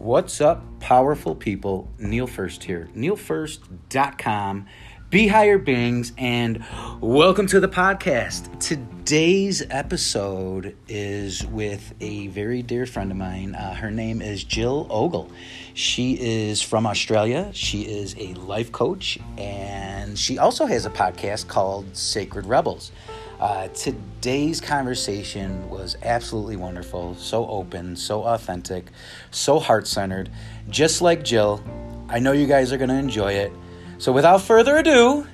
What's 0.00 0.40
up, 0.40 0.62
powerful 0.78 1.34
people? 1.34 1.90
Neil 1.98 2.28
First 2.28 2.62
here. 2.62 2.88
NeilFirst.com. 2.94 4.66
Be 5.10 5.26
higher 5.26 5.58
beings, 5.58 6.12
and 6.16 6.64
welcome 7.00 7.48
to 7.48 7.58
the 7.58 7.66
podcast. 7.66 8.60
Today's 8.60 9.60
episode 9.70 10.76
is 10.86 11.44
with 11.46 11.94
a 12.00 12.28
very 12.28 12.62
dear 12.62 12.86
friend 12.86 13.10
of 13.10 13.16
mine. 13.16 13.56
Uh, 13.56 13.74
her 13.74 13.90
name 13.90 14.22
is 14.22 14.44
Jill 14.44 14.86
Ogle. 14.88 15.32
She 15.74 16.12
is 16.12 16.62
from 16.62 16.86
Australia. 16.86 17.50
She 17.52 17.82
is 17.82 18.14
a 18.18 18.34
life 18.34 18.70
coach, 18.70 19.18
and 19.36 20.16
she 20.16 20.38
also 20.38 20.66
has 20.66 20.86
a 20.86 20.90
podcast 20.90 21.48
called 21.48 21.96
Sacred 21.96 22.46
Rebels. 22.46 22.92
Uh, 23.40 23.68
today's 23.68 24.60
conversation 24.60 25.70
was 25.70 25.96
absolutely 26.02 26.56
wonderful, 26.56 27.14
so 27.14 27.46
open, 27.46 27.94
so 27.94 28.24
authentic, 28.24 28.86
so 29.30 29.60
heart 29.60 29.86
centered. 29.86 30.28
Just 30.68 31.00
like 31.00 31.22
Jill, 31.22 31.62
I 32.08 32.18
know 32.18 32.32
you 32.32 32.48
guys 32.48 32.72
are 32.72 32.78
going 32.78 32.88
to 32.88 32.96
enjoy 32.96 33.34
it. 33.34 33.52
So, 33.98 34.10
without 34.10 34.42
further 34.42 34.76
ado, 34.78 35.24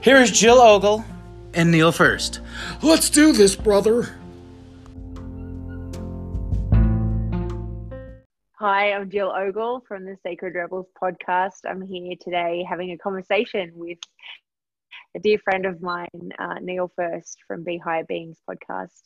here 0.00 0.16
is 0.16 0.30
Jill 0.30 0.60
Ogle 0.60 1.04
and 1.52 1.70
Neil 1.70 1.92
First. 1.92 2.40
Let's 2.82 3.10
do 3.10 3.32
this, 3.32 3.54
brother. 3.54 4.08
Hi, 8.54 8.92
I'm 8.92 9.10
Jill 9.10 9.30
Ogle 9.30 9.84
from 9.86 10.06
the 10.06 10.16
Sacred 10.22 10.54
Rebels 10.54 10.86
podcast. 11.00 11.60
I'm 11.68 11.82
here 11.82 12.16
today 12.18 12.64
having 12.66 12.92
a 12.92 12.96
conversation 12.96 13.72
with 13.74 13.98
a 15.14 15.20
dear 15.20 15.38
friend 15.38 15.66
of 15.66 15.82
mine, 15.82 16.32
uh, 16.38 16.54
Neil 16.60 16.90
First 16.96 17.38
from 17.46 17.64
Be 17.64 17.76
Higher 17.76 18.04
Beings 18.04 18.38
podcast. 18.48 19.02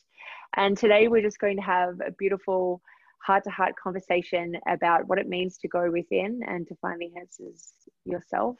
And 0.56 0.76
today 0.76 1.08
we're 1.08 1.22
just 1.22 1.40
going 1.40 1.56
to 1.56 1.62
have 1.62 2.00
a 2.06 2.12
beautiful 2.12 2.80
heart 3.24 3.44
to 3.44 3.50
heart 3.50 3.74
conversation 3.82 4.54
about 4.68 5.08
what 5.08 5.18
it 5.18 5.28
means 5.28 5.58
to 5.58 5.68
go 5.68 5.90
within 5.90 6.42
and 6.46 6.66
to 6.68 6.76
find 6.76 7.00
the 7.00 7.10
answers 7.18 7.72
yourself. 8.04 8.56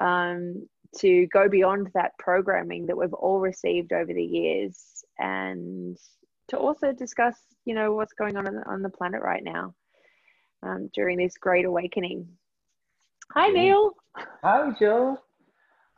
Um, 0.00 0.68
to 0.98 1.26
go 1.28 1.48
beyond 1.48 1.90
that 1.94 2.12
programming 2.18 2.86
that 2.86 2.96
we've 2.96 3.12
all 3.12 3.38
received 3.38 3.92
over 3.92 4.12
the 4.12 4.24
years 4.24 5.04
and 5.18 5.96
to 6.48 6.58
also 6.58 6.92
discuss, 6.92 7.36
you 7.64 7.74
know, 7.74 7.92
what's 7.92 8.12
going 8.12 8.36
on 8.36 8.48
on 8.48 8.54
the, 8.54 8.68
on 8.68 8.82
the 8.82 8.88
planet 8.88 9.22
right 9.22 9.42
now 9.44 9.74
um, 10.64 10.90
during 10.92 11.18
this 11.18 11.36
great 11.38 11.64
awakening. 11.64 12.28
Hi, 13.32 13.48
Neil. 13.48 13.92
Hi, 14.42 14.72
Joe. 14.78 15.18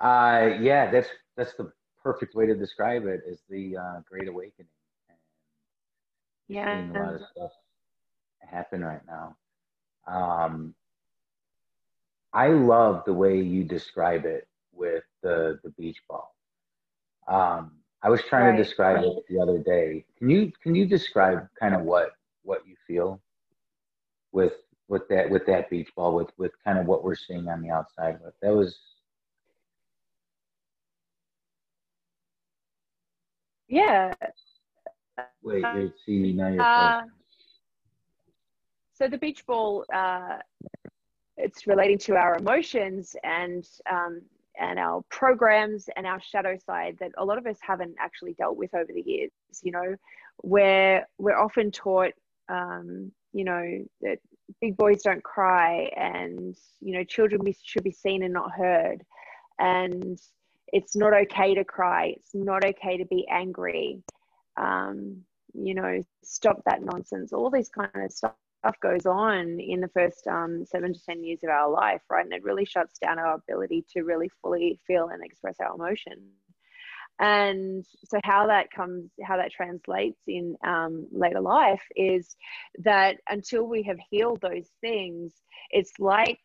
Uh, 0.01 0.51
yeah, 0.61 0.91
that's 0.91 1.09
that's 1.37 1.55
the 1.55 1.73
perfect 2.03 2.35
way 2.35 2.47
to 2.47 2.55
describe 2.55 3.07
it. 3.07 3.23
Is 3.27 3.41
the 3.49 3.77
uh, 3.77 4.01
Great 4.09 4.29
Awakening. 4.29 4.69
And 5.09 5.19
yeah, 6.49 6.83
seeing 6.83 6.97
a 6.97 7.03
lot 7.03 7.15
of 7.15 7.21
stuff 7.35 7.51
happen 8.41 8.85
right 8.85 9.01
now. 9.07 9.37
Um, 10.07 10.75
I 12.33 12.49
love 12.49 13.03
the 13.07 13.15
way 13.15 13.41
you 13.41 13.65
describe 13.65 14.25
it 14.25 14.47
with 14.73 15.05
the 15.23 15.59
the 15.65 15.71
beach 15.71 15.99
ball. 16.09 16.35
Um, 17.27 17.73
I 18.03 18.11
was 18.11 18.23
trying 18.29 18.51
right, 18.51 18.57
to 18.57 18.63
describe 18.63 18.97
right. 18.97 19.07
it 19.07 19.25
the 19.29 19.41
other 19.41 19.59
day. 19.59 20.05
Can 20.19 20.31
you 20.31 20.53
can 20.63 20.75
you 20.75 20.87
describe 20.87 21.49
kind 21.59 21.75
of 21.75 21.83
what 21.83 22.11
what 22.43 22.67
you 22.67 22.77
feel 22.87 23.21
with 24.33 24.53
with 24.89 25.09
that 25.09 25.29
with 25.31 25.47
that 25.47 25.71
beach 25.71 25.89
ball 25.97 26.15
with 26.15 26.29
with 26.37 26.53
kind 26.65 26.79
of 26.79 26.87
what 26.87 27.03
we're 27.03 27.17
seeing 27.17 27.49
on 27.49 27.63
the 27.63 27.71
outside 27.71 28.19
with 28.23 28.35
that 28.43 28.55
was 28.55 28.79
Yeah. 33.69 34.13
Wait, 35.43 35.65
you 35.75 35.93
see 36.05 36.33
now 36.33 36.49
you're 36.49 36.63
uh, 36.63 37.03
So 38.93 39.09
the 39.09 39.19
beach 39.19 39.45
ball, 39.47 39.85
uh, 39.93 40.39
it's 41.37 41.67
relating 41.67 41.99
to 41.99 42.17
our 42.17 42.37
emotions 42.37 43.15
and 43.25 43.67
um, 43.91 44.23
and 44.59 44.79
our 44.79 45.03
programs 45.11 45.89
and 45.97 46.07
our 46.07 46.21
shadow 46.21 46.57
side 46.65 46.97
that 46.99 47.13
a 47.19 47.25
lot 47.25 47.37
of 47.37 47.47
us 47.47 47.59
haven't 47.61 47.95
actually 47.99 48.33
dealt 48.35 48.57
with 48.57 48.75
over 48.75 48.91
the 48.93 49.03
years. 49.05 49.31
You 49.63 49.73
know, 49.73 49.97
where 50.39 51.07
we're 51.19 51.37
often 51.37 51.71
taught, 51.71 52.13
um, 52.49 53.13
you 53.33 53.45
know, 53.45 53.85
that 54.01 54.19
big 54.61 54.77
boys 54.77 55.03
don't 55.03 55.23
cry, 55.23 55.91
and 55.97 56.57
you 56.81 56.95
know, 56.95 57.05
children 57.05 57.43
should 57.63 57.85
be 57.85 57.91
seen 57.91 58.23
and 58.23 58.33
not 58.33 58.51
heard, 58.53 59.05
and 59.59 60.19
it's 60.69 60.97
not 60.97 61.13
okay 61.13 61.55
to 61.55 61.65
cry. 61.65 62.15
It's 62.17 62.35
not 62.35 62.65
okay 62.65 62.99
to 62.99 63.05
be 63.07 63.27
angry. 63.31 64.03
Um, 64.57 65.23
you 65.55 65.75
know, 65.75 66.03
stop 66.23 66.63
that 66.67 66.83
nonsense. 66.83 67.33
All 67.33 67.51
this 67.51 67.69
kind 67.69 67.91
of 67.95 68.13
stuff 68.13 68.35
goes 68.83 69.07
on 69.07 69.59
in 69.61 69.81
the 69.81 69.89
first 69.89 70.27
um, 70.27 70.65
seven 70.67 70.93
to 70.93 71.01
10 71.05 71.25
years 71.25 71.41
of 71.43 71.51
our 71.51 71.71
life, 71.71 72.03
right? 72.11 72.25
And 72.25 72.35
it 72.35 72.45
really 72.45 72.65
shuts 72.65 72.99
down 72.99 73.19
our 73.19 73.35
ability 73.35 73.85
to 73.93 74.03
really 74.03 74.31
fully 74.43 74.79
feel 74.87 75.09
and 75.09 75.23
express 75.25 75.57
our 75.61 75.75
emotion. 75.75 76.31
And 77.19 77.87
so, 78.05 78.19
how 78.25 78.49
that 78.49 78.71
comes, 78.71 79.11
how 79.23 79.39
that 79.39 79.51
translates 79.51 80.21
in 80.27 80.57
um, 80.63 81.07
later 81.11 81.41
life 81.41 81.83
is 81.95 82.37
that 82.81 83.17
until 83.31 83.65
we 83.65 83.85
have 83.85 83.97
healed 84.11 84.43
those 84.43 84.69
things, 84.83 85.33
it's 85.71 85.93
like 85.99 86.41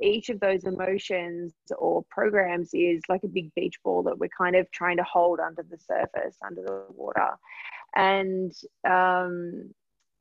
each 0.00 0.28
of 0.28 0.40
those 0.40 0.64
emotions 0.64 1.52
or 1.78 2.04
programs 2.10 2.70
is 2.72 3.02
like 3.08 3.22
a 3.24 3.28
big 3.28 3.54
beach 3.54 3.76
ball 3.84 4.02
that 4.02 4.18
we're 4.18 4.28
kind 4.36 4.56
of 4.56 4.70
trying 4.70 4.96
to 4.96 5.04
hold 5.04 5.40
under 5.40 5.62
the 5.62 5.78
surface, 5.78 6.36
under 6.44 6.62
the 6.62 6.84
water. 6.90 7.30
And 7.94 8.52
um, 8.88 9.72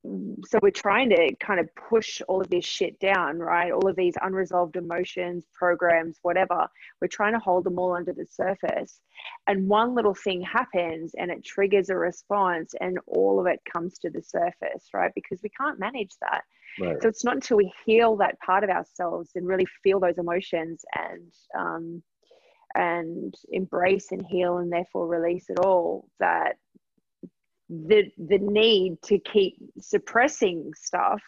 so 0.06 0.60
we're 0.62 0.70
trying 0.70 1.10
to 1.12 1.34
kind 1.40 1.62
of 1.62 1.70
push 1.76 2.22
all 2.28 2.42
of 2.42 2.50
this 2.50 2.66
shit 2.66 3.00
down, 3.00 3.40
right? 3.40 3.72
All 3.72 3.88
of 3.88 3.96
these 3.96 4.16
unresolved 4.22 4.76
emotions, 4.76 5.46
programs, 5.54 6.20
whatever. 6.24 6.68
We're 7.00 7.08
trying 7.08 7.34
to 7.34 7.40
hold 7.40 7.64
them 7.64 7.80
all 7.80 7.96
under 7.96 8.12
the 8.12 8.26
surface. 8.26 9.00
And 9.48 9.70
one 9.70 9.96
little 9.96 10.14
thing 10.14 10.42
happens 10.42 11.14
and 11.18 11.32
it 11.32 11.46
triggers 11.46 11.90
a 11.90 11.96
response, 11.96 12.74
and 12.82 12.98
all 13.08 13.40
of 13.40 13.48
it 13.48 13.62
comes 13.72 13.98
to 14.00 14.10
the 14.10 14.22
surface, 14.22 14.90
right? 14.94 15.12
Because 15.16 15.40
we 15.42 15.50
can't 15.50 15.80
manage 15.80 16.12
that. 16.20 16.42
Right. 16.80 17.02
So 17.02 17.08
it's 17.08 17.24
not 17.24 17.36
until 17.36 17.58
we 17.58 17.72
heal 17.86 18.18
that 18.18 18.40
part 18.42 18.64
of 18.66 18.70
ourselves 18.70 19.32
and 19.36 19.48
really 19.48 19.68
feel 19.84 20.00
those 20.00 20.18
emotions 20.18 20.84
and 20.96 21.32
um, 21.58 22.04
and 22.76 23.36
embrace 23.52 24.12
and 24.12 24.26
heal 24.26 24.58
and 24.58 24.72
therefore 24.72 25.08
release 25.08 25.50
it 25.50 25.60
all 25.60 26.08
that 26.20 26.56
the 27.88 28.12
the 28.18 28.40
need 28.40 29.02
to 29.04 29.20
keep 29.20 29.56
suppressing 29.80 30.72
stuff 30.76 31.22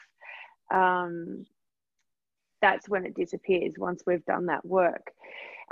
um, 0.74 1.46
that's 2.62 2.90
when 2.90 3.06
it 3.06 3.16
disappears 3.16 3.74
once 3.78 4.04
we've 4.08 4.26
done 4.26 4.48
that 4.48 4.66
work. 4.66 5.12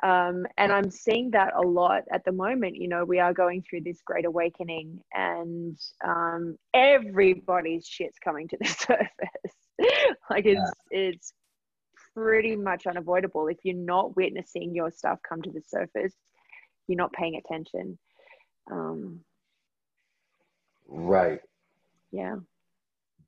Um, 0.01 0.45
and 0.57 0.72
i'm 0.72 0.89
seeing 0.89 1.31
that 1.31 1.53
a 1.56 1.61
lot 1.61 2.03
at 2.11 2.25
the 2.25 2.31
moment. 2.31 2.75
You 2.75 2.88
know 2.88 3.06
we 3.06 3.19
are 3.19 3.34
going 3.34 3.61
through 3.61 3.81
this 3.81 4.01
great 4.06 4.25
awakening 4.25 5.00
and 5.13 5.78
um, 6.06 6.57
everybody's 6.73 7.88
shit's 7.88 8.17
coming 8.19 8.47
to 8.50 8.57
the 8.59 8.67
surface. 8.88 9.55
Like 10.29 10.45
it's 10.45 10.72
yeah. 10.91 11.00
it's 11.09 11.34
pretty 12.16 12.55
much 12.55 12.85
unavoidable. 12.85 13.47
If 13.47 13.57
you're 13.63 13.75
not 13.75 14.16
witnessing 14.16 14.75
your 14.75 14.91
stuff 14.91 15.19
come 15.28 15.41
to 15.44 15.51
the 15.51 15.61
surface 15.67 16.16
you're 16.88 16.97
not 16.97 17.13
paying 17.13 17.35
attention. 17.35 17.97
Um 18.72 19.22
right. 20.88 21.42
Yeah. 22.12 22.36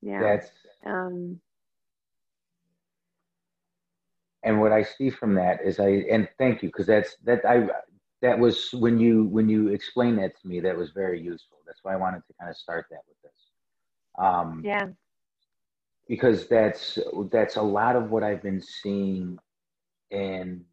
Yeah. 0.02 0.22
That's 0.22 0.52
um 0.86 1.40
and 4.44 4.62
what 4.62 4.72
i 4.72 4.84
see 4.84 5.10
from 5.10 5.34
that 5.34 5.60
is 5.64 5.80
i 5.80 5.88
and 6.12 6.30
thank 6.38 6.62
you 6.62 6.70
because 6.70 6.86
that's 6.86 7.16
that 7.24 7.44
i 7.46 7.68
that 8.22 8.38
was 8.38 8.70
when 8.74 9.00
you 9.00 9.26
when 9.26 9.50
you 9.50 9.70
explained 9.70 10.18
that 10.20 10.40
to 10.40 10.48
me 10.48 10.60
that 10.60 10.78
was 10.78 10.92
very 10.92 11.20
useful. 11.20 11.58
That's 11.66 11.80
why 11.84 11.94
i 11.94 11.98
wanted 11.98 12.24
to 12.28 12.34
kind 12.40 12.50
of 12.50 12.58
start 12.58 12.86
that 12.92 13.02
with 13.08 13.22
this. 13.24 13.42
Um 14.18 14.62
yeah. 14.63 14.88
because 16.08 16.48
that's 16.48 17.00
that's 17.31 17.56
a 17.56 17.62
lot 17.62 17.96
of 17.96 18.12
what 18.12 18.24
I've 18.24 18.44
been 18.44 18.62
seeing 18.62 19.40
in 20.12 20.63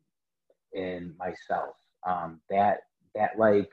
in 0.73 1.15
myself. 1.19 1.77
Um, 2.07 2.41
that 2.51 2.81
that 3.15 3.39
like 3.39 3.73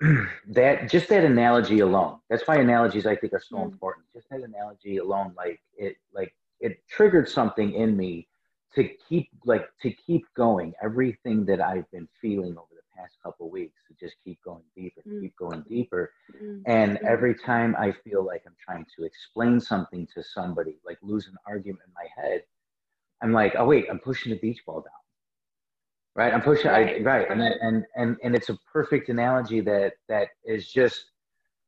that 0.48 0.88
just 0.88 1.08
that 1.08 1.24
analogy 1.24 1.80
alone. 1.80 2.18
That's 2.30 2.46
why 2.46 2.56
analogies 2.56 3.06
I 3.06 3.16
think 3.16 3.32
are 3.32 3.42
so 3.46 3.56
mm. 3.56 3.64
important. 3.64 4.06
Just 4.14 4.28
that 4.30 4.42
analogy 4.42 4.98
alone, 4.98 5.34
like 5.36 5.60
it 5.76 5.96
like 6.12 6.34
it 6.60 6.78
triggered 6.88 7.28
something 7.28 7.72
in 7.74 7.96
me 7.96 8.28
to 8.74 8.88
keep 9.08 9.28
like 9.44 9.68
to 9.82 9.90
keep 9.90 10.24
going. 10.36 10.72
Everything 10.82 11.44
that 11.46 11.60
I've 11.60 11.90
been 11.90 12.08
feeling 12.20 12.52
over 12.52 12.68
the 12.70 12.82
past 12.96 13.16
couple 13.22 13.50
weeks 13.50 13.80
to 13.88 13.94
just 13.94 14.16
keep 14.22 14.38
going 14.44 14.62
deeper, 14.76 15.02
mm. 15.06 15.20
keep 15.20 15.36
going 15.36 15.64
deeper. 15.68 16.12
Mm. 16.40 16.62
And 16.66 16.98
every 16.98 17.34
time 17.34 17.74
I 17.78 17.92
feel 18.04 18.24
like 18.24 18.42
I'm 18.46 18.56
trying 18.64 18.86
to 18.96 19.04
explain 19.04 19.58
something 19.60 20.06
to 20.14 20.22
somebody, 20.22 20.76
like 20.86 20.98
lose 21.02 21.26
an 21.26 21.36
argument 21.46 21.82
in 21.86 21.92
my 21.94 22.22
head, 22.22 22.42
I'm 23.20 23.32
like, 23.32 23.54
oh 23.56 23.64
wait, 23.64 23.86
I'm 23.90 23.98
pushing 23.98 24.30
the 24.30 24.38
beach 24.38 24.64
ball 24.64 24.80
down. 24.80 24.92
Right, 26.18 26.34
I'm 26.34 26.42
pushing. 26.42 26.70
Right, 26.70 27.00
I, 27.00 27.02
right. 27.02 27.30
and 27.30 27.40
and 27.42 27.84
and 27.96 28.16
and 28.24 28.34
it's 28.34 28.50
a 28.50 28.58
perfect 28.72 29.08
analogy 29.08 29.60
that 29.62 29.94
that 30.08 30.28
is 30.44 30.70
just 30.70 31.12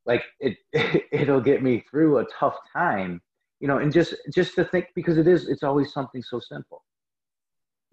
like 0.06 0.24
it. 0.40 0.58
It'll 1.12 1.40
get 1.40 1.62
me 1.62 1.84
through 1.90 2.18
a 2.18 2.26
tough 2.38 2.58
time 2.72 3.22
you 3.60 3.68
know, 3.68 3.78
and 3.78 3.92
just 3.92 4.14
just 4.34 4.54
to 4.54 4.64
think 4.64 4.86
because 4.94 5.18
it 5.18 5.28
is 5.28 5.48
it's 5.48 5.62
always 5.62 5.92
something 5.92 6.22
so 6.22 6.40
simple, 6.40 6.82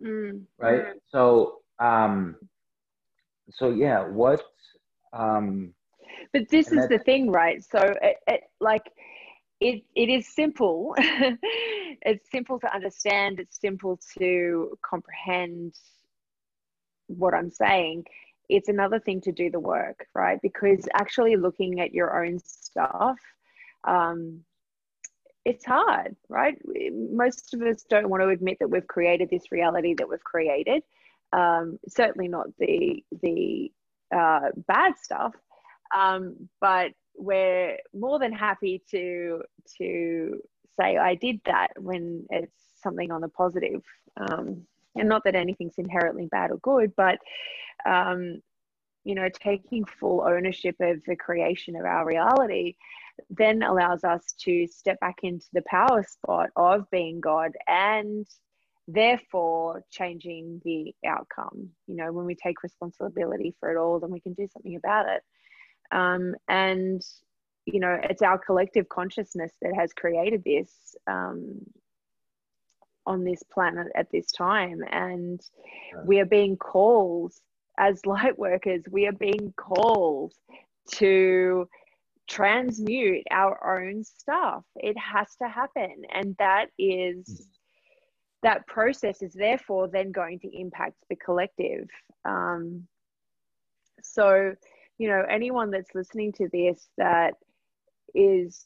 Mm. 0.02 0.46
right? 0.60 0.86
Mm. 0.86 1.00
So 1.10 1.62
um, 1.80 2.38
so 3.52 3.72
yeah, 3.72 4.08
what 4.08 4.44
um, 5.14 5.74
But 6.34 6.50
this 6.50 6.72
is 6.72 6.88
the 6.88 7.00
thing, 7.00 7.32
right? 7.32 7.64
So 7.64 7.80
it, 8.02 8.18
it 8.28 8.42
like 8.62 8.84
it 9.60 9.84
it 9.96 10.10
is 10.10 10.28
simple. 10.34 10.96
it's 10.98 12.30
simple 12.32 12.60
to 12.60 12.74
understand. 12.74 13.40
It's 13.40 13.60
simple 13.60 14.00
to 14.20 14.78
comprehend 14.82 15.76
what 17.08 17.34
I'm 17.34 17.52
saying. 17.52 18.06
It's 18.50 18.70
another 18.70 19.00
thing 19.00 19.22
to 19.22 19.32
do 19.32 19.50
the 19.52 19.60
work, 19.60 20.08
right? 20.14 20.40
Because 20.42 20.88
actually 20.94 21.36
looking 21.36 21.82
at 21.82 21.94
your 21.94 22.24
own 22.24 22.40
stuff, 22.40 23.18
um, 23.84 24.44
it's 25.44 25.66
hard, 25.66 26.16
right? 26.28 26.58
Most 26.92 27.54
of 27.54 27.62
us 27.62 27.84
don't 27.90 28.10
want 28.10 28.22
to 28.22 28.30
admit 28.30 28.58
that 28.60 28.70
we've 28.70 28.88
created 28.88 29.30
this 29.30 29.52
reality 29.52 29.94
that 29.96 30.10
we've 30.10 30.24
created. 30.24 30.84
Um, 31.34 31.80
certainly 31.88 32.28
not 32.28 32.48
the 32.58 33.04
the 33.22 33.72
uh, 34.16 34.50
bad 34.68 34.94
stuff, 35.02 35.34
um, 35.96 36.50
but 36.60 36.92
we're 37.16 37.78
more 37.94 38.20
than 38.20 38.32
happy 38.32 38.82
to 38.92 39.42
to 39.78 40.42
say 40.80 40.98
I 40.98 41.16
did 41.16 41.42
that 41.46 41.70
when 41.80 42.26
it's 42.30 42.54
something 42.82 43.12
on 43.12 43.22
the 43.22 43.30
positive. 43.30 43.84
Um, 44.18 44.66
and 45.00 45.10
not 45.10 45.24
that 45.24 45.36
anything's 45.36 45.78
inherently 45.78 46.28
bad 46.28 46.52
or 46.52 46.58
good, 46.58 46.94
but 46.96 47.20
um, 47.86 48.42
you 49.04 49.16
know, 49.16 49.30
taking 49.30 49.86
full 49.86 50.22
ownership 50.22 50.76
of 50.82 51.02
the 51.08 51.16
creation 51.16 51.76
of 51.76 51.86
our 51.86 52.06
reality 52.06 52.76
then 53.30 53.64
allows 53.64 54.04
us 54.04 54.34
to 54.40 54.68
step 54.68 55.00
back 55.00 55.16
into 55.24 55.48
the 55.54 55.64
power 55.64 56.04
spot 56.04 56.50
of 56.56 56.90
being 56.92 57.20
God 57.20 57.52
and 57.68 58.28
therefore 58.88 59.84
changing 59.92 60.62
the 60.64 60.94
outcome. 61.06 61.70
You 61.88 61.96
know, 61.96 62.12
when 62.12 62.26
we 62.26 62.36
take 62.36 62.64
responsibility 62.64 63.56
for 63.60 63.72
it 63.72 63.78
all, 63.78 64.00
then 64.00 64.12
we 64.12 64.20
can 64.20 64.34
do 64.34 64.48
something 64.52 64.76
about 64.76 65.08
it. 65.10 65.24
Um, 65.92 66.36
and, 66.48 67.02
you 67.66 67.80
know, 67.80 67.98
it's 68.04 68.22
our 68.22 68.38
collective 68.38 68.88
consciousness 68.90 69.54
that 69.62 69.74
has 69.76 69.94
created 69.94 70.44
this 70.44 70.96
um, 71.08 71.60
on 73.08 73.24
this 73.24 73.42
planet 73.42 73.88
at 73.96 74.12
this 74.12 74.32
time. 74.32 74.84
And 74.92 75.42
we 76.06 76.20
are 76.20 76.26
being 76.26 76.58
called 76.58 77.34
as 77.80 78.06
light 78.06 78.38
workers, 78.38 78.84
we 78.90 79.08
are 79.08 79.14
being 79.14 79.54
called 79.56 80.34
to 80.94 81.68
transmute 82.28 83.24
our 83.32 83.82
own 83.82 84.04
stuff. 84.04 84.64
It 84.76 84.98
has 84.98 85.36
to 85.42 85.48
happen. 85.48 86.04
And 86.14 86.36
that 86.40 86.68
is 86.78 87.48
that 88.44 88.68
process 88.68 89.22
is 89.22 89.34
therefore 89.34 89.88
then 89.88 90.12
going 90.12 90.40
to 90.40 90.60
impact 90.60 90.96
the 91.10 91.16
collective. 91.16 91.88
Um, 92.24 92.88
so, 94.02 94.54
you 94.98 95.08
know, 95.08 95.24
anyone 95.28 95.72
that's 95.72 95.96
listening 95.96 96.34
to 96.34 96.48
this 96.52 96.88
that 96.98 97.34
is 98.14 98.66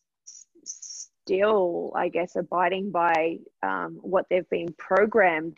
still, 1.24 1.92
I 1.96 2.10
guess, 2.10 2.36
abiding 2.36 2.92
by 2.92 3.38
um, 3.64 4.00
what 4.02 4.26
they've 4.30 4.50
been 4.50 4.74
programmed 4.78 5.58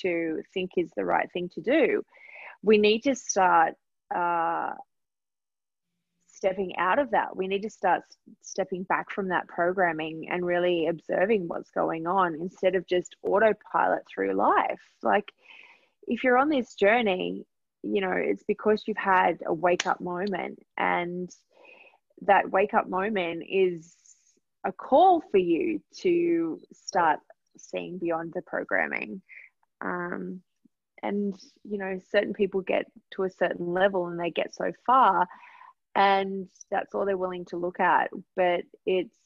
to 0.00 0.42
think 0.52 0.72
is 0.76 0.90
the 0.96 1.04
right 1.04 1.30
thing 1.32 1.48
to 1.54 1.60
do, 1.60 2.02
we 2.62 2.78
need 2.78 3.02
to 3.04 3.14
start 3.14 3.74
uh, 4.14 4.72
stepping 6.26 6.76
out 6.76 6.98
of 6.98 7.10
that. 7.10 7.36
We 7.36 7.48
need 7.48 7.62
to 7.62 7.70
start 7.70 8.02
stepping 8.42 8.84
back 8.84 9.10
from 9.10 9.28
that 9.28 9.48
programming 9.48 10.28
and 10.30 10.44
really 10.44 10.86
observing 10.86 11.48
what's 11.48 11.70
going 11.70 12.06
on 12.06 12.34
instead 12.34 12.74
of 12.74 12.86
just 12.86 13.16
autopilot 13.22 14.02
through 14.12 14.34
life. 14.34 14.80
Like, 15.02 15.32
if 16.06 16.24
you're 16.24 16.38
on 16.38 16.48
this 16.48 16.74
journey, 16.74 17.44
you 17.82 18.00
know, 18.00 18.12
it's 18.12 18.44
because 18.44 18.84
you've 18.86 18.96
had 18.96 19.38
a 19.46 19.52
wake 19.52 19.86
up 19.86 20.00
moment, 20.00 20.58
and 20.76 21.30
that 22.22 22.50
wake 22.50 22.74
up 22.74 22.88
moment 22.88 23.44
is 23.48 23.94
a 24.68 24.72
call 24.72 25.22
for 25.30 25.38
you 25.38 25.80
to 26.02 26.60
start 26.72 27.20
seeing 27.56 27.98
beyond 27.98 28.32
the 28.34 28.42
programming. 28.42 29.20
Um, 29.80 30.42
and, 31.02 31.34
you 31.64 31.78
know, 31.78 31.98
certain 32.10 32.34
people 32.34 32.60
get 32.60 32.86
to 33.12 33.24
a 33.24 33.30
certain 33.30 33.72
level 33.72 34.08
and 34.08 34.18
they 34.18 34.30
get 34.30 34.54
so 34.54 34.72
far 34.86 35.26
and 35.98 36.46
that's 36.70 36.94
all 36.94 37.04
they're 37.04 37.16
willing 37.16 37.44
to 37.46 37.56
look 37.56 37.80
at. 37.80 38.10
But 38.36 38.62
it's 38.86 39.16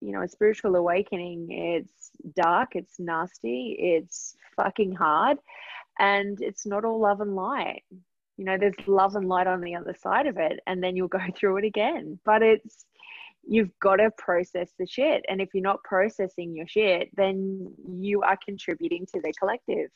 you 0.00 0.12
know 0.12 0.22
a 0.22 0.28
spiritual 0.28 0.76
awakening. 0.76 1.48
It's 1.50 2.10
dark 2.34 2.70
it's 2.74 2.98
nasty 2.98 3.76
it's 3.78 4.34
fucking 4.56 4.94
hard 4.94 5.38
and 5.98 6.40
it's 6.40 6.66
not 6.66 6.84
all 6.84 7.00
love 7.00 7.20
and 7.20 7.34
light. 7.34 7.82
You 8.36 8.44
know 8.44 8.56
there's 8.56 8.74
love 8.86 9.16
and 9.16 9.28
light 9.28 9.46
on 9.46 9.60
the 9.60 9.74
other 9.74 9.94
side 10.00 10.26
of 10.26 10.38
it 10.38 10.60
and 10.66 10.82
then 10.82 10.96
you'll 10.96 11.08
go 11.08 11.18
through 11.36 11.58
it 11.58 11.64
again. 11.64 12.18
But 12.24 12.42
it's 12.42 12.86
you've 13.50 13.70
got 13.80 13.96
to 13.96 14.10
process 14.16 14.70
the 14.78 14.86
shit 14.86 15.24
and 15.28 15.40
if 15.40 15.48
you're 15.52 15.62
not 15.62 15.82
processing 15.82 16.54
your 16.54 16.66
shit 16.66 17.08
then 17.16 17.66
you 17.86 18.22
are 18.22 18.38
contributing 18.44 19.04
to 19.06 19.20
the 19.22 19.32
collective 19.38 19.90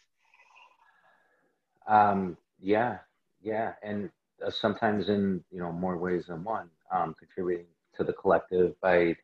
um 1.88 2.36
yeah 2.60 2.98
yeah 3.42 3.72
and 3.82 4.10
uh, 4.44 4.50
sometimes 4.50 5.08
in 5.08 5.42
you 5.50 5.58
know 5.58 5.72
more 5.72 5.96
ways 5.96 6.26
than 6.26 6.42
one, 6.44 6.68
um, 6.92 7.14
contributing 7.18 7.66
to 7.96 8.04
the 8.04 8.12
collective 8.12 8.74
by 8.80 9.14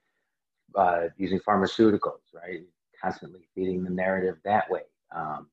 uh, 0.76 1.08
using 1.16 1.40
pharmaceuticals, 1.40 2.20
right? 2.34 2.60
Constantly 3.02 3.40
feeding 3.54 3.82
the 3.82 3.90
narrative 3.90 4.36
that 4.44 4.70
way. 4.70 4.82
Um, 5.14 5.48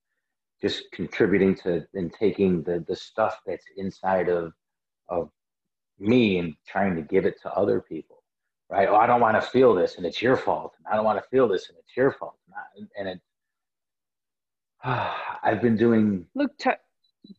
just 0.62 0.84
contributing 0.92 1.56
to 1.56 1.86
and 1.94 2.14
taking 2.14 2.64
the 2.64 2.84
the 2.88 2.96
stuff 2.96 3.40
that's 3.46 3.66
inside 3.78 4.30
of 4.30 4.54
of 5.10 5.30
me 6.00 6.38
and 6.38 6.54
trying 6.68 6.96
to 6.96 7.02
give 7.02 7.26
it 7.26 7.42
to 7.42 7.52
other 7.54 7.82
people, 7.82 8.17
right? 8.70 8.88
Oh, 8.90 8.96
I 8.96 9.08
don't 9.08 9.22
want 9.22 9.36
to 9.36 9.42
feel 9.42 9.74
this, 9.74 9.98
and 9.98 10.06
it's 10.06 10.22
your 10.22 10.38
fault. 10.38 10.76
And 10.78 10.88
I 10.88 10.96
don't 10.96 11.06
want 11.06 11.22
to 11.22 11.30
feel 11.30 11.48
this, 11.48 11.70
and 11.70 11.78
it's 11.78 11.96
your 11.96 12.12
fault. 12.12 12.36
And 12.98 13.08
it, 13.08 13.22
I've 14.84 15.62
been 15.62 15.78
doing. 15.78 16.26
Look, 16.36 16.58
to- 16.60 16.78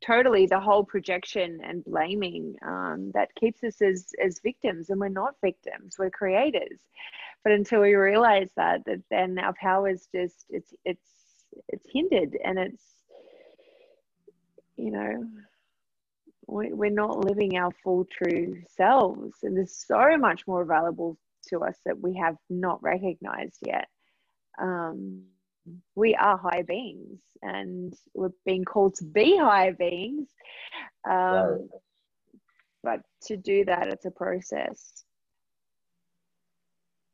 totally 0.04 0.46
the 0.46 0.60
whole 0.60 0.84
projection 0.84 1.60
and 1.64 1.84
blaming 1.84 2.54
um, 2.66 3.10
that 3.14 3.34
keeps 3.36 3.62
us 3.64 3.80
as 3.80 4.08
as 4.22 4.40
victims 4.40 4.90
and 4.90 5.00
we're 5.00 5.08
not 5.08 5.34
victims 5.42 5.96
we're 5.98 6.10
creators 6.10 6.80
but 7.42 7.52
until 7.52 7.80
we 7.80 7.94
realize 7.94 8.50
that 8.56 8.84
that 8.84 9.00
then 9.10 9.38
our 9.38 9.54
power 9.54 9.88
is 9.88 10.08
just 10.14 10.44
it's 10.50 10.74
it's 10.84 11.08
it's 11.68 11.86
hindered 11.92 12.36
and 12.44 12.58
it's 12.58 12.84
you 14.76 14.90
know 14.90 15.24
we're 16.48 16.90
not 16.90 17.24
living 17.24 17.56
our 17.56 17.70
full 17.84 18.06
true 18.10 18.60
selves 18.76 19.38
and 19.42 19.56
there's 19.56 19.84
so 19.86 20.16
much 20.16 20.46
more 20.46 20.62
available 20.62 21.16
to 21.48 21.60
us 21.60 21.76
that 21.84 22.00
we 22.00 22.16
have 22.16 22.36
not 22.48 22.82
recognized 22.82 23.58
yet 23.64 23.88
um, 24.58 25.22
we 25.94 26.14
are 26.14 26.36
high 26.36 26.62
beings 26.62 27.20
and 27.42 27.94
we're 28.14 28.32
being 28.44 28.64
called 28.64 28.94
to 28.96 29.04
be 29.04 29.36
high 29.36 29.72
beings. 29.72 30.28
Um, 31.08 31.14
right. 31.14 31.60
But 32.82 33.00
to 33.26 33.36
do 33.36 33.64
that, 33.64 33.88
it's 33.88 34.04
a 34.04 34.10
process. 34.10 35.04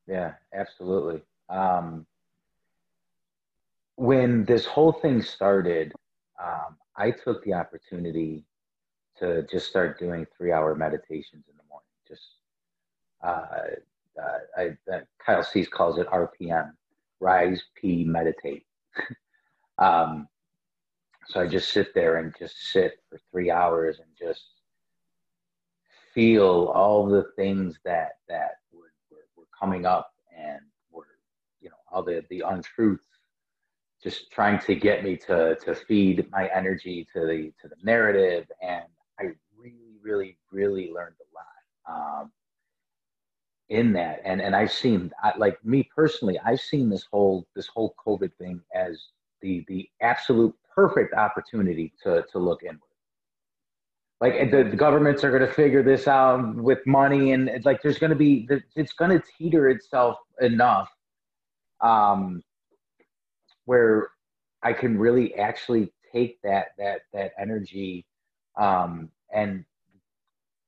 Yeah, 0.07 0.35
absolutely. 0.55 1.23
Um, 1.49 2.07
when 3.97 4.45
this 4.45 4.67
whole 4.67 4.93
thing 4.93 5.23
started, 5.23 5.93
um, 6.43 6.77
I 6.97 7.11
took 7.11 7.43
the 7.45 7.55
opportunity 7.55 8.45
to 9.19 9.47
just 9.51 9.69
start 9.69 9.99
doing 9.99 10.27
three 10.37 10.53
hour 10.53 10.75
meditations 10.75 11.45
in 11.49 11.57
the 11.57 11.63
morning. 11.69 11.89
Just, 12.09 12.23
uh, 13.23 14.21
uh, 14.21 14.39
I, 14.57 14.95
uh, 14.95 15.01
Kyle 15.25 15.43
Cease 15.43 15.69
calls 15.69 15.99
it 15.99 16.07
RPM, 16.09 16.73
rise, 17.21 17.63
pee, 17.75 18.05
meditate. 18.05 18.67
um, 19.79 20.29
so 21.29 21.41
I 21.41 21.47
just 21.47 21.71
sit 21.71 21.95
there 21.95 22.17
and 22.17 22.35
just 22.39 22.55
sit 22.73 22.99
for 23.09 23.19
three 23.31 23.51
hours 23.51 23.99
and 23.99 24.09
just 24.19 24.45
feel 26.13 26.73
all 26.75 27.07
the 27.07 27.25
things 27.37 27.79
that 27.85 28.19
that 28.29 28.59
were, 28.73 28.93
were, 29.11 29.27
were 29.37 29.49
coming 29.59 29.87
up 29.87 30.13
and 30.37 30.61
were 30.93 31.07
you 31.61 31.71
know 31.71 31.77
all 31.91 32.03
the 32.03 32.23
the 32.31 32.45
untruths 32.47 33.07
just 34.03 34.31
trying 34.31 34.59
to 34.61 34.75
get 34.75 35.03
me 35.03 35.17
to 35.17 35.57
to 35.65 35.75
feed 35.75 36.31
my 36.31 36.49
energy 36.55 37.07
to 37.13 37.21
the 37.21 37.53
to 37.61 37.69
the 37.69 37.77
narrative 37.83 38.47
and 38.63 38.85
i 39.21 39.25
really 39.59 39.97
really 40.03 40.37
really 40.53 40.93
learned 40.93 41.17
a 41.21 41.29
lot 41.35 42.21
um, 42.21 42.33
in 43.69 43.93
that. 43.95 44.21
And 44.25 44.41
and 44.41 44.55
i've 44.55 44.73
seen 44.73 45.11
I, 45.23 45.33
like 45.37 45.63
me 45.65 45.89
personally 45.95 46.39
i've 46.45 46.61
seen 46.61 46.89
this 46.89 47.07
whole 47.11 47.47
this 47.55 47.67
whole 47.67 47.95
covid 48.07 48.33
thing 48.39 48.61
as 48.75 49.01
the 49.41 49.65
the 49.69 49.89
absolute 50.03 50.55
perfect 50.75 51.15
opportunity 51.15 51.93
to 52.03 52.25
to 52.33 52.39
look 52.39 52.63
inward. 52.63 52.81
Like 54.21 54.51
the, 54.51 54.65
the 54.65 54.77
governments 54.77 55.23
are 55.23 55.31
going 55.31 55.47
to 55.47 55.53
figure 55.53 55.83
this 55.83 56.09
out 56.09 56.55
with 56.57 56.79
money 56.87 57.33
and 57.33 57.49
it's 57.49 57.67
like 57.67 57.83
there's 57.83 57.99
going 57.99 58.11
to 58.11 58.17
be 58.17 58.49
it's 58.75 58.93
going 58.93 59.11
to 59.11 59.23
teeter 59.39 59.69
itself 59.69 60.17
enough 60.41 60.89
um, 61.83 62.43
where 63.67 64.09
I 64.63 64.73
can 64.73 64.99
really 64.99 65.35
actually 65.35 65.93
take 66.13 66.41
that 66.43 66.69
that 66.79 67.03
that 67.13 67.33
energy 67.39 68.07
um, 68.57 69.11
and 69.33 69.65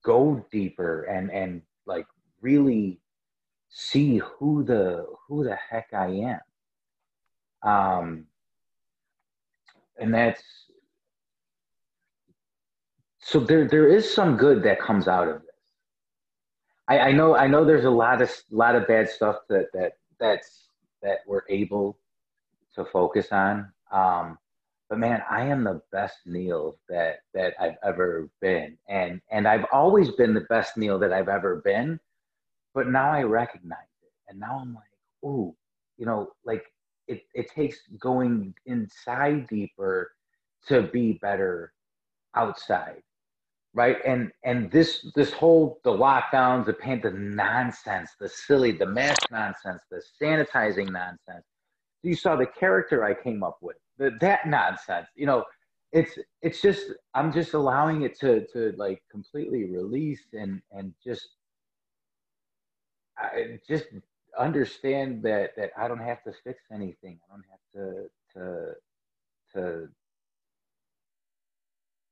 go 0.04 0.44
deeper 0.50 1.04
and 1.04 1.30
and 1.30 1.62
like 1.86 2.06
really 2.40 3.00
see 3.68 4.18
who 4.18 4.64
the 4.64 5.06
who 5.28 5.44
the 5.44 5.56
heck 5.70 5.88
I 5.92 6.40
am. 7.64 7.70
Um, 7.70 8.26
and 9.98 10.14
that's 10.14 10.42
so 13.18 13.40
there 13.40 13.66
there 13.66 13.88
is 13.88 14.12
some 14.12 14.36
good 14.36 14.62
that 14.62 14.80
comes 14.80 15.08
out 15.08 15.28
of 15.28 15.42
this. 15.42 15.50
I, 16.88 16.98
I 17.00 17.12
know 17.12 17.36
I 17.36 17.46
know 17.46 17.64
there's 17.64 17.84
a 17.84 17.90
lot 17.90 18.22
of 18.22 18.30
lot 18.50 18.76
of 18.76 18.86
bad 18.86 19.08
stuff 19.08 19.36
that 19.48 19.66
that 19.72 19.94
that's 20.20 20.68
that 21.02 21.18
we're 21.26 21.42
able 21.48 21.98
to 22.74 22.84
focus 22.84 23.32
on. 23.32 23.72
Um, 23.90 24.38
but 24.88 24.98
man, 24.98 25.22
I 25.30 25.42
am 25.46 25.64
the 25.64 25.82
best 25.92 26.18
Neil 26.26 26.78
that 26.88 27.20
that 27.34 27.54
I've 27.60 27.76
ever 27.84 28.30
been, 28.40 28.78
and 28.88 29.20
and 29.30 29.48
I've 29.48 29.66
always 29.72 30.10
been 30.12 30.34
the 30.34 30.46
best 30.48 30.76
Neil 30.76 30.98
that 31.00 31.12
I've 31.12 31.28
ever 31.28 31.56
been. 31.64 32.00
But 32.74 32.88
now 32.88 33.10
I 33.10 33.22
recognize 33.24 33.78
it, 34.02 34.12
and 34.28 34.40
now 34.40 34.58
I'm 34.60 34.74
like, 34.74 34.84
ooh, 35.24 35.54
you 35.98 36.06
know, 36.06 36.30
like 36.44 36.64
it 37.08 37.22
it 37.34 37.50
takes 37.50 37.78
going 38.00 38.54
inside 38.66 39.48
deeper 39.48 40.12
to 40.68 40.82
be 40.82 41.14
better 41.14 41.72
outside 42.36 43.02
right? 43.74 43.98
And 44.06 44.32
and 44.44 44.70
this 44.70 45.06
this 45.14 45.32
whole 45.32 45.80
the 45.84 45.90
lockdowns 45.92 46.66
the 46.66 46.72
paint 46.72 47.02
the 47.02 47.10
nonsense 47.10 48.10
the 48.18 48.28
silly 48.28 48.72
the 48.72 48.86
mask 48.86 49.30
nonsense 49.30 49.82
the 49.90 50.02
sanitizing 50.20 50.90
nonsense. 50.90 51.44
You 52.02 52.16
saw 52.16 52.36
the 52.36 52.46
character 52.46 53.04
i 53.04 53.14
came 53.14 53.42
up 53.44 53.58
with 53.60 53.76
the, 53.98 54.16
that 54.20 54.46
nonsense 54.46 55.08
you 55.14 55.26
know 55.26 55.44
it's 55.92 56.18
it's 56.42 56.60
just 56.60 56.92
i'm 57.14 57.32
just 57.32 57.54
allowing 57.54 58.02
it 58.02 58.18
to 58.18 58.46
to 58.52 58.72
like 58.76 59.02
completely 59.10 59.64
release 59.64 60.22
and 60.32 60.60
and 60.72 60.92
just 61.02 61.28
I 63.18 63.58
just 63.66 63.86
understand 64.38 65.22
that 65.22 65.56
that 65.56 65.70
i 65.78 65.88
don't 65.88 66.02
have 66.02 66.22
to 66.24 66.32
fix 66.44 66.62
anything 66.70 67.18
i 67.24 67.34
don't 67.34 67.44
have 67.50 67.60
to 67.74 68.10
to 68.34 68.74
to 69.54 69.88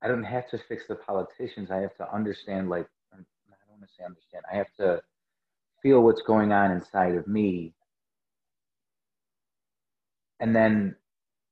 I 0.05 0.09
don't 0.09 0.25
have 0.25 0.51
to 0.51 0.59
fix 0.59 0.87
the 0.87 0.97
politicians. 0.97 1.71
I 1.71 1.79
have 1.79 1.97
to 1.97 2.15
understand, 2.15 2.69
like, 2.69 2.87
I 3.11 3.17
don't 3.17 3.27
want 3.71 3.83
to 3.83 3.89
say 3.97 4.05
understand. 4.05 4.45
I 4.53 4.57
have 4.57 4.71
to 4.79 5.03
feel 5.83 6.03
what's 6.03 6.21
going 6.21 6.53
on 6.53 6.71
inside 6.73 7.15
of 7.15 7.27
me. 7.27 7.73
And 10.41 10.55
then 10.55 10.95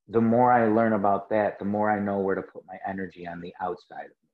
the 0.08 0.20
more 0.20 0.52
I 0.52 0.68
learn 0.68 0.92
about 0.92 1.30
that, 1.30 1.58
the 1.58 1.64
more 1.64 1.90
I 1.90 2.00
know 2.00 2.18
where 2.18 2.34
to 2.34 2.42
put 2.42 2.66
my 2.66 2.78
energy 2.86 3.26
on 3.26 3.40
the 3.40 3.54
outside 3.60 4.04
of 4.04 4.10
me. 4.10 4.28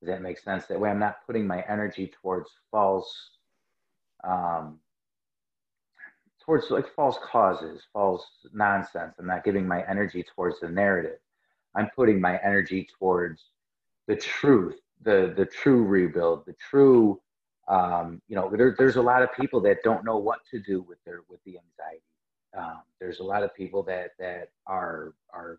Does 0.00 0.08
that 0.08 0.22
make 0.22 0.38
sense? 0.38 0.66
That 0.66 0.80
way 0.80 0.90
I'm 0.90 0.98
not 0.98 1.26
putting 1.26 1.46
my 1.46 1.62
energy 1.68 2.10
towards 2.22 2.50
false, 2.70 3.30
um, 4.24 4.80
towards 6.44 6.70
like 6.70 6.88
false 6.94 7.18
causes, 7.22 7.82
false 7.92 8.24
nonsense. 8.52 9.14
I'm 9.18 9.26
not 9.26 9.44
giving 9.44 9.68
my 9.68 9.84
energy 9.88 10.24
towards 10.34 10.60
the 10.60 10.68
narrative. 10.68 11.18
I'm 11.76 11.90
putting 11.94 12.20
my 12.20 12.38
energy 12.42 12.88
towards 12.98 13.44
the 14.08 14.16
truth, 14.16 14.76
the 15.02 15.32
the 15.36 15.46
true 15.46 15.84
rebuild, 15.84 16.46
the 16.46 16.54
true. 16.54 17.20
Um, 17.68 18.20
you 18.26 18.34
know, 18.34 18.50
there, 18.50 18.74
there's 18.76 18.96
a 18.96 19.02
lot 19.02 19.22
of 19.22 19.32
people 19.38 19.60
that 19.60 19.84
don't 19.84 20.04
know 20.04 20.16
what 20.16 20.40
to 20.50 20.58
do 20.58 20.82
with 20.82 20.98
their 21.04 21.20
with 21.28 21.40
the 21.44 21.58
anxiety. 21.58 22.02
Um, 22.56 22.82
there's 23.00 23.20
a 23.20 23.24
lot 23.24 23.42
of 23.42 23.54
people 23.54 23.82
that 23.84 24.10
that 24.18 24.50
are 24.66 25.14
are 25.32 25.58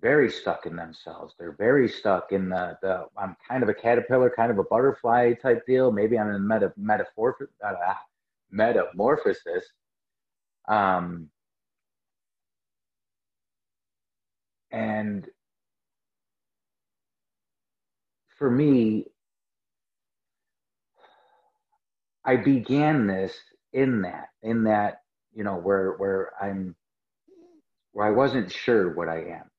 very 0.00 0.30
stuck 0.30 0.66
in 0.66 0.76
themselves. 0.76 1.34
They're 1.38 1.56
very 1.56 1.88
stuck 1.88 2.32
in 2.32 2.48
the 2.48 2.78
the. 2.82 3.06
I'm 3.16 3.36
kind 3.48 3.62
of 3.62 3.68
a 3.68 3.74
caterpillar, 3.74 4.30
kind 4.30 4.50
of 4.50 4.58
a 4.58 4.64
butterfly 4.64 5.34
type 5.34 5.66
deal. 5.66 5.90
Maybe 5.90 6.18
I'm 6.18 6.30
in 6.30 6.46
meta 6.46 6.72
metaphor 6.76 7.36
uh, 7.64 7.94
metamorphosis. 8.50 9.64
Um, 10.68 11.30
And 14.76 15.26
for 18.36 18.50
me, 18.50 19.06
I 22.26 22.36
began 22.36 23.06
this 23.06 23.34
in 23.72 24.02
that, 24.02 24.28
in 24.42 24.64
that, 24.64 25.02
you 25.36 25.44
know, 25.44 25.56
where 25.56 25.92
where 25.98 26.32
I'm 26.42 26.74
where 27.92 28.06
I 28.06 28.10
wasn't 28.10 28.50
sure 28.50 28.94
what 28.94 29.08
I 29.08 29.18
am. 29.18 29.50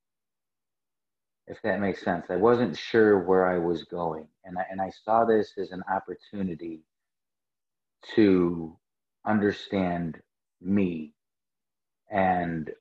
If 1.46 1.62
that 1.64 1.80
makes 1.80 2.04
sense. 2.04 2.26
I 2.30 2.36
wasn't 2.36 2.78
sure 2.78 3.24
where 3.24 3.48
I 3.48 3.60
was 3.60 3.86
going. 3.86 4.28
And 4.44 4.58
I 4.58 4.64
and 4.72 4.82
I 4.82 4.92
saw 5.06 5.24
this 5.24 5.54
as 5.58 5.72
an 5.72 5.84
opportunity 5.90 6.82
to 8.16 8.76
understand 9.26 10.20
me 10.62 11.14
and 12.10 12.72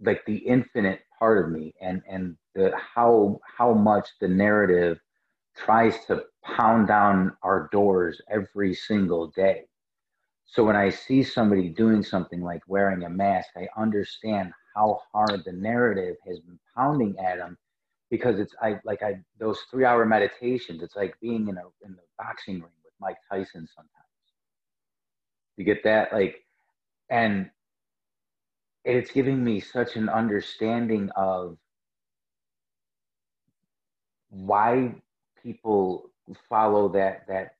like 0.00 0.24
the 0.26 0.36
infinite 0.36 1.00
part 1.18 1.44
of 1.44 1.50
me 1.50 1.74
and 1.80 2.02
and 2.08 2.36
the 2.54 2.72
how 2.76 3.40
how 3.56 3.72
much 3.72 4.08
the 4.20 4.28
narrative 4.28 4.98
tries 5.56 5.94
to 6.06 6.22
pound 6.44 6.88
down 6.88 7.36
our 7.42 7.68
doors 7.72 8.20
every 8.30 8.74
single 8.74 9.28
day 9.28 9.64
so 10.48 10.64
when 10.64 10.76
i 10.76 10.90
see 10.90 11.22
somebody 11.22 11.70
doing 11.70 12.02
something 12.02 12.42
like 12.42 12.62
wearing 12.68 13.04
a 13.04 13.10
mask 13.10 13.50
i 13.56 13.68
understand 13.80 14.52
how 14.76 15.00
hard 15.12 15.42
the 15.46 15.52
narrative 15.52 16.16
has 16.26 16.40
been 16.40 16.58
pounding 16.76 17.16
at 17.20 17.38
them 17.38 17.56
because 18.10 18.40
it's 18.40 18.54
i 18.62 18.80
like 18.84 19.02
i 19.02 19.14
those 19.40 19.60
three 19.70 19.84
hour 19.84 20.06
meditations 20.06 20.82
it's 20.82 20.96
like 20.96 21.14
being 21.22 21.48
in 21.48 21.58
a 21.58 21.62
in 21.86 21.92
the 21.92 22.02
boxing 22.18 22.56
ring 22.56 22.72
with 22.84 22.94
mike 23.00 23.18
tyson 23.30 23.66
sometimes. 23.74 23.92
You 25.56 25.64
get 25.64 25.84
that? 25.84 26.12
Like 26.12 26.36
and 27.10 27.50
it's 28.84 29.10
giving 29.10 29.44
me 29.44 29.60
such 29.60 29.96
an 29.96 30.08
understanding 30.08 31.10
of 31.16 31.58
why 34.30 34.94
people 35.42 36.10
follow 36.48 36.88
that 36.90 37.26
that 37.28 37.52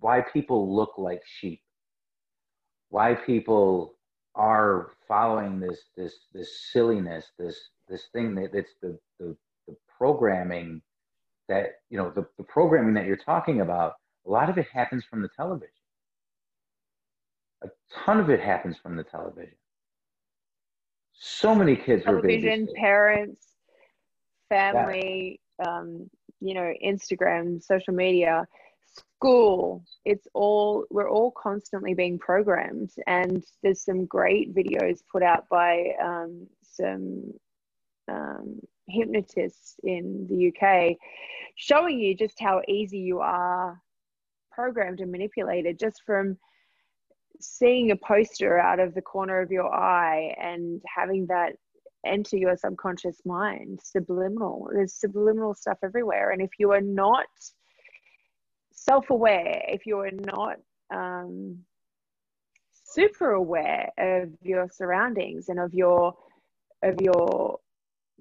why 0.00 0.22
people 0.22 0.74
look 0.74 0.94
like 0.98 1.20
sheep 1.26 1.60
why 2.94 3.12
people 3.12 3.94
are 4.36 4.92
following 5.08 5.58
this 5.58 5.80
this 5.96 6.14
this 6.32 6.70
silliness 6.72 7.24
this 7.40 7.58
this 7.88 8.04
thing 8.12 8.36
that 8.36 8.54
it's 8.54 8.74
the 8.82 8.96
the, 9.18 9.36
the 9.66 9.74
programming 9.98 10.80
that 11.48 11.80
you 11.90 11.98
know 11.98 12.10
the, 12.10 12.24
the 12.38 12.44
programming 12.44 12.94
that 12.94 13.04
you're 13.06 13.16
talking 13.16 13.60
about 13.62 13.94
a 14.26 14.30
lot 14.30 14.48
of 14.48 14.58
it 14.58 14.66
happens 14.72 15.04
from 15.04 15.22
the 15.22 15.28
television. 15.36 15.74
A 17.64 17.68
ton 18.04 18.20
of 18.20 18.30
it 18.30 18.40
happens 18.40 18.76
from 18.82 18.96
the 18.96 19.04
television. 19.04 19.56
So 21.14 21.54
many 21.54 21.76
kids 21.76 22.04
television, 22.04 22.68
parents, 22.76 23.46
family, 24.48 25.40
yeah. 25.58 25.66
um, 25.66 26.10
you 26.40 26.54
know, 26.54 26.72
Instagram, 26.84 27.62
social 27.62 27.94
media, 27.94 28.46
school. 28.96 29.84
It's 30.04 30.26
all 30.34 30.86
we're 30.90 31.10
all 31.10 31.32
constantly 31.32 31.94
being 31.94 32.18
programmed, 32.18 32.90
and 33.06 33.44
there's 33.62 33.84
some 33.84 34.06
great 34.06 34.54
videos 34.54 35.00
put 35.10 35.22
out 35.22 35.48
by 35.48 35.92
um, 36.02 36.46
some 36.62 37.32
um, 38.08 38.60
hypnotists 38.88 39.76
in 39.82 40.26
the 40.28 40.48
UK, 40.48 40.96
showing 41.56 41.98
you 41.98 42.14
just 42.14 42.38
how 42.40 42.60
easy 42.68 42.98
you 42.98 43.20
are 43.20 43.80
programmed 44.52 45.00
and 45.00 45.10
manipulated 45.10 45.78
just 45.78 46.02
from 46.06 46.36
seeing 47.40 47.90
a 47.90 47.96
poster 47.96 48.58
out 48.58 48.78
of 48.78 48.94
the 48.94 49.02
corner 49.02 49.40
of 49.40 49.50
your 49.50 49.72
eye 49.72 50.34
and 50.40 50.80
having 50.86 51.26
that 51.26 51.54
enter 52.06 52.36
your 52.36 52.56
subconscious 52.56 53.20
mind 53.24 53.80
subliminal 53.82 54.68
there's 54.72 54.94
subliminal 54.94 55.54
stuff 55.54 55.78
everywhere 55.82 56.30
and 56.30 56.42
if 56.42 56.50
you 56.58 56.70
are 56.70 56.80
not 56.80 57.26
self-aware 58.88 59.62
if 59.68 59.86
you 59.86 59.98
are 59.98 60.10
not 60.10 60.56
um, 60.92 61.58
super 62.72 63.30
aware 63.30 63.90
of 63.98 64.30
your 64.42 64.68
surroundings 64.70 65.48
and 65.48 65.58
of 65.58 65.74
your 65.74 66.14
of 66.82 67.00
your 67.00 67.58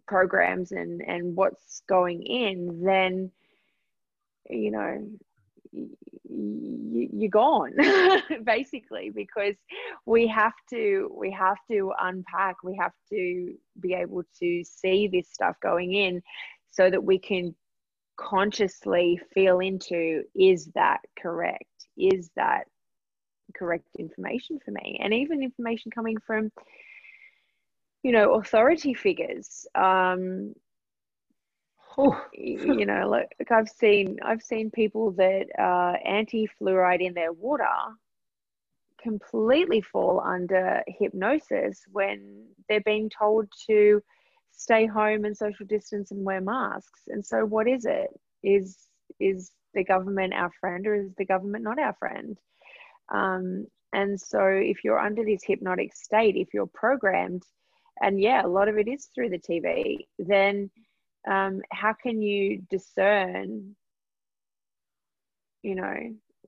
programs 0.08 0.72
and 0.72 1.02
and 1.02 1.36
what's 1.36 1.82
going 1.88 2.24
in 2.24 2.84
then 2.84 3.32
you 4.50 4.72
know 4.72 5.08
you, 6.30 7.26
are 7.26 7.30
gone 7.30 7.74
basically 8.44 9.10
because 9.10 9.56
we 10.06 10.28
have 10.28 10.54
to 10.70 11.10
we 11.16 11.32
have 11.32 11.58
to 11.70 11.94
unpack. 12.02 12.58
We 12.64 12.76
have 12.80 12.94
to 13.10 13.54
be 13.80 13.94
able 13.94 14.24
to 14.40 14.64
see 14.64 15.08
this 15.08 15.30
stuff 15.30 15.56
going 15.62 15.94
in 15.94 16.22
so 16.72 16.90
that 16.90 17.04
we 17.04 17.20
can 17.20 17.56
consciously 18.18 19.20
feel 19.34 19.60
into 19.60 20.24
is 20.36 20.68
that 20.76 21.00
correct? 21.20 21.88
Is 21.98 22.30
that 22.36 22.66
correct 23.56 23.88
information 24.00 24.60
for 24.64 24.72
me? 24.72 25.00
And 25.02 25.14
even 25.14 25.44
information 25.44 25.92
coming 25.92 26.18
from 26.26 26.52
you 28.04 28.12
know 28.12 28.36
authority 28.36 28.94
figures 28.94 29.66
um 29.76 30.54
you 32.34 32.86
know 32.86 33.08
like, 33.08 33.34
like 33.40 33.52
i've 33.52 33.70
seen 33.70 34.18
i've 34.24 34.42
seen 34.42 34.70
people 34.70 35.12
that 35.12 35.46
uh 35.60 35.96
anti-fluoride 36.06 37.06
in 37.06 37.14
their 37.14 37.32
water 37.32 37.66
completely 39.02 39.82
fall 39.82 40.22
under 40.26 40.82
hypnosis 40.88 41.84
when 41.92 42.46
they're 42.68 42.82
being 42.82 43.10
told 43.10 43.48
to 43.68 44.02
stay 44.56 44.86
home 44.86 45.26
and 45.26 45.36
social 45.36 45.66
distance 45.66 46.12
and 46.12 46.24
wear 46.24 46.42
masks. 46.42 47.02
And 47.08 47.26
so 47.26 47.46
what 47.46 47.68
is 47.68 47.86
it? 47.86 48.10
Is 48.44 48.78
is 49.20 49.52
the 49.74 49.84
government 49.84 50.34
our 50.34 50.52
friend 50.60 50.86
or 50.88 50.96
is 50.96 51.14
the 51.18 51.26
government 51.26 51.64
not 51.64 51.80
our 51.80 51.96
friend? 52.00 52.38
Um, 53.14 53.68
and 53.92 54.20
so 54.20 54.46
if 54.46 54.84
you're 54.84 55.00
under 55.00 55.24
this 55.24 55.44
hypnotic 55.44 55.94
state 55.94 56.36
if 56.36 56.48
you're 56.54 56.66
programmed 56.74 57.44
and 58.02 58.20
yeah 58.20 58.44
a 58.44 58.48
lot 58.48 58.68
of 58.68 58.78
it 58.78 58.88
is 58.88 59.10
through 59.14 59.30
the 59.30 59.38
tv 59.38 59.98
then 60.18 60.72
um, 61.30 61.62
how 61.72 61.94
can 61.94 62.20
you 62.20 62.64
discern 62.72 63.76
you 65.62 65.76
know 65.76 65.96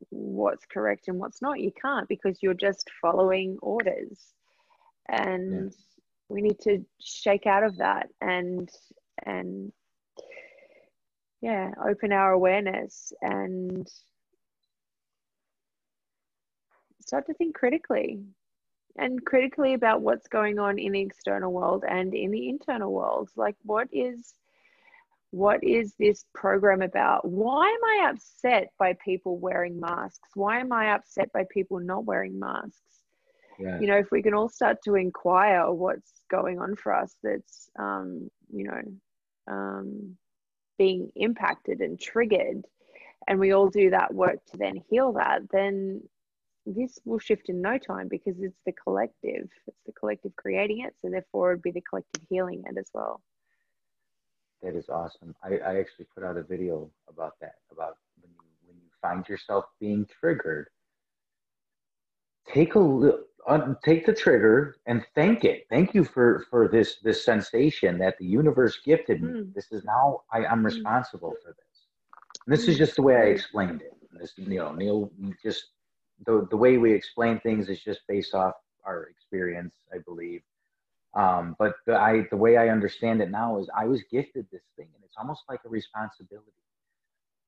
what's 0.10 0.66
correct 0.66 1.08
and 1.08 1.20
what's 1.20 1.42
not? 1.42 1.60
You 1.60 1.72
can't 1.82 2.08
because 2.08 2.42
you're 2.42 2.54
just 2.54 2.90
following 3.02 3.58
orders. 3.62 4.20
And 5.08 5.72
yeah. 5.72 5.95
We 6.30 6.42
need 6.42 6.60
to 6.62 6.86
shake 7.02 7.46
out 7.46 7.64
of 7.64 7.78
that 7.78 8.08
and 8.22 8.70
and 9.26 9.72
yeah 11.42 11.72
open 11.88 12.12
our 12.12 12.32
awareness 12.32 13.14
and 13.22 13.88
start 17.06 17.26
to 17.28 17.34
think 17.36 17.56
critically 17.56 18.20
and 18.98 19.24
critically 19.26 19.74
about 19.74 20.02
what's 20.02 20.28
going 20.28 20.60
on 20.60 20.80
in 20.80 20.94
the 20.94 21.02
external 21.02 21.52
world 21.52 21.84
and 21.88 22.14
in 22.14 22.32
the 22.32 22.50
internal 22.50 22.92
world. 22.92 23.30
Like 23.36 23.56
what 23.64 23.88
is 23.92 24.34
what 25.32 25.64
is 25.64 25.94
this 26.00 26.24
program 26.34 26.82
about? 26.82 27.28
Why 27.28 27.68
am 27.68 27.84
i 27.84 28.10
upset 28.10 28.72
by 28.80 28.96
people 29.04 29.38
wearing 29.38 29.80
masks? 29.80 30.30
Why 30.34 30.60
am 30.60 30.72
i 30.72 30.94
upset 30.94 31.32
by 31.34 31.46
people 31.52 31.80
not 31.80 32.06
wearing 32.06 32.40
masks 32.40 33.02
yeah. 33.60 33.80
you 33.80 33.88
know 33.88 33.98
if 33.98 34.12
we 34.12 34.22
can 34.22 34.34
all 34.34 34.50
start 34.50 34.78
to 34.84 34.96
inquire 34.96 35.72
what's 35.72 36.12
going 36.30 36.60
on 36.60 36.76
for 36.76 36.94
us 36.94 37.16
that's 37.24 37.70
um, 37.80 38.30
you 38.54 38.66
know 38.66 38.82
um, 39.48 40.18
being 40.78 41.12
impacted 41.16 41.80
and 41.82 42.00
triggered 42.00 42.66
and 43.28 43.40
we 43.40 43.54
all 43.54 43.70
do 43.70 43.90
that 43.90 44.14
work 44.14 44.44
to 44.52 44.58
then 44.58 44.82
heal 44.90 45.14
that 45.14 45.42
then 45.52 46.02
this 46.66 46.98
will 47.06 47.20
shift 47.20 47.50
in 47.50 47.62
no 47.62 47.78
time 47.78 48.08
because 48.08 48.40
it's 48.40 48.60
the 48.66 48.72
collective 48.72 49.48
it's 49.68 49.84
the 49.86 49.94
collective 49.94 50.36
creating 50.36 50.82
it 50.82 50.94
so 51.02 51.10
therefore 51.10 51.52
it'd 51.52 51.62
be 51.62 51.72
the 51.72 51.82
collective 51.82 52.24
healing 52.30 52.64
it 52.66 52.78
as 52.78 52.90
well 52.94 53.22
that 54.62 54.76
is 54.76 54.90
awesome 54.90 55.36
i, 55.44 55.58
I 55.58 55.80
actually 55.80 56.08
put 56.14 56.24
out 56.24 56.38
a 56.38 56.44
video 56.44 56.90
about 57.08 57.34
that 57.42 57.56
about 57.72 57.98
when 58.20 58.32
you 58.32 58.50
when 58.68 58.78
you 58.78 58.90
find 59.02 59.28
yourself 59.30 59.66
being 59.80 60.08
triggered 60.20 60.68
take 62.52 62.76
a 62.76 62.80
look 62.80 63.28
take 63.84 64.06
the 64.06 64.14
trigger 64.14 64.78
and 64.86 65.06
thank 65.16 65.44
it. 65.44 65.66
Thank 65.70 65.94
you 65.94 66.04
for 66.04 66.46
for 66.50 66.68
this 66.68 66.98
this 67.04 67.24
sensation 67.24 67.98
that 68.00 68.18
the 68.18 68.26
universe 68.26 68.80
gifted 68.84 69.22
me. 69.22 69.42
Mm. 69.42 69.54
This 69.54 69.72
is 69.72 69.84
now 69.84 70.22
I, 70.32 70.46
I'm 70.46 70.60
hmm. 70.60 70.66
responsible 70.66 71.32
mm. 71.32 71.44
for 71.44 71.50
this. 71.50 71.86
And 72.46 72.56
this 72.56 72.66
mm. 72.66 72.70
is 72.70 72.78
just 72.78 72.96
the 72.96 73.02
way 73.02 73.16
I 73.16 73.26
explained 73.26 73.82
it. 73.82 73.94
This 74.20 74.34
you 74.38 74.58
know 74.60 74.74
Neil 74.74 75.12
just 75.44 75.66
the 76.26 76.48
the 76.50 76.58
way 76.58 76.78
we 76.78 76.94
explain 76.94 77.40
things 77.40 77.70
is 77.70 77.82
just 77.82 78.02
based 78.08 78.34
off 78.34 78.56
our 78.86 79.04
experience, 79.04 79.76
I 79.94 79.98
believe. 80.00 80.42
Um, 81.14 81.56
but 81.58 81.76
the, 81.86 81.98
I 81.98 82.28
the 82.30 82.38
way 82.38 82.58
I 82.58 82.70
understand 82.70 83.22
it 83.22 83.32
now 83.32 83.60
is 83.60 83.70
I 83.76 83.86
was 83.86 84.04
gifted 84.12 84.48
this 84.52 84.64
thing, 84.76 84.88
and 84.96 85.04
it's 85.04 85.16
almost 85.18 85.44
like 85.50 85.62
a 85.66 85.70
responsibility. 85.70 86.52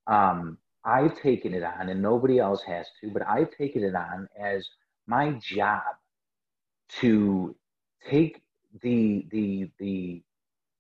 Um, 0.08 0.58
I've 0.86 1.20
taken 1.20 1.54
it 1.54 1.64
on, 1.64 1.90
and 1.90 2.02
nobody 2.02 2.40
else 2.40 2.62
has 2.64 2.88
to, 3.02 3.10
but 3.10 3.28
I've 3.28 3.52
taken 3.52 3.84
it 3.84 3.94
on 3.94 4.30
as 4.40 4.68
my 5.08 5.32
job 5.34 5.84
to 6.90 7.56
take 8.10 8.42
the 8.82 9.26
the 9.32 9.70
the 9.80 10.24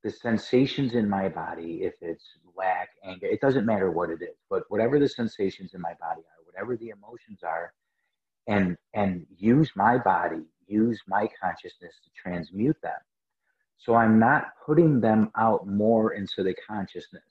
the 0.03 0.11
sensations 0.11 0.93
in 0.93 1.09
my 1.09 1.29
body 1.29 1.83
if 1.83 1.93
it's 2.01 2.25
lack 2.55 2.89
anger 3.03 3.27
it 3.27 3.41
doesn't 3.41 3.65
matter 3.65 3.91
what 3.91 4.09
it 4.09 4.21
is 4.21 4.35
but 4.49 4.63
whatever 4.69 4.99
the 4.99 5.09
sensations 5.09 5.73
in 5.73 5.81
my 5.81 5.93
body 5.99 6.21
are 6.21 6.45
whatever 6.45 6.77
the 6.77 6.89
emotions 6.89 7.39
are 7.43 7.73
and 8.47 8.77
and 8.93 9.25
use 9.37 9.71
my 9.75 9.97
body 9.97 10.43
use 10.67 11.01
my 11.07 11.29
consciousness 11.41 11.93
to 12.03 12.09
transmute 12.21 12.79
them. 12.81 12.99
So 13.77 13.95
i'm 13.95 14.19
not 14.19 14.53
putting 14.65 14.99
them 15.01 15.31
out 15.37 15.67
more 15.67 16.13
into 16.13 16.43
the 16.43 16.55
consciousness. 16.67 17.23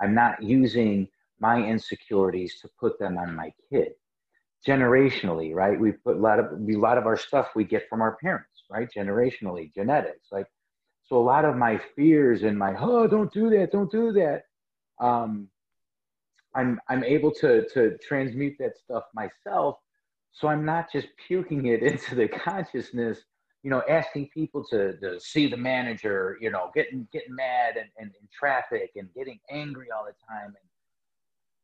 I'm 0.00 0.14
not 0.14 0.42
using 0.42 1.08
my 1.40 1.62
insecurities 1.62 2.60
to 2.60 2.68
put 2.80 2.98
them 2.98 3.18
on 3.18 3.34
my 3.34 3.52
kid 3.70 3.92
generationally, 4.66 5.54
right? 5.54 5.78
We 5.78 5.92
put 5.92 6.16
a 6.16 6.20
lot 6.20 6.38
of 6.38 6.46
a 6.46 6.76
lot 6.76 6.98
of 6.98 7.06
our 7.06 7.16
stuff 7.16 7.48
we 7.54 7.64
get 7.64 7.88
from 7.88 8.00
our 8.00 8.16
parents, 8.16 8.64
right? 8.70 8.88
Generationally, 8.94 9.72
genetics. 9.74 10.28
Like 10.32 10.46
so 11.04 11.16
a 11.16 11.22
lot 11.22 11.44
of 11.44 11.56
my 11.56 11.80
fears 11.94 12.42
and 12.42 12.58
my 12.58 12.74
oh 12.78 13.06
don't 13.06 13.32
do 13.32 13.50
that, 13.50 13.72
don't 13.72 13.90
do 13.90 14.12
that. 14.12 14.44
Um 15.00 15.48
I'm 16.54 16.80
I'm 16.88 17.04
able 17.04 17.32
to 17.32 17.66
to 17.74 17.98
transmute 17.98 18.56
that 18.58 18.78
stuff 18.78 19.04
myself. 19.14 19.76
So 20.32 20.48
I'm 20.48 20.64
not 20.64 20.90
just 20.90 21.08
puking 21.28 21.66
it 21.66 21.82
into 21.90 22.14
the 22.14 22.28
consciousness, 22.28 23.18
you 23.62 23.70
know, 23.70 23.82
asking 23.88 24.30
people 24.32 24.64
to, 24.70 24.96
to 24.98 25.20
see 25.20 25.46
the 25.46 25.56
manager, 25.56 26.38
you 26.40 26.50
know, 26.50 26.70
getting 26.74 27.06
getting 27.12 27.34
mad 27.34 27.76
and, 27.76 27.88
and 27.98 28.10
in 28.20 28.28
traffic 28.32 28.92
and 28.96 29.08
getting 29.14 29.40
angry 29.50 29.88
all 29.94 30.04
the 30.04 30.14
time. 30.26 30.54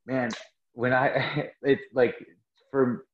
And 0.07 0.15
man, 0.15 0.31
when 0.73 0.93
I 0.93 1.51
it's 1.63 1.83
like 1.95 2.17
for 2.71 3.07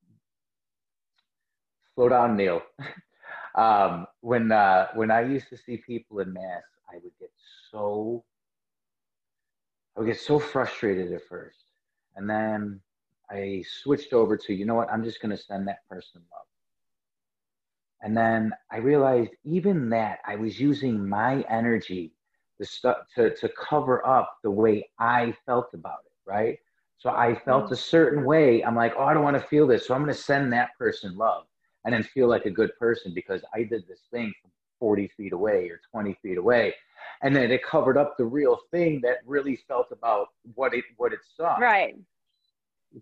slow 1.94 2.08
down, 2.08 2.36
Neil. 2.36 2.62
um, 3.56 4.06
when 4.20 4.52
uh, 4.52 4.88
when 4.94 5.10
I 5.10 5.22
used 5.22 5.48
to 5.50 5.56
see 5.56 5.78
people 5.78 6.20
in 6.20 6.32
mass, 6.32 6.62
I 6.90 6.96
would 6.96 7.12
get 7.20 7.30
so 7.70 8.24
I 9.96 10.00
would 10.00 10.06
get 10.06 10.20
so 10.20 10.38
frustrated 10.38 11.12
at 11.12 11.22
first, 11.28 11.64
and 12.16 12.28
then 12.28 12.80
I 13.30 13.64
switched 13.82 14.12
over 14.12 14.36
to 14.36 14.54
you 14.54 14.66
know 14.66 14.74
what 14.74 14.92
I'm 14.92 15.04
just 15.04 15.20
going 15.20 15.36
to 15.36 15.42
send 15.42 15.68
that 15.68 15.88
person 15.88 16.22
love. 16.32 16.46
And 18.02 18.16
then 18.16 18.52
I 18.70 18.78
realized 18.78 19.32
even 19.44 19.90
that 19.90 20.20
I 20.26 20.36
was 20.36 20.60
using 20.60 21.08
my 21.08 21.42
energy 21.48 22.12
to, 22.58 22.66
stu- 22.66 23.02
to, 23.16 23.34
to 23.36 23.48
cover 23.50 24.06
up 24.06 24.38
the 24.42 24.50
way 24.50 24.88
I 24.98 25.34
felt 25.46 25.74
about 25.74 26.00
it, 26.06 26.12
right? 26.30 26.58
So 26.98 27.10
I 27.10 27.34
felt 27.44 27.66
mm. 27.66 27.72
a 27.72 27.76
certain 27.76 28.24
way. 28.24 28.64
I'm 28.64 28.76
like, 28.76 28.94
oh, 28.96 29.04
I 29.04 29.14
don't 29.14 29.22
want 29.22 29.36
to 29.40 29.46
feel 29.48 29.66
this. 29.66 29.86
So 29.86 29.94
I'm 29.94 30.02
going 30.02 30.14
to 30.14 30.20
send 30.20 30.52
that 30.52 30.70
person 30.78 31.16
love 31.16 31.44
and 31.84 31.94
then 31.94 32.02
feel 32.02 32.28
like 32.28 32.46
a 32.46 32.50
good 32.50 32.70
person 32.78 33.12
because 33.14 33.42
I 33.54 33.62
did 33.62 33.86
this 33.86 34.00
thing 34.10 34.32
from 34.42 34.50
40 34.80 35.10
feet 35.16 35.32
away 35.32 35.68
or 35.68 35.80
20 35.92 36.16
feet 36.22 36.38
away. 36.38 36.74
And 37.22 37.34
then 37.34 37.50
it 37.50 37.62
covered 37.62 37.96
up 37.96 38.16
the 38.16 38.24
real 38.24 38.58
thing 38.70 39.00
that 39.02 39.18
really 39.24 39.56
felt 39.68 39.86
about 39.92 40.28
what 40.54 40.74
it 40.74 40.84
what 40.96 41.12
it 41.12 41.20
saw. 41.36 41.56
Right. 41.56 41.96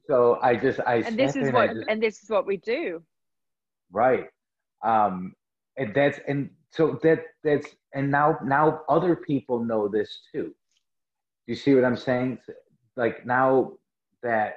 So 0.07 0.39
I 0.43 0.57
just 0.57 0.81
I 0.87 0.97
and 0.97 1.19
this 1.19 1.37
is 1.37 1.51
what 1.51 1.73
just, 1.73 1.87
and 1.89 2.03
this 2.03 2.23
is 2.23 2.31
what 2.31 2.47
we 2.47 2.59
do. 2.59 3.03
Right. 3.91 4.27
Um 4.85 5.35
and 5.77 5.95
that's 5.95 6.21
and 6.29 6.51
so 6.71 6.99
that 7.03 7.25
that's 7.43 7.69
and 7.95 8.11
now 8.11 8.39
now 8.45 8.83
other 8.89 9.17
people 9.17 9.65
know 9.65 9.89
this 9.89 10.21
too. 10.33 10.55
Do 11.47 11.53
you 11.53 11.57
see 11.57 11.75
what 11.75 11.85
I'm 11.85 11.97
saying? 11.97 12.39
Like 12.97 13.27
now 13.27 13.73
that 14.25 14.55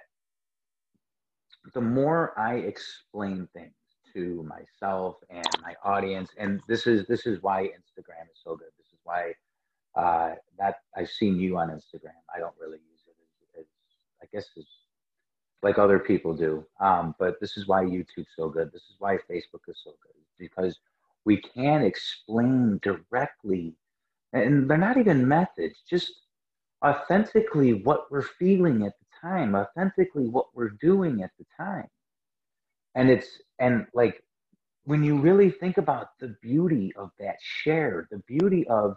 the 1.73 1.81
more 1.81 2.33
I 2.39 2.55
explain 2.55 3.47
things 3.53 3.73
to 4.13 4.43
myself 4.43 5.17
and 5.29 5.45
my 5.61 5.75
audience, 5.83 6.31
and 6.39 6.61
this 6.67 6.87
is 6.87 7.05
this 7.05 7.27
is 7.27 7.43
why 7.43 7.63
Instagram 7.65 8.25
is 8.31 8.39
so 8.43 8.55
good. 8.55 8.69
This 8.79 8.87
is 8.87 8.99
why 9.03 9.33
uh, 9.95 10.35
that 10.57 10.77
I've 10.95 11.09
seen 11.09 11.39
you 11.39 11.57
on 11.57 11.69
Instagram. 11.69 12.17
I 12.33 12.39
don't 12.39 12.55
really 12.59 12.79
use 12.89 13.03
it 13.07 13.59
as, 13.59 13.65
I 14.23 14.25
guess 14.33 14.45
as 14.57 14.65
like 15.61 15.77
other 15.77 15.99
people 15.99 16.33
do, 16.33 16.65
um, 16.79 17.13
but 17.19 17.39
this 17.41 17.57
is 17.57 17.67
why 17.67 17.83
YouTube's 17.83 18.27
so 18.35 18.49
good. 18.49 18.71
This 18.71 18.83
is 18.83 18.95
why 18.99 19.17
Facebook 19.29 19.67
is 19.67 19.79
so 19.83 19.91
good 20.01 20.13
because 20.39 20.79
we 21.25 21.37
can 21.37 21.83
explain 21.83 22.79
directly, 22.81 23.73
and 24.33 24.69
they're 24.69 24.77
not 24.77 24.97
even 24.97 25.27
methods, 25.27 25.81
just 25.89 26.13
authentically 26.85 27.73
what 27.73 28.11
we're 28.11 28.21
feeling 28.21 28.85
at 28.85 28.93
the 28.99 29.06
time, 29.27 29.55
authentically 29.55 30.27
what 30.27 30.47
we're 30.55 30.75
doing 30.81 31.23
at 31.23 31.31
the 31.39 31.45
time. 31.57 31.87
And 32.95 33.09
it's, 33.09 33.27
and 33.59 33.85
like, 33.93 34.23
when 34.85 35.03
you 35.03 35.17
really 35.17 35.51
think 35.51 35.77
about 35.77 36.09
the 36.19 36.35
beauty 36.41 36.93
of 36.95 37.11
that 37.19 37.37
share, 37.41 38.07
the 38.11 38.19
beauty 38.19 38.65
of 38.69 38.95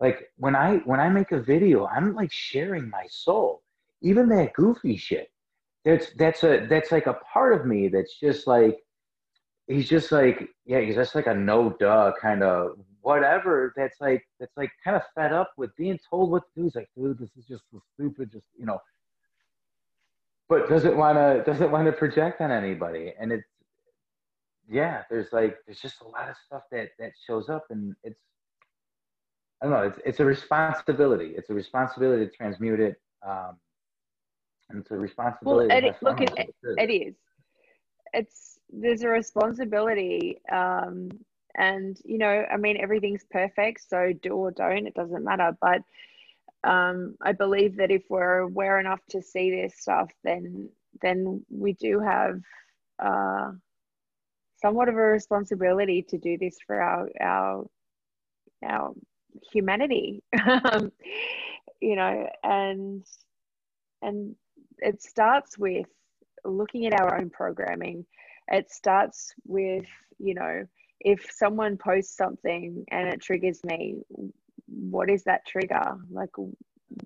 like 0.00 0.30
when 0.36 0.56
I 0.56 0.78
when 0.78 1.00
I 1.00 1.08
make 1.08 1.32
a 1.32 1.40
video, 1.40 1.86
I'm 1.86 2.14
like 2.14 2.32
sharing 2.32 2.90
my 2.90 3.06
soul. 3.08 3.62
Even 4.02 4.28
that 4.30 4.52
goofy 4.54 4.96
shit. 4.96 5.30
that's 5.84 6.08
that's 6.18 6.44
a 6.44 6.66
that's 6.68 6.92
like 6.92 7.06
a 7.06 7.14
part 7.32 7.52
of 7.54 7.66
me 7.66 7.88
that's 7.88 8.18
just 8.18 8.46
like 8.46 8.78
he's 9.66 9.88
just 9.88 10.12
like 10.12 10.48
yeah 10.66 10.80
he's 10.80 10.94
just 10.94 11.14
like 11.14 11.26
a 11.26 11.34
no 11.34 11.70
duh 11.80 12.12
kind 12.20 12.42
of 12.42 12.72
whatever 13.00 13.72
that's 13.76 14.00
like 14.00 14.22
that's 14.38 14.56
like 14.56 14.70
kind 14.84 14.96
of 14.96 15.02
fed 15.14 15.32
up 15.32 15.52
with 15.56 15.74
being 15.76 15.98
told 16.08 16.30
what 16.30 16.42
to 16.42 16.60
do 16.60 16.64
he's 16.64 16.76
like 16.76 16.88
dude 16.96 17.18
this 17.18 17.30
is 17.36 17.46
just 17.46 17.64
so 17.70 17.82
stupid 17.94 18.30
just 18.32 18.46
you 18.58 18.66
know 18.66 18.80
but 20.52 20.68
doesn't 20.68 20.98
want 20.98 21.16
to 21.16 21.42
doesn't 21.50 21.70
want 21.70 21.86
to 21.86 21.92
project 21.92 22.42
on 22.42 22.50
anybody. 22.50 23.14
And 23.18 23.32
it's 23.32 23.48
yeah 24.68 25.02
there's 25.10 25.32
like 25.32 25.56
there's 25.66 25.80
just 25.80 26.02
a 26.02 26.08
lot 26.08 26.28
of 26.28 26.36
stuff 26.46 26.62
that 26.70 26.90
that 26.98 27.12
shows 27.26 27.48
up 27.48 27.64
and 27.70 27.96
it's 28.04 28.20
i 29.60 29.66
don't 29.66 29.74
know 29.74 29.82
it's, 29.82 29.98
it's 30.04 30.20
a 30.20 30.24
responsibility. 30.24 31.32
It's 31.36 31.50
a 31.50 31.54
responsibility 31.54 32.26
to 32.26 32.30
transmute 32.30 32.80
it 32.80 33.00
um 33.26 33.56
and 34.68 34.80
it's 34.80 34.90
a 34.90 34.96
responsibility 34.96 35.68
well, 35.68 35.84
it, 35.84 35.96
look 36.02 36.20
it, 36.20 36.32
it, 36.36 36.54
it 36.62 36.90
is 36.92 37.14
it's 38.12 38.60
there's 38.70 39.02
a 39.02 39.08
responsibility 39.08 40.40
um 40.52 41.10
and 41.56 41.98
you 42.04 42.18
know 42.18 42.44
i 42.52 42.56
mean 42.56 42.76
everything's 42.80 43.24
perfect 43.30 43.88
so 43.88 44.12
do 44.22 44.32
or 44.32 44.50
don't 44.52 44.86
it 44.86 44.94
doesn't 44.94 45.24
matter 45.24 45.56
but 45.60 45.82
um 46.64 47.16
i 47.22 47.32
believe 47.32 47.76
that 47.76 47.90
if 47.90 48.02
we're 48.08 48.38
aware 48.38 48.78
enough 48.78 49.00
to 49.08 49.22
see 49.22 49.50
this 49.50 49.74
stuff 49.78 50.10
then 50.24 50.68
then 51.00 51.44
we 51.50 51.72
do 51.74 52.00
have 52.00 52.40
uh 53.02 53.50
somewhat 54.62 54.88
of 54.88 54.94
a 54.94 54.98
responsibility 54.98 56.02
to 56.02 56.18
do 56.18 56.38
this 56.38 56.56
for 56.66 56.80
our 56.80 57.08
our 57.20 57.66
our 58.64 58.92
humanity. 59.52 60.22
Um, 60.48 60.92
you 61.80 61.96
know 61.96 62.28
and 62.44 63.04
and 64.02 64.36
it 64.78 65.02
starts 65.02 65.58
with 65.58 65.86
looking 66.44 66.86
at 66.86 66.98
our 67.00 67.18
own 67.18 67.30
programming. 67.30 68.06
It 68.48 68.70
starts 68.70 69.34
with 69.46 69.86
you 70.18 70.34
know 70.34 70.64
if 71.00 71.26
someone 71.32 71.76
posts 71.76 72.16
something 72.16 72.84
and 72.90 73.08
it 73.08 73.20
triggers 73.20 73.64
me 73.64 73.96
what 74.72 75.10
is 75.10 75.24
that 75.24 75.46
trigger? 75.46 75.96
Like 76.10 76.30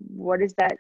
what 0.08 0.42
is 0.42 0.54
that 0.54 0.78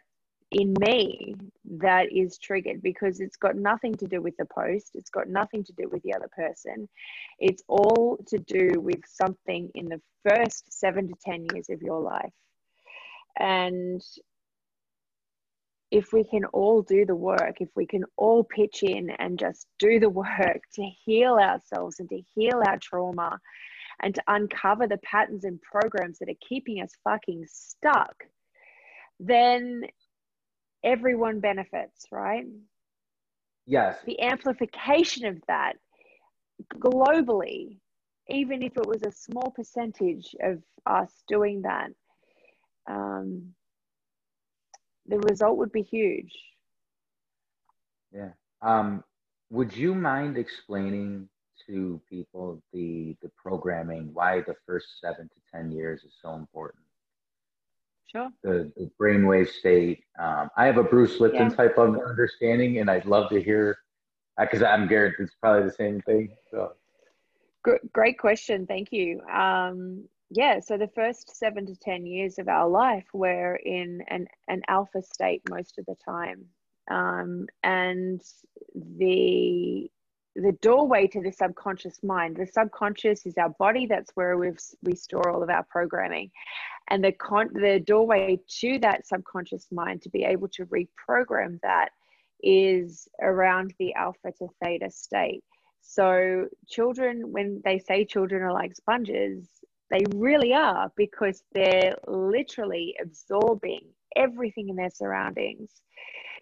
in 0.50 0.74
me 0.80 1.34
that 1.78 2.12
is 2.12 2.38
triggered? 2.38 2.82
Because 2.82 3.20
it's 3.20 3.36
got 3.36 3.56
nothing 3.56 3.94
to 3.96 4.06
do 4.06 4.20
with 4.20 4.36
the 4.36 4.46
post. 4.46 4.90
It's 4.94 5.10
got 5.10 5.28
nothing 5.28 5.64
to 5.64 5.72
do 5.72 5.88
with 5.90 6.02
the 6.02 6.14
other 6.14 6.28
person. 6.34 6.88
It's 7.38 7.62
all 7.68 8.18
to 8.28 8.38
do 8.38 8.80
with 8.80 9.00
something 9.06 9.70
in 9.74 9.86
the 9.86 10.00
first 10.28 10.72
7 10.72 11.08
to 11.08 11.14
10 11.24 11.46
years 11.52 11.68
of 11.70 11.82
your 11.82 12.00
life. 12.00 12.32
And 13.38 14.02
if 15.90 16.12
we 16.12 16.24
can 16.24 16.44
all 16.46 16.82
do 16.82 17.04
the 17.04 17.14
work, 17.14 17.60
if 17.60 17.68
we 17.76 17.86
can 17.86 18.04
all 18.16 18.42
pitch 18.42 18.82
in 18.82 19.10
and 19.10 19.38
just 19.38 19.66
do 19.78 20.00
the 20.00 20.10
work 20.10 20.62
to 20.74 20.82
heal 21.04 21.34
ourselves 21.34 22.00
and 22.00 22.08
to 22.10 22.20
heal 22.34 22.62
our 22.66 22.78
trauma 22.78 23.38
and 24.02 24.14
to 24.14 24.22
uncover 24.28 24.86
the 24.86 24.98
patterns 24.98 25.44
and 25.44 25.60
programs 25.62 26.18
that 26.18 26.28
are 26.28 26.46
keeping 26.46 26.82
us 26.82 26.90
fucking 27.04 27.44
stuck, 27.48 28.14
then 29.18 29.82
everyone 30.84 31.40
benefits, 31.40 32.06
right? 32.10 32.44
Yes. 33.66 33.98
The 34.04 34.20
amplification 34.20 35.26
of 35.26 35.40
that 35.48 35.74
globally, 36.78 37.78
even 38.28 38.62
if 38.62 38.76
it 38.76 38.86
was 38.86 39.02
a 39.02 39.12
small 39.12 39.50
percentage 39.50 40.34
of 40.42 40.62
us 40.86 41.10
doing 41.28 41.62
that, 41.62 41.90
um, 42.88 43.54
the 45.06 45.18
result 45.18 45.58
would 45.58 45.72
be 45.72 45.82
huge. 45.82 46.32
Yeah. 48.12 48.30
Um, 48.62 49.04
would 49.50 49.76
you 49.76 49.94
mind 49.94 50.36
explaining 50.36 51.28
to 51.66 52.00
people 52.08 52.62
the 52.72 53.16
the 53.22 53.30
programming 53.36 54.10
why 54.12 54.40
the 54.40 54.54
first 54.66 55.00
seven 55.00 55.28
to 55.28 55.40
ten 55.52 55.70
years 55.70 56.02
is 56.04 56.12
so 56.22 56.34
important? 56.34 56.82
Sure. 58.06 58.30
The, 58.42 58.72
the 58.76 58.90
brainwave 59.00 59.48
state. 59.48 60.04
Um, 60.18 60.48
I 60.56 60.66
have 60.66 60.78
a 60.78 60.84
Bruce 60.84 61.20
Lipton 61.20 61.50
yeah. 61.50 61.56
type 61.56 61.76
of 61.76 61.98
understanding, 62.00 62.78
and 62.78 62.90
I'd 62.90 63.04
love 63.04 63.30
to 63.30 63.42
hear 63.42 63.78
because 64.38 64.62
I'm 64.62 64.86
Garrett. 64.86 65.14
It's 65.18 65.34
probably 65.40 65.68
the 65.68 65.74
same 65.74 66.00
thing. 66.02 66.30
So. 66.50 66.72
Great 67.92 68.18
question. 68.18 68.64
Thank 68.64 68.92
you. 68.92 69.20
Um, 69.22 70.04
yeah, 70.30 70.60
so 70.60 70.76
the 70.76 70.88
first 70.88 71.36
seven 71.36 71.66
to 71.66 71.76
10 71.76 72.06
years 72.06 72.38
of 72.38 72.48
our 72.48 72.68
life, 72.68 73.06
we're 73.12 73.56
in 73.56 74.02
an, 74.08 74.26
an 74.48 74.62
alpha 74.68 75.02
state 75.02 75.42
most 75.48 75.78
of 75.78 75.86
the 75.86 75.96
time. 76.04 76.44
Um, 76.90 77.46
and 77.62 78.20
the 78.74 79.90
the 80.36 80.52
doorway 80.62 81.06
to 81.08 81.20
the 81.20 81.32
subconscious 81.32 82.02
mind. 82.02 82.36
The 82.36 82.46
subconscious 82.46 83.26
is 83.26 83.34
our 83.38 83.50
body. 83.50 83.86
That's 83.86 84.10
where 84.14 84.36
we 84.36 84.50
we 84.82 84.94
store 84.94 85.30
all 85.30 85.42
of 85.42 85.50
our 85.50 85.64
programming. 85.64 86.30
And 86.88 87.02
the 87.02 87.12
con 87.12 87.50
the 87.52 87.80
doorway 87.80 88.38
to 88.60 88.78
that 88.80 89.06
subconscious 89.06 89.66
mind 89.72 90.02
to 90.02 90.10
be 90.10 90.24
able 90.24 90.48
to 90.48 90.66
reprogram 90.66 91.60
that 91.62 91.90
is 92.42 93.08
around 93.20 93.74
the 93.78 93.94
alpha 93.94 94.32
to 94.38 94.48
theta 94.62 94.90
state. 94.90 95.42
So 95.80 96.46
children 96.68 97.32
when 97.32 97.62
they 97.64 97.78
say 97.78 98.04
children 98.04 98.42
are 98.42 98.52
like 98.52 98.76
sponges 98.76 99.48
they 99.90 100.04
really 100.16 100.52
are 100.52 100.90
because 100.96 101.42
they're 101.52 101.94
literally 102.06 102.96
absorbing 103.00 103.82
everything 104.16 104.68
in 104.68 104.76
their 104.76 104.90
surroundings. 104.90 105.70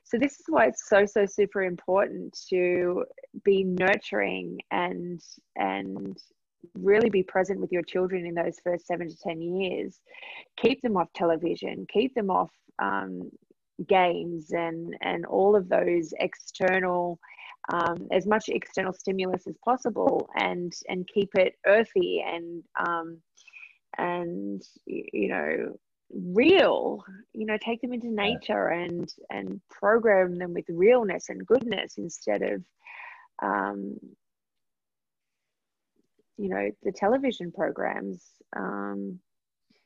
So, 0.04 0.18
this 0.18 0.34
is 0.34 0.46
why 0.48 0.66
it's 0.66 0.88
so, 0.88 1.06
so 1.06 1.26
super 1.26 1.62
important 1.62 2.38
to 2.50 3.04
be 3.44 3.64
nurturing 3.64 4.60
and, 4.70 5.20
and 5.56 6.16
really 6.74 7.10
be 7.10 7.22
present 7.22 7.60
with 7.60 7.72
your 7.72 7.82
children 7.82 8.26
in 8.26 8.34
those 8.34 8.58
first 8.62 8.86
seven 8.86 9.08
to 9.08 9.16
10 9.16 9.40
years. 9.40 10.00
Keep 10.56 10.82
them 10.82 10.96
off 10.96 11.12
television, 11.14 11.86
keep 11.92 12.14
them 12.14 12.30
off 12.30 12.50
um, 12.80 13.30
games 13.88 14.50
and, 14.50 14.94
and 15.00 15.26
all 15.26 15.56
of 15.56 15.68
those 15.68 16.12
external 16.20 17.18
um, 17.72 18.08
as 18.12 18.26
much 18.26 18.48
external 18.48 18.92
stimulus 18.92 19.46
as 19.46 19.56
possible 19.64 20.28
and 20.36 20.72
and 20.88 21.08
keep 21.12 21.30
it 21.34 21.54
earthy 21.66 22.22
and 22.26 22.62
um, 22.78 23.18
and 23.96 24.62
you 24.86 25.28
know 25.28 25.78
real 26.14 27.04
you 27.32 27.46
know 27.46 27.56
take 27.58 27.80
them 27.80 27.92
into 27.92 28.10
nature 28.10 28.68
and 28.68 29.12
and 29.30 29.60
program 29.70 30.38
them 30.38 30.54
with 30.54 30.64
realness 30.68 31.28
and 31.28 31.46
goodness 31.46 31.94
instead 31.98 32.42
of 32.42 32.62
um, 33.42 33.98
you 36.36 36.48
know 36.48 36.70
the 36.82 36.92
television 36.92 37.50
programs 37.50 38.22
um, 38.56 39.18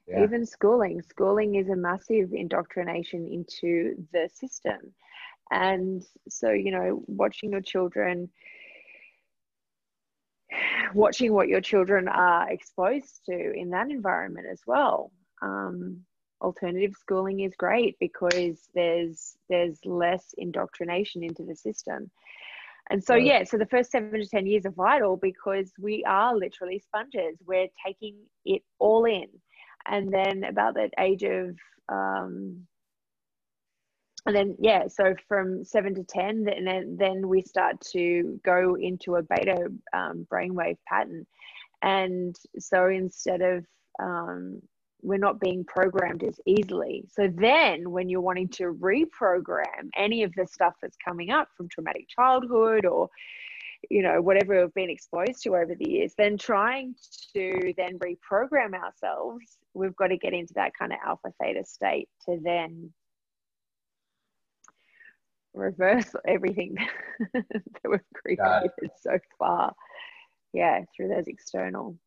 yeah. 0.07 0.23
even 0.23 0.45
schooling 0.45 1.01
schooling 1.03 1.55
is 1.55 1.69
a 1.69 1.77
massive 1.77 2.33
indoctrination 2.33 3.27
into 3.27 3.95
the 4.13 4.29
system 4.35 4.79
and 5.51 6.05
so 6.29 6.51
you 6.51 6.71
know 6.71 7.03
watching 7.07 7.53
your 7.53 7.63
children 7.63 8.29
watching 10.95 11.33
what 11.33 11.49
your 11.49 11.61
children 11.61 12.09
are 12.09 12.51
exposed 12.51 13.21
to 13.27 13.53
in 13.53 13.71
that 13.71 13.91
environment 13.91 14.47
as 14.51 14.61
well. 14.67 15.13
Um, 15.43 16.05
alternative 16.41 16.95
schooling 16.99 17.41
is 17.41 17.55
great 17.57 17.97
because 17.99 18.69
there's 18.75 19.37
there's 19.49 19.79
less 19.85 20.35
indoctrination 20.37 21.23
into 21.23 21.43
the 21.45 21.57
system. 21.57 22.11
And 22.91 23.05
so, 23.05 23.17
yeah, 23.17 23.45
so 23.45 23.59
the 23.59 23.67
first 23.67 23.91
seven 23.91 24.19
to 24.19 24.27
10 24.27 24.47
years 24.47 24.65
are 24.65 24.71
vital 24.71 25.19
because 25.19 25.71
we 25.79 26.05
are 26.05 26.35
literally 26.35 26.79
sponges. 26.79 27.37
We're 27.47 27.69
taking 27.85 28.17
it 28.47 28.63
all 28.79 29.05
in. 29.05 29.27
And 29.87 30.11
then, 30.11 30.45
about 30.45 30.75
that 30.77 30.95
age 30.99 31.23
of 31.23 31.55
um, 31.91 32.67
and 34.27 34.37
then 34.37 34.57
yeah 34.59 34.87
so 34.89 35.15
from 35.27 35.65
7 35.65 35.95
to 35.95 36.05
10 36.05 36.45
then 36.45 36.97
then 36.99 37.29
we 37.29 37.41
start 37.41 37.81
to 37.93 38.39
go 38.45 38.77
into 38.77 39.17
a 39.17 39.23
beta 39.23 39.69
um, 39.93 40.27
brainwave 40.31 40.77
pattern 40.87 41.27
and 41.83 42.37
so 42.59 42.89
instead 42.89 43.41
of 43.41 43.65
um, 44.01 44.61
we're 45.03 45.19
not 45.19 45.41
being 45.41 45.65
programmed 45.65 46.23
as 46.25 46.41
easily 46.47 47.05
so 47.11 47.29
then 47.37 47.91
when 47.91 48.09
you're 48.09 48.21
wanting 48.21 48.49
to 48.49 48.75
reprogram 48.75 49.89
any 49.97 50.23
of 50.23 50.33
the 50.35 50.47
stuff 50.47 50.75
that's 50.83 50.97
coming 51.05 51.31
up 51.31 51.49
from 51.57 51.69
traumatic 51.69 52.07
childhood 52.09 52.85
or 52.85 53.09
you 53.91 54.03
know 54.03 54.21
whatever 54.21 54.61
we've 54.61 54.75
been 54.75 54.91
exposed 54.91 55.43
to 55.43 55.51
over 55.51 55.75
the 55.79 55.89
years 55.89 56.15
then 56.19 56.37
trying 56.37 56.95
to 57.33 57.73
then 57.77 57.99
reprogram 57.99 58.75
ourselves 58.75 59.59
we've 59.75 59.95
got 59.97 60.09
to 60.09 60.17
get 60.17 60.33
into 60.33 60.53
that 60.55 60.73
kind 60.77 60.93
of 60.93 60.99
alpha 61.07 61.29
theta 61.41 61.65
state 61.65 62.09
to 62.25 62.39
then 62.43 62.93
reverse 65.59 66.15
everything 66.27 66.77
that 67.33 67.45
we've 67.85 68.01
created 68.15 68.71
so 69.01 69.19
far. 69.39 69.75
Yeah, 70.53 70.85
through 70.97 71.09
those 71.09 71.27
external. 71.27 71.99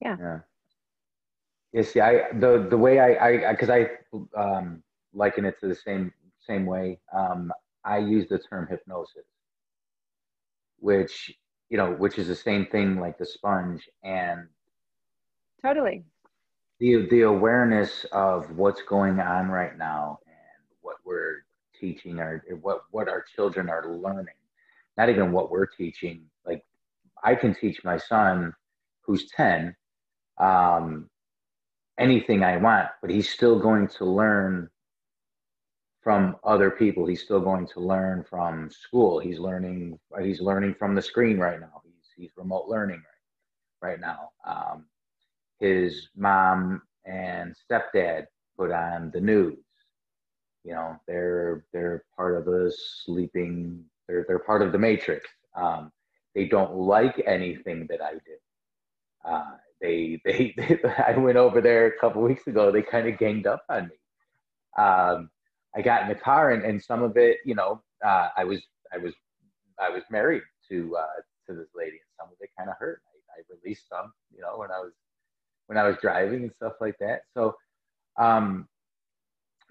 Yeah. 0.00 0.16
Yeah. 0.18 0.38
Yeah. 1.72 1.82
See, 1.82 2.00
I 2.00 2.32
the 2.38 2.66
the 2.68 2.76
way 2.76 2.98
I 2.98 3.48
I 3.48 3.52
because 3.52 3.70
I 3.70 3.88
um 4.36 4.82
liken 5.12 5.44
it 5.44 5.58
to 5.60 5.68
the 5.68 5.74
same 5.74 6.12
same 6.40 6.66
way. 6.66 6.98
Um, 7.16 7.52
I 7.84 7.98
use 7.98 8.28
the 8.28 8.38
term 8.38 8.66
hypnosis, 8.68 9.26
which 10.78 11.32
you 11.68 11.76
know, 11.76 11.92
which 11.92 12.18
is 12.18 12.28
the 12.28 12.34
same 12.34 12.66
thing 12.66 12.98
like 12.98 13.18
the 13.18 13.26
sponge 13.26 13.88
and 14.02 14.48
totally 15.62 16.02
the 16.80 17.06
the 17.10 17.22
awareness 17.22 18.04
of 18.12 18.50
what's 18.56 18.82
going 18.82 19.20
on 19.20 19.48
right 19.48 19.76
now 19.78 20.18
and 20.26 20.64
what 20.80 20.96
we're 21.04 21.44
teaching 21.78 22.18
our 22.18 22.42
what 22.62 22.82
what 22.90 23.08
our 23.08 23.22
children 23.22 23.68
are 23.68 23.96
learning 23.96 24.34
not 24.96 25.08
even 25.08 25.30
what 25.30 25.50
we're 25.50 25.66
teaching 25.66 26.24
like 26.46 26.64
i 27.22 27.34
can 27.34 27.54
teach 27.54 27.84
my 27.84 27.96
son 27.96 28.52
who's 29.02 29.28
10 29.30 29.76
um, 30.38 31.09
anything 31.98 32.42
i 32.42 32.56
want 32.56 32.88
but 33.00 33.10
he's 33.10 33.28
still 33.28 33.58
going 33.58 33.86
to 33.86 34.04
learn 34.04 34.68
from 36.02 36.36
other 36.44 36.70
people 36.70 37.06
he's 37.06 37.22
still 37.22 37.40
going 37.40 37.66
to 37.66 37.80
learn 37.80 38.24
from 38.28 38.70
school 38.70 39.18
he's 39.18 39.38
learning 39.38 39.98
he's 40.22 40.40
learning 40.40 40.74
from 40.78 40.94
the 40.94 41.02
screen 41.02 41.38
right 41.38 41.60
now 41.60 41.82
he's 41.84 42.10
he's 42.16 42.30
remote 42.36 42.66
learning 42.68 43.02
right, 43.82 43.90
right 43.90 44.00
now 44.00 44.30
um, 44.46 44.84
his 45.58 46.08
mom 46.16 46.82
and 47.04 47.54
stepdad 47.54 48.26
put 48.56 48.70
on 48.70 49.10
the 49.12 49.20
news. 49.20 49.58
You 50.64 50.74
know, 50.74 50.96
they're 51.06 51.64
they're 51.72 52.04
part 52.16 52.36
of 52.36 52.44
the 52.44 52.72
sleeping. 53.04 53.84
They're 54.06 54.24
they're 54.28 54.38
part 54.38 54.62
of 54.62 54.72
the 54.72 54.78
matrix. 54.78 55.28
Um, 55.56 55.90
they 56.34 56.44
don't 56.44 56.74
like 56.74 57.22
anything 57.26 57.86
that 57.88 58.02
I 58.02 58.12
do. 58.12 58.36
Uh, 59.24 59.56
they, 59.80 60.20
they, 60.24 60.54
they 60.58 60.80
I 60.84 61.16
went 61.16 61.38
over 61.38 61.60
there 61.60 61.86
a 61.86 61.98
couple 61.98 62.22
weeks 62.22 62.46
ago. 62.46 62.70
They 62.70 62.82
kind 62.82 63.08
of 63.08 63.18
ganged 63.18 63.46
up 63.46 63.64
on 63.68 63.88
me. 63.88 64.82
Um, 64.82 65.30
I 65.74 65.82
got 65.82 66.02
in 66.02 66.08
the 66.08 66.14
car, 66.14 66.50
and, 66.52 66.64
and 66.64 66.82
some 66.82 67.02
of 67.02 67.16
it, 67.16 67.38
you 67.44 67.54
know, 67.54 67.82
uh, 68.04 68.28
I 68.36 68.44
was 68.44 68.60
I 68.92 68.98
was 68.98 69.14
I 69.80 69.90
was 69.90 70.02
married 70.10 70.42
to 70.68 70.96
uh, 70.96 71.20
to 71.48 71.54
this 71.54 71.68
lady, 71.74 71.92
and 71.92 72.10
some 72.18 72.28
of 72.28 72.36
it 72.40 72.50
kind 72.58 72.70
of 72.70 72.76
hurt. 72.78 73.02
I, 73.36 73.40
I 73.40 73.42
released 73.62 73.88
some, 73.88 74.12
you 74.34 74.40
know, 74.42 74.58
when 74.58 74.70
I 74.70 74.78
was 74.78 74.92
when 75.66 75.78
I 75.78 75.86
was 75.86 75.96
driving 76.02 76.42
and 76.42 76.52
stuff 76.52 76.74
like 76.80 76.96
that. 77.00 77.22
So 77.34 77.56
um, 78.18 78.68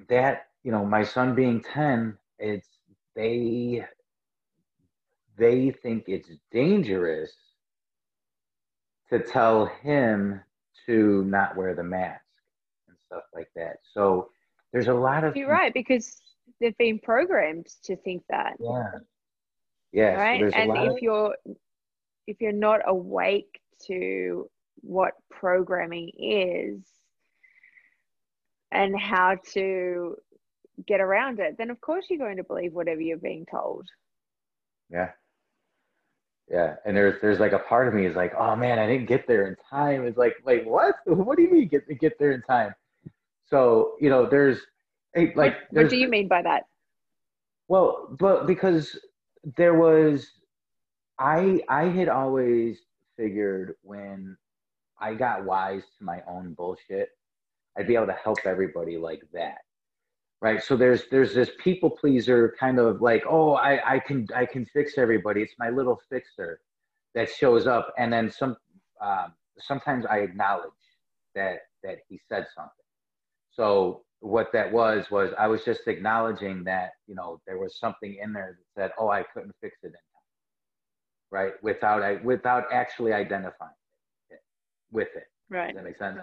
that 0.07 0.47
you 0.63 0.71
know, 0.71 0.85
my 0.85 1.03
son 1.03 1.35
being 1.35 1.61
ten, 1.61 2.17
it's 2.39 2.67
they 3.15 3.85
they 5.37 5.71
think 5.71 6.05
it's 6.07 6.29
dangerous 6.51 7.31
to 9.11 9.19
tell 9.19 9.65
him 9.65 10.41
to 10.85 11.23
not 11.25 11.55
wear 11.55 11.75
the 11.75 11.83
mask 11.83 12.23
and 12.87 12.97
stuff 13.05 13.23
like 13.33 13.49
that. 13.55 13.77
So 13.93 14.29
there's 14.71 14.87
a 14.87 14.93
lot 14.93 15.23
of 15.23 15.35
you're 15.35 15.49
right 15.49 15.73
because 15.73 16.21
they've 16.59 16.77
been 16.77 16.99
programmed 16.99 17.67
to 17.83 17.95
think 17.97 18.23
that. 18.29 18.55
Yeah. 18.59 18.91
Yeah. 19.91 20.13
Right. 20.13 20.51
So 20.51 20.57
and 20.57 20.77
if 20.77 20.97
of... 20.97 21.01
you're 21.01 21.35
if 22.27 22.41
you're 22.41 22.51
not 22.51 22.81
awake 22.85 23.59
to 23.87 24.49
what 24.81 25.13
programming 25.29 26.11
is 26.17 26.81
and 28.71 28.97
how 28.99 29.37
to 29.53 30.15
get 30.85 31.01
around 31.01 31.39
it, 31.39 31.57
then 31.57 31.69
of 31.69 31.81
course 31.81 32.05
you're 32.09 32.19
going 32.19 32.37
to 32.37 32.43
believe 32.43 32.73
whatever 32.73 33.01
you're 33.01 33.17
being 33.17 33.45
told. 33.49 33.87
Yeah. 34.91 35.09
Yeah. 36.49 36.75
And 36.85 36.95
there's 36.95 37.21
there's 37.21 37.39
like 37.39 37.51
a 37.51 37.59
part 37.59 37.88
of 37.88 37.93
me 37.93 38.05
is 38.05 38.15
like, 38.15 38.33
oh 38.38 38.55
man, 38.55 38.79
I 38.79 38.88
didn't 38.88 39.07
get 39.07 39.27
there 39.27 39.47
in 39.47 39.55
time. 39.69 40.05
It's 40.05 40.17
like, 40.17 40.35
like 40.45 40.65
what? 40.65 40.95
What 41.05 41.38
do 41.38 41.43
you 41.43 41.51
mean 41.51 41.67
get 41.67 41.88
get 41.99 42.17
there 42.19 42.31
in 42.31 42.41
time? 42.41 42.73
So, 43.45 43.93
you 43.99 44.09
know, 44.09 44.25
there's 44.27 44.59
like 45.15 45.35
what, 45.35 45.55
what 45.71 45.89
do 45.89 45.97
you 45.97 46.07
mean 46.07 46.27
by 46.27 46.41
that? 46.41 46.63
Well, 47.67 48.15
but 48.19 48.47
because 48.47 48.97
there 49.57 49.75
was 49.75 50.27
I 51.19 51.62
I 51.69 51.85
had 51.85 52.09
always 52.09 52.79
figured 53.17 53.75
when 53.83 54.38
I 54.99 55.13
got 55.13 55.45
wise 55.45 55.83
to 55.97 56.03
my 56.03 56.21
own 56.27 56.53
bullshit, 56.53 57.09
I'd 57.77 57.88
be 57.88 57.95
able 57.95 58.07
to 58.07 58.13
help 58.13 58.39
everybody 58.45 58.97
like 58.97 59.21
that. 59.33 59.59
Right. 60.41 60.63
So 60.63 60.78
there's 60.78 61.04
there's 61.12 61.34
this 61.34 61.52
people 61.60 61.89
pleaser 61.89 62.56
kind 62.58 62.80
of 62.80 63.02
like, 63.02 63.23
oh, 63.30 63.54
I, 63.56 63.95
I 63.95 63.99
can 63.99 64.25
I 64.34 64.45
can 64.45 64.65
fix 64.65 64.97
everybody. 64.97 65.41
It's 65.41 65.56
my 65.60 65.69
little 65.69 65.99
fixer 66.10 66.62
that 67.13 67.30
shows 67.30 67.67
up. 67.67 67.93
And 67.97 68.13
then 68.13 68.32
some 68.32 68.56
um, 69.02 69.34
sometimes 69.58 70.06
I 70.06 70.19
acknowledge 70.19 70.71
that 71.36 71.60
that 71.84 71.97
he 72.08 72.21
said 72.30 72.47
something. 72.56 72.71
So 73.52 74.04
what 74.21 74.52
that 74.54 74.71
was 74.71 75.12
was 75.12 75.32
I 75.38 75.47
was 75.47 75.65
just 75.65 75.88
acknowledging 75.88 76.63
that, 76.65 76.91
you 77.08 77.15
know, 77.15 77.41
there 77.45 77.58
was 77.58 77.78
something 77.78 78.17
in 78.21 78.32
there 78.32 78.58
that 78.75 78.82
said, 78.82 78.91
oh, 78.97 79.10
I 79.10 79.23
couldn't 79.34 79.56
fix 79.60 79.78
it 79.84 79.88
in 79.88 79.91
time. 79.91 79.99
Right. 81.32 81.54
Without 81.62 82.02
I 82.02 82.15
without 82.23 82.65
actually 82.71 83.12
identifying 83.12 83.71
it, 84.30 84.39
with 84.89 85.10
it. 85.17 85.28
Right. 85.49 85.67
Does 85.67 85.75
that 85.75 85.84
make 85.84 85.97
sense? 85.97 86.19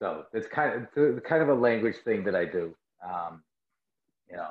So 0.00 0.24
it's 0.32 0.46
kind 0.48 0.86
of 0.96 1.22
kind 1.24 1.42
of 1.42 1.48
a 1.48 1.54
language 1.54 1.96
thing 2.04 2.24
that 2.24 2.34
I 2.34 2.44
do. 2.44 2.74
Um, 3.04 3.42
you 4.30 4.36
know, 4.36 4.48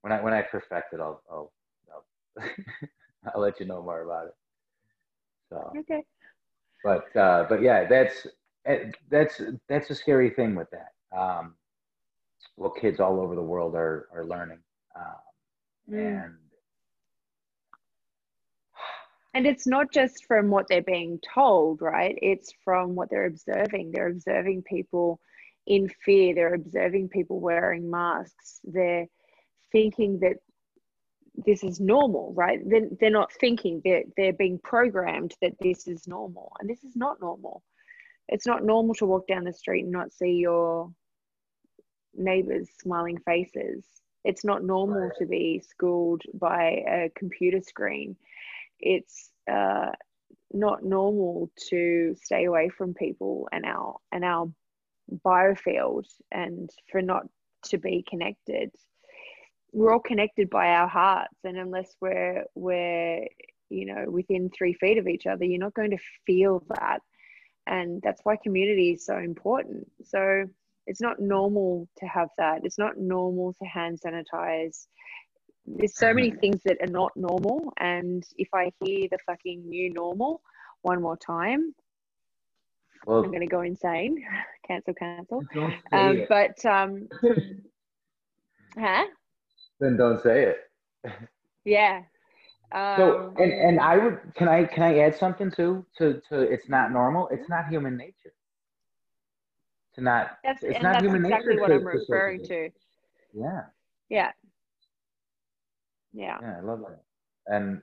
when 0.00 0.12
I 0.12 0.20
when 0.22 0.32
I 0.32 0.42
perfect 0.42 0.92
it, 0.92 1.00
I'll 1.00 1.22
I'll 1.30 1.52
I'll, 1.92 2.44
I'll 3.34 3.40
let 3.40 3.60
you 3.60 3.66
know 3.66 3.82
more 3.82 4.02
about 4.02 4.26
it. 4.26 4.34
So 5.50 5.72
okay. 5.78 6.04
But 6.82 7.16
uh, 7.16 7.46
but 7.48 7.62
yeah, 7.62 7.86
that's 7.86 8.26
eh, 8.66 8.90
that's 9.10 9.40
that's 9.68 9.90
a 9.90 9.94
scary 9.94 10.30
thing 10.30 10.54
with 10.54 10.68
that. 10.70 10.92
Um, 11.16 11.54
well, 12.56 12.70
kids 12.70 13.00
all 13.00 13.20
over 13.20 13.34
the 13.34 13.42
world 13.42 13.74
are 13.74 14.08
are 14.12 14.24
learning, 14.24 14.58
um, 14.96 15.04
mm. 15.90 16.24
and 16.24 16.34
and 19.34 19.46
it's 19.46 19.66
not 19.66 19.92
just 19.92 20.24
from 20.26 20.48
what 20.48 20.66
they're 20.68 20.82
being 20.82 21.18
told, 21.34 21.82
right? 21.82 22.16
It's 22.22 22.52
from 22.64 22.94
what 22.94 23.10
they're 23.10 23.26
observing. 23.26 23.90
They're 23.90 24.08
observing 24.08 24.62
people 24.62 25.20
in 25.66 25.88
fear, 26.04 26.34
they're 26.34 26.54
observing 26.54 27.08
people 27.08 27.40
wearing 27.40 27.90
masks, 27.90 28.60
they're 28.64 29.06
thinking 29.72 30.20
that 30.20 30.36
this 31.34 31.64
is 31.64 31.80
normal, 31.80 32.32
right? 32.34 32.60
They're, 32.68 32.88
they're 33.00 33.10
not 33.10 33.32
thinking, 33.40 33.80
they're, 33.84 34.04
they're 34.16 34.32
being 34.32 34.58
programmed 34.62 35.34
that 35.40 35.54
this 35.60 35.88
is 35.88 36.06
normal, 36.06 36.52
and 36.60 36.68
this 36.68 36.84
is 36.84 36.94
not 36.96 37.20
normal. 37.20 37.62
It's 38.28 38.46
not 38.46 38.64
normal 38.64 38.94
to 38.96 39.06
walk 39.06 39.26
down 39.26 39.44
the 39.44 39.52
street 39.52 39.82
and 39.82 39.92
not 39.92 40.12
see 40.12 40.32
your 40.32 40.92
neighbors' 42.14 42.68
smiling 42.80 43.18
faces. 43.26 43.84
It's 44.24 44.44
not 44.44 44.64
normal 44.64 45.00
right. 45.00 45.12
to 45.18 45.26
be 45.26 45.62
schooled 45.66 46.22
by 46.34 46.84
a 46.88 47.10
computer 47.16 47.60
screen 47.60 48.16
it's 48.80 49.30
uh, 49.50 49.90
not 50.52 50.84
normal 50.84 51.50
to 51.70 52.14
stay 52.22 52.44
away 52.44 52.68
from 52.68 52.94
people 52.94 53.48
and 53.52 53.64
our 53.64 53.96
and 54.12 54.24
our 54.24 54.48
biofield 55.24 56.06
and 56.32 56.70
for 56.90 57.02
not 57.02 57.26
to 57.64 57.78
be 57.78 58.04
connected. 58.08 58.70
We're 59.72 59.92
all 59.92 60.00
connected 60.00 60.48
by 60.50 60.68
our 60.68 60.88
hearts 60.88 61.36
and 61.44 61.56
unless 61.56 61.94
we're 62.00 62.44
we're 62.54 63.26
you 63.70 63.86
know 63.86 64.04
within 64.08 64.50
three 64.50 64.74
feet 64.74 64.98
of 64.98 65.08
each 65.08 65.26
other 65.26 65.44
you're 65.44 65.58
not 65.58 65.74
going 65.74 65.90
to 65.90 65.98
feel 66.26 66.62
that. 66.78 67.00
And 67.66 68.02
that's 68.02 68.20
why 68.24 68.36
community 68.36 68.92
is 68.92 69.06
so 69.06 69.16
important. 69.16 69.90
So 70.04 70.44
it's 70.86 71.00
not 71.00 71.18
normal 71.18 71.88
to 71.98 72.06
have 72.06 72.28
that. 72.36 72.60
It's 72.64 72.78
not 72.78 72.98
normal 72.98 73.54
to 73.54 73.64
hand 73.64 74.00
sanitize 74.04 74.86
there's 75.66 75.96
so 75.96 76.12
many 76.12 76.30
things 76.30 76.60
that 76.64 76.76
are 76.80 76.92
not 76.92 77.10
normal 77.16 77.72
and 77.78 78.24
if 78.36 78.48
i 78.54 78.70
hear 78.82 79.08
the 79.10 79.18
fucking 79.26 79.66
new 79.68 79.92
normal 79.92 80.42
one 80.82 81.00
more 81.00 81.16
time 81.16 81.74
well, 83.06 83.22
i'm 83.22 83.30
going 83.30 83.40
to 83.40 83.46
go 83.46 83.62
insane. 83.62 84.24
Cancel 84.66 84.94
cancel. 84.94 85.42
Um, 85.92 86.24
but 86.28 86.64
um 86.64 87.06
huh? 88.78 89.04
Then 89.78 89.98
don't 89.98 90.22
say 90.22 90.54
it. 90.54 90.56
Yeah. 91.66 92.00
Um, 92.72 92.96
so 92.96 93.34
and 93.38 93.52
and 93.52 93.80
i 93.80 93.98
would 93.98 94.18
can 94.34 94.48
i 94.48 94.64
can 94.64 94.82
i 94.82 94.98
add 95.00 95.14
something 95.16 95.50
too? 95.50 95.84
To 95.98 96.20
to 96.30 96.40
it's 96.40 96.68
not 96.68 96.92
normal. 96.92 97.28
It's 97.30 97.48
not 97.50 97.68
human 97.68 97.96
nature. 97.96 98.32
To 99.96 100.00
not 100.00 100.38
that's, 100.42 100.62
it's 100.62 100.82
not 100.82 100.94
that's 100.94 101.04
human 101.04 101.24
exactly 101.26 101.56
nature 101.56 101.60
what 101.60 101.68
to, 101.68 101.74
i'm 101.74 101.86
referring 101.86 102.40
to, 102.44 102.68
to. 102.68 102.70
Yeah. 103.34 103.60
Yeah 104.08 104.30
yeah. 106.14 106.38
Yeah, 106.40 106.58
I 106.58 106.62
love 106.62 106.80
that. 106.80 107.02
And 107.54 107.82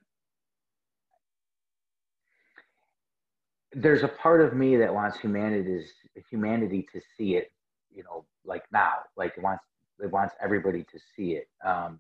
there's 3.74 4.04
a 4.04 4.08
part 4.10 4.41
of 4.41 4.54
me 4.54 4.78
that 4.78 4.94
wants 4.94 5.20
humanity 5.20 5.74
is 5.74 5.91
humanity 6.30 6.88
to 6.94 7.02
see 7.17 7.36
it, 7.36 7.52
you 7.94 8.04
know, 8.04 8.26
like 8.46 8.63
now, 8.74 8.94
like 9.17 9.34
it 9.38 9.44
wants 9.44 9.63
it 10.02 10.12
wants 10.12 10.36
everybody 10.44 10.84
to 10.84 11.00
see 11.15 11.34
it. 11.34 11.48
Um, 11.65 12.00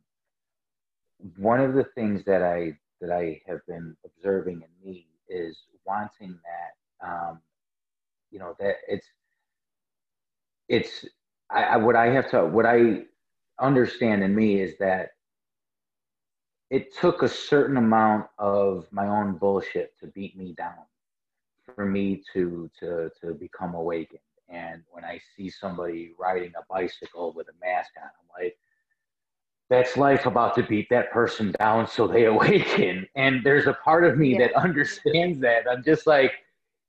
one 1.37 1.61
of 1.61 1.73
the 1.75 1.85
things 1.95 2.25
that 2.25 2.43
I 2.43 2.77
that 3.01 3.11
I 3.11 3.41
have 3.47 3.65
been 3.67 3.95
observing 4.05 4.63
in 4.63 4.89
me 4.91 5.07
is 5.29 5.57
wanting 5.85 6.37
that, 7.01 7.07
um, 7.07 7.41
you 8.31 8.39
know, 8.39 8.55
that 8.59 8.75
it's 8.87 9.07
it's 10.69 11.05
I, 11.49 11.63
I 11.63 11.77
what 11.77 11.95
I 11.95 12.07
have 12.07 12.29
to 12.31 12.45
what 12.45 12.65
I 12.65 13.03
understand 13.59 14.23
in 14.23 14.35
me 14.35 14.61
is 14.61 14.77
that 14.79 15.11
it 16.71 16.95
took 16.95 17.21
a 17.21 17.27
certain 17.27 17.75
amount 17.75 18.25
of 18.39 18.87
my 18.91 19.05
own 19.05 19.33
bullshit 19.33 19.93
to 19.99 20.07
beat 20.07 20.37
me 20.37 20.53
down 20.53 20.73
for 21.75 21.85
me 21.85 22.23
to 22.33 22.71
to 22.79 23.11
to 23.21 23.33
become 23.33 23.75
awakened. 23.75 24.19
And 24.47 24.81
when 24.89 25.03
I 25.03 25.19
see 25.35 25.49
somebody 25.49 26.13
riding 26.17 26.53
a 26.57 26.73
bicycle 26.73 27.33
with 27.33 27.47
a 27.49 27.65
mask 27.65 27.91
on, 28.01 28.03
I'm 28.03 28.43
like, 28.43 28.57
that's 29.69 29.95
life 29.97 30.25
about 30.25 30.55
to 30.55 30.63
beat 30.63 30.89
that 30.89 31.11
person 31.11 31.53
down 31.59 31.87
so 31.87 32.07
they 32.07 32.25
awaken. 32.35 33.05
And 33.15 33.41
there's 33.43 33.67
a 33.67 33.73
part 33.73 34.05
of 34.05 34.17
me 34.17 34.33
yeah. 34.33 34.47
that 34.47 34.55
understands 34.55 35.41
that. 35.41 35.65
I'm 35.69 35.83
just 35.83 36.07
like, 36.07 36.31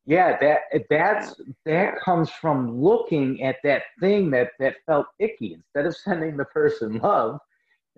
yeah, 0.07 0.37
that 0.41 0.87
that's 0.89 1.41
that 1.65 1.99
comes 2.01 2.31
from 2.31 2.81
looking 2.81 3.43
at 3.43 3.57
that 3.65 3.83
thing 3.99 4.31
that 4.31 4.53
that 4.61 4.77
felt 4.87 5.07
icky. 5.19 5.55
Instead 5.55 5.87
of 5.87 5.97
sending 5.97 6.37
the 6.37 6.45
person 6.45 6.99
love, 6.99 7.41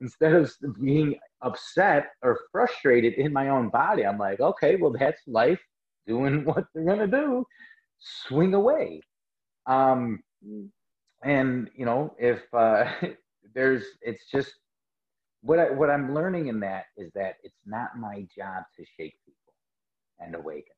instead 0.00 0.34
of 0.34 0.52
being 0.80 1.16
upset 1.42 2.06
or 2.22 2.40
frustrated 2.52 3.14
in 3.14 3.32
my 3.32 3.48
own 3.48 3.70
body, 3.70 4.04
I'm 4.06 4.18
like, 4.18 4.40
okay, 4.40 4.76
well, 4.76 4.92
that's 4.98 5.20
life 5.26 5.60
doing 6.06 6.44
what 6.46 6.66
they're 6.74 6.84
gonna 6.84 7.06
do. 7.06 7.46
Swing 7.98 8.54
away. 8.54 9.00
Um, 9.66 10.22
and 11.24 11.70
you 11.76 11.86
know, 11.86 12.14
if 12.18 12.42
uh, 12.54 12.84
there's, 13.54 13.84
it's 14.02 14.30
just 14.30 14.54
what 15.42 15.58
I, 15.58 15.70
what 15.70 15.90
I'm 15.90 16.14
learning 16.14 16.48
in 16.48 16.60
that 16.60 16.86
is 16.96 17.12
that 17.14 17.36
it's 17.44 17.60
not 17.66 17.98
my 17.98 18.26
job 18.36 18.64
to 18.76 18.84
shake 18.96 19.16
people 19.26 19.54
and 20.20 20.34
awaken 20.34 20.74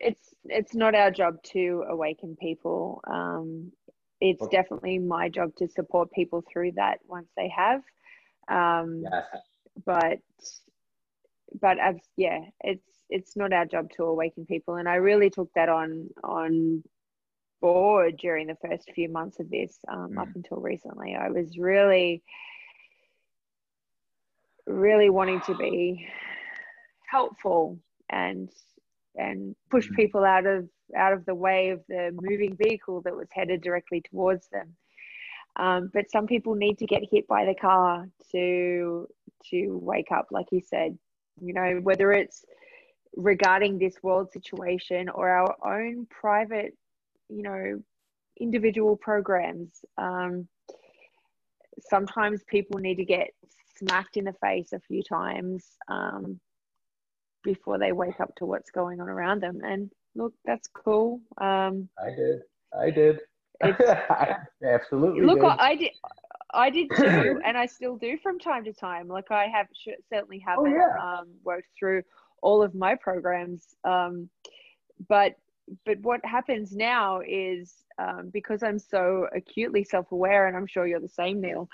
Them. 0.00 0.08
it's 0.10 0.34
it's 0.44 0.74
not 0.74 0.94
our 0.94 1.10
job 1.10 1.42
to 1.52 1.84
awaken 1.88 2.36
people. 2.40 3.00
Um, 3.08 3.72
it's 4.24 4.40
okay. 4.40 4.56
definitely 4.56 4.98
my 4.98 5.28
job 5.28 5.54
to 5.56 5.68
support 5.68 6.10
people 6.10 6.42
through 6.50 6.72
that 6.72 6.98
once 7.06 7.28
they 7.36 7.52
have. 7.54 7.82
Um, 8.48 9.02
yes. 9.02 9.24
But 9.84 10.18
but 11.60 11.78
as 11.78 11.96
yeah, 12.16 12.40
it's 12.60 12.86
it's 13.10 13.36
not 13.36 13.52
our 13.52 13.66
job 13.66 13.90
to 13.96 14.04
awaken 14.04 14.46
people, 14.46 14.76
and 14.76 14.88
I 14.88 14.94
really 14.94 15.28
took 15.28 15.50
that 15.54 15.68
on 15.68 16.08
on 16.22 16.82
board 17.60 18.16
during 18.16 18.46
the 18.46 18.56
first 18.66 18.90
few 18.94 19.10
months 19.10 19.40
of 19.40 19.50
this 19.50 19.78
um, 19.88 20.12
mm. 20.12 20.22
up 20.22 20.28
until 20.34 20.58
recently. 20.58 21.14
I 21.14 21.28
was 21.28 21.58
really 21.58 22.22
really 24.66 25.10
wanting 25.10 25.42
to 25.42 25.54
be 25.54 26.06
helpful 27.10 27.78
and 28.08 28.48
and 29.16 29.54
push 29.70 29.90
mm. 29.90 29.96
people 29.96 30.24
out 30.24 30.46
of 30.46 30.66
out 30.96 31.12
of 31.12 31.24
the 31.24 31.34
way 31.34 31.70
of 31.70 31.80
the 31.88 32.10
moving 32.20 32.56
vehicle 32.56 33.00
that 33.02 33.16
was 33.16 33.28
headed 33.32 33.62
directly 33.62 34.02
towards 34.10 34.48
them. 34.48 34.76
Um, 35.56 35.90
but 35.92 36.10
some 36.10 36.26
people 36.26 36.54
need 36.54 36.78
to 36.78 36.86
get 36.86 37.02
hit 37.10 37.28
by 37.28 37.44
the 37.44 37.54
car 37.54 38.08
to 38.32 39.08
to 39.50 39.78
wake 39.82 40.10
up, 40.10 40.28
like 40.30 40.46
you 40.50 40.60
said. 40.60 40.98
You 41.40 41.54
know, 41.54 41.80
whether 41.82 42.12
it's 42.12 42.44
regarding 43.16 43.78
this 43.78 43.94
world 44.02 44.32
situation 44.32 45.08
or 45.08 45.28
our 45.28 45.54
own 45.64 46.06
private, 46.06 46.76
you 47.28 47.42
know, 47.42 47.82
individual 48.40 48.96
programs. 48.96 49.84
Um, 49.98 50.48
sometimes 51.88 52.42
people 52.48 52.80
need 52.80 52.96
to 52.96 53.04
get 53.04 53.30
smacked 53.78 54.16
in 54.16 54.24
the 54.24 54.34
face 54.34 54.72
a 54.72 54.80
few 54.80 55.02
times 55.02 55.64
um, 55.88 56.40
before 57.42 57.78
they 57.78 57.92
wake 57.92 58.20
up 58.20 58.34
to 58.36 58.46
what's 58.46 58.70
going 58.70 59.00
on 59.00 59.08
around 59.08 59.40
them. 59.42 59.60
And 59.62 59.90
look, 60.14 60.34
that's 60.44 60.68
cool. 60.68 61.20
Um, 61.38 61.88
I 61.98 62.10
did. 62.10 62.40
I 62.78 62.90
did. 62.90 63.20
I 63.62 64.36
absolutely. 64.64 65.22
Look, 65.22 65.40
did. 65.40 65.46
I 65.46 65.74
did. 65.74 65.90
I 66.52 66.70
did 66.70 66.88
too, 66.96 67.40
and 67.44 67.56
I 67.56 67.66
still 67.66 67.96
do 67.96 68.16
from 68.22 68.38
time 68.38 68.64
to 68.64 68.72
time. 68.72 69.08
Like 69.08 69.30
I 69.30 69.46
have 69.46 69.66
certainly 70.12 70.42
haven't 70.46 70.72
oh, 70.72 70.76
yeah. 70.76 71.18
um, 71.20 71.28
worked 71.44 71.68
through 71.78 72.02
all 72.42 72.62
of 72.62 72.74
my 72.74 72.94
programs, 72.94 73.74
um, 73.84 74.28
but 75.08 75.34
but 75.86 75.98
what 76.00 76.20
happens 76.24 76.72
now 76.76 77.20
is 77.26 77.74
um, 77.98 78.30
because 78.32 78.62
I'm 78.62 78.78
so 78.78 79.28
acutely 79.34 79.84
self-aware, 79.84 80.46
and 80.46 80.56
I'm 80.56 80.66
sure 80.66 80.86
you're 80.86 81.00
the 81.00 81.08
same, 81.08 81.40
Neil. 81.40 81.68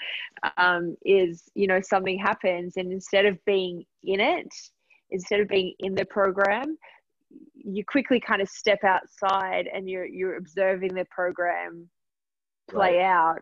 Um, 0.57 0.97
is 1.05 1.45
you 1.55 1.67
know 1.67 1.81
something 1.83 2.19
happens, 2.19 2.77
and 2.77 2.93
instead 2.93 3.27
of 3.27 3.43
being 3.45 3.85
in 4.05 4.21
it, 4.21 4.53
instead 5.11 5.41
of 5.41 5.49
being 5.49 5.75
in 5.81 5.95
the 5.95 6.05
program, 6.05 6.77
you 7.65 7.85
quickly 7.85 8.21
kind 8.21 8.43
of 8.43 8.49
step 8.49 8.83
outside 8.85 9.69
and 9.73 9.89
you're 9.89 10.07
you're 10.07 10.37
observing 10.37 10.95
the 10.95 11.05
program 11.07 11.89
play 12.69 12.97
right. 12.97 13.03
out 13.03 13.41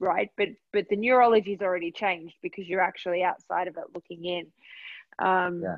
right 0.00 0.30
but 0.36 0.48
but 0.72 0.86
the 0.88 0.96
neurology's 0.96 1.60
already 1.60 1.90
changed 1.90 2.36
because 2.42 2.68
you're 2.68 2.80
actually 2.80 3.22
outside 3.22 3.68
of 3.68 3.76
it 3.76 3.84
looking 3.94 4.24
in 4.24 4.46
um 5.18 5.62
yeah. 5.62 5.76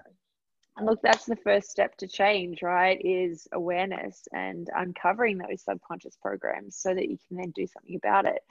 and 0.76 0.86
look 0.86 1.00
that's 1.02 1.24
the 1.24 1.36
first 1.36 1.70
step 1.70 1.96
to 1.96 2.06
change 2.06 2.62
right 2.62 3.00
is 3.04 3.46
awareness 3.52 4.26
and 4.32 4.68
uncovering 4.76 5.38
those 5.38 5.62
subconscious 5.62 6.16
programs 6.20 6.76
so 6.76 6.94
that 6.94 7.08
you 7.08 7.18
can 7.28 7.36
then 7.36 7.50
do 7.54 7.66
something 7.66 7.96
about 7.96 8.24
it 8.24 8.42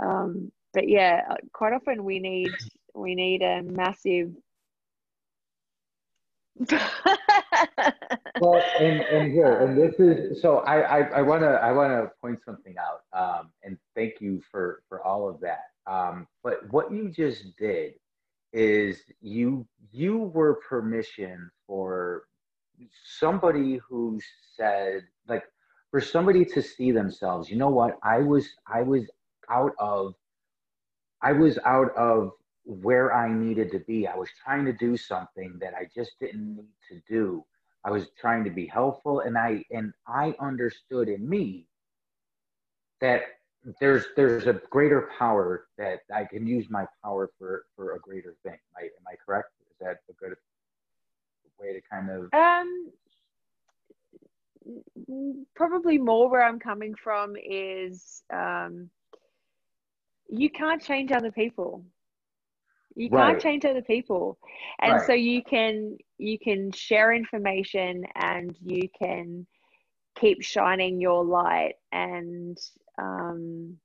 um 0.00 0.50
but 0.72 0.88
yeah 0.88 1.22
quite 1.52 1.72
often 1.72 2.04
we 2.04 2.18
need 2.18 2.50
we 2.94 3.14
need 3.14 3.42
a 3.42 3.62
massive 3.62 4.32
well, 8.40 8.62
and, 8.80 9.00
and 9.02 9.32
here, 9.32 9.60
and 9.60 9.76
this 9.76 9.94
is 9.98 10.40
so 10.40 10.58
I 10.58 10.80
I 10.80 11.00
I 11.18 11.22
want 11.22 11.42
to 11.42 11.48
I 11.48 11.72
want 11.72 11.92
to 11.92 12.10
point 12.20 12.40
something 12.44 12.74
out, 12.78 13.02
um, 13.18 13.50
and 13.62 13.76
thank 13.94 14.20
you 14.20 14.42
for 14.50 14.82
for 14.88 15.04
all 15.04 15.28
of 15.28 15.40
that. 15.40 15.64
Um, 15.86 16.26
but 16.42 16.70
what 16.72 16.90
you 16.92 17.10
just 17.10 17.56
did 17.58 17.94
is 18.52 19.02
you 19.20 19.66
you 19.92 20.18
were 20.18 20.60
permission 20.68 21.50
for 21.66 22.24
somebody 23.04 23.80
who 23.88 24.18
said 24.56 25.02
like 25.28 25.44
for 25.90 26.00
somebody 26.00 26.44
to 26.46 26.62
see 26.62 26.90
themselves. 26.90 27.50
You 27.50 27.56
know 27.56 27.70
what? 27.70 27.98
I 28.02 28.18
was 28.20 28.48
I 28.66 28.82
was 28.82 29.04
out 29.50 29.72
of 29.78 30.14
I 31.22 31.32
was 31.32 31.58
out 31.66 31.94
of 31.96 32.32
where 32.66 33.14
I 33.14 33.32
needed 33.32 33.70
to 33.72 33.78
be. 33.78 34.08
I 34.08 34.16
was 34.16 34.28
trying 34.44 34.64
to 34.66 34.72
do 34.72 34.96
something 34.96 35.56
that 35.60 35.72
I 35.74 35.88
just 35.94 36.18
didn't 36.20 36.56
need 36.56 36.74
to 36.90 37.00
do. 37.08 37.44
I 37.84 37.90
was 37.90 38.08
trying 38.20 38.42
to 38.44 38.50
be 38.50 38.66
helpful 38.66 39.20
and 39.20 39.38
I 39.38 39.64
and 39.70 39.92
I 40.08 40.34
understood 40.40 41.08
in 41.08 41.28
me 41.28 41.68
that 43.00 43.22
there's 43.80 44.06
there's 44.16 44.48
a 44.48 44.54
greater 44.70 45.08
power 45.16 45.68
that 45.78 46.00
I 46.12 46.24
can 46.24 46.46
use 46.46 46.68
my 46.68 46.86
power 47.04 47.30
for 47.38 47.66
for 47.76 47.94
a 47.94 48.00
greater 48.00 48.34
thing. 48.42 48.54
Am 48.54 48.76
I, 48.76 48.82
am 48.82 49.06
I 49.08 49.14
correct? 49.24 49.50
Is 49.70 49.76
that 49.80 49.98
a 50.10 50.12
good 50.14 50.34
way 51.60 51.72
to 51.72 51.80
kind 51.88 52.10
of 52.10 52.28
um 52.34 52.90
probably 55.54 55.98
more 55.98 56.28
where 56.28 56.42
I'm 56.44 56.58
coming 56.58 56.96
from 56.96 57.36
is 57.36 58.24
um 58.32 58.90
you 60.28 60.50
can't 60.50 60.82
change 60.82 61.12
other 61.12 61.30
people 61.30 61.84
you 62.96 63.10
right. 63.10 63.32
can't 63.32 63.42
change 63.42 63.64
other 63.64 63.82
people 63.82 64.38
and 64.80 64.94
right. 64.94 65.06
so 65.06 65.12
you 65.12 65.42
can 65.42 65.96
you 66.18 66.38
can 66.38 66.72
share 66.72 67.12
information 67.12 68.04
and 68.16 68.56
you 68.64 68.88
can 69.00 69.46
keep 70.18 70.42
shining 70.42 71.00
your 71.00 71.22
light 71.24 71.74
and 71.92 72.58
um, 72.98 73.76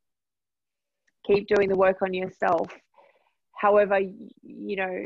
keep 1.28 1.46
doing 1.48 1.68
the 1.68 1.76
work 1.76 2.02
on 2.02 2.14
yourself 2.14 2.72
however 3.56 4.00
you 4.42 4.76
know 4.76 5.06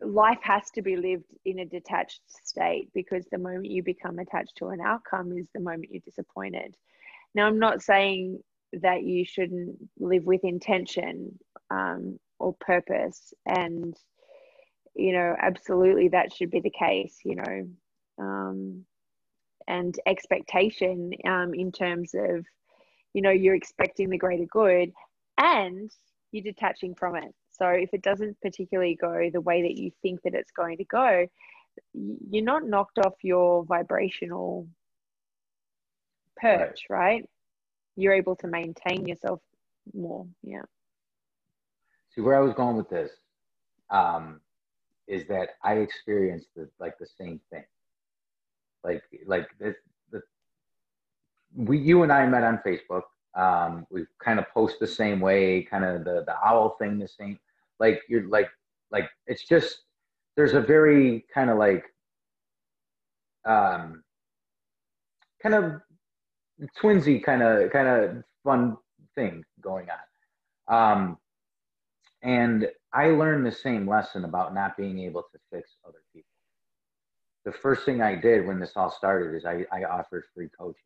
life 0.00 0.40
has 0.42 0.68
to 0.74 0.82
be 0.82 0.96
lived 0.96 1.26
in 1.44 1.60
a 1.60 1.64
detached 1.66 2.22
state 2.26 2.88
because 2.92 3.24
the 3.30 3.38
moment 3.38 3.66
you 3.66 3.84
become 3.84 4.18
attached 4.18 4.56
to 4.56 4.68
an 4.68 4.80
outcome 4.80 5.32
is 5.36 5.46
the 5.54 5.60
moment 5.60 5.88
you're 5.90 6.00
disappointed 6.04 6.74
now 7.34 7.46
i'm 7.46 7.58
not 7.58 7.82
saying 7.82 8.40
that 8.80 9.02
you 9.02 9.24
shouldn't 9.24 9.76
live 10.00 10.24
with 10.24 10.42
intention 10.44 11.38
um, 11.72 12.18
or 12.38 12.54
purpose. 12.60 13.32
And 13.46 13.96
you 14.94 15.12
know 15.12 15.34
absolutely 15.40 16.08
that 16.08 16.34
should 16.34 16.50
be 16.50 16.60
the 16.60 16.68
case 16.68 17.16
you 17.24 17.34
know 17.34 17.66
um, 18.18 18.84
and 19.66 19.98
expectation 20.06 21.12
um, 21.26 21.54
in 21.54 21.72
terms 21.72 22.14
of 22.14 22.44
you 23.14 23.22
know 23.22 23.30
you're 23.30 23.54
expecting 23.54 24.10
the 24.10 24.18
greater 24.18 24.44
good 24.50 24.92
and 25.38 25.90
you're 26.30 26.44
detaching 26.44 26.94
from 26.94 27.16
it. 27.16 27.34
So 27.52 27.68
if 27.68 27.90
it 27.92 28.02
doesn't 28.02 28.40
particularly 28.40 28.96
go 29.00 29.30
the 29.32 29.40
way 29.40 29.62
that 29.62 29.76
you 29.76 29.90
think 30.02 30.20
that 30.22 30.34
it's 30.34 30.52
going 30.52 30.78
to 30.78 30.84
go 30.84 31.26
you're 31.94 32.44
not 32.44 32.66
knocked 32.66 32.98
off 32.98 33.14
your 33.22 33.64
vibrational 33.64 34.68
perch 36.36 36.84
right, 36.88 36.98
right? 36.98 37.24
you're 37.96 38.12
able 38.12 38.36
to 38.36 38.46
maintain 38.46 39.06
yourself 39.06 39.40
more 39.94 40.26
yeah 40.42 40.62
see 42.14 42.20
where 42.20 42.36
I 42.36 42.40
was 42.40 42.54
going 42.54 42.76
with 42.76 42.88
this 42.88 43.10
um, 43.90 44.40
is 45.06 45.26
that 45.28 45.50
I 45.62 45.74
experienced 45.74 46.48
the, 46.56 46.68
like 46.80 46.98
the 46.98 47.06
same 47.18 47.40
thing. 47.50 47.64
Like 48.84 49.02
like 49.26 49.48
this, 49.60 49.76
the, 50.10 50.22
we 51.56 51.78
you 51.78 52.02
and 52.02 52.12
I 52.12 52.26
met 52.26 52.44
on 52.44 52.60
Facebook. 52.66 53.02
Um, 53.34 53.86
we 53.90 54.04
kind 54.22 54.38
of 54.38 54.46
post 54.52 54.78
the 54.80 54.86
same 54.86 55.20
way, 55.20 55.62
kind 55.62 55.84
of 55.84 56.04
the 56.04 56.24
the 56.26 56.36
owl 56.44 56.76
thing 56.78 56.98
the 56.98 57.08
same. 57.08 57.38
like 57.78 58.02
you're 58.08 58.28
like 58.28 58.48
like 58.90 59.08
it's 59.26 59.44
just 59.44 59.78
there's 60.36 60.54
a 60.54 60.60
very 60.60 61.24
kind 61.34 61.50
of 61.50 61.58
like 61.58 61.84
um 63.44 64.02
kind 65.42 65.54
of 65.54 65.80
twinsy 66.80 67.22
kind 67.22 67.42
of 67.42 67.70
kind 67.72 67.88
of 67.88 68.22
fun 68.44 68.76
thing 69.14 69.44
going 69.60 69.88
on 69.90 70.74
um 70.74 71.18
and 72.22 72.68
i 72.92 73.06
learned 73.06 73.44
the 73.46 73.52
same 73.52 73.88
lesson 73.88 74.24
about 74.24 74.54
not 74.54 74.76
being 74.76 74.98
able 75.00 75.22
to 75.22 75.38
fix 75.50 75.70
other 75.86 76.02
people. 76.12 76.28
The 77.44 77.52
first 77.52 77.84
thing 77.84 78.00
i 78.00 78.14
did 78.14 78.46
when 78.46 78.60
this 78.60 78.72
all 78.76 78.90
started 78.90 79.34
is 79.36 79.44
i, 79.44 79.64
I 79.72 79.84
offered 79.84 80.24
free 80.34 80.48
coaching. 80.58 80.82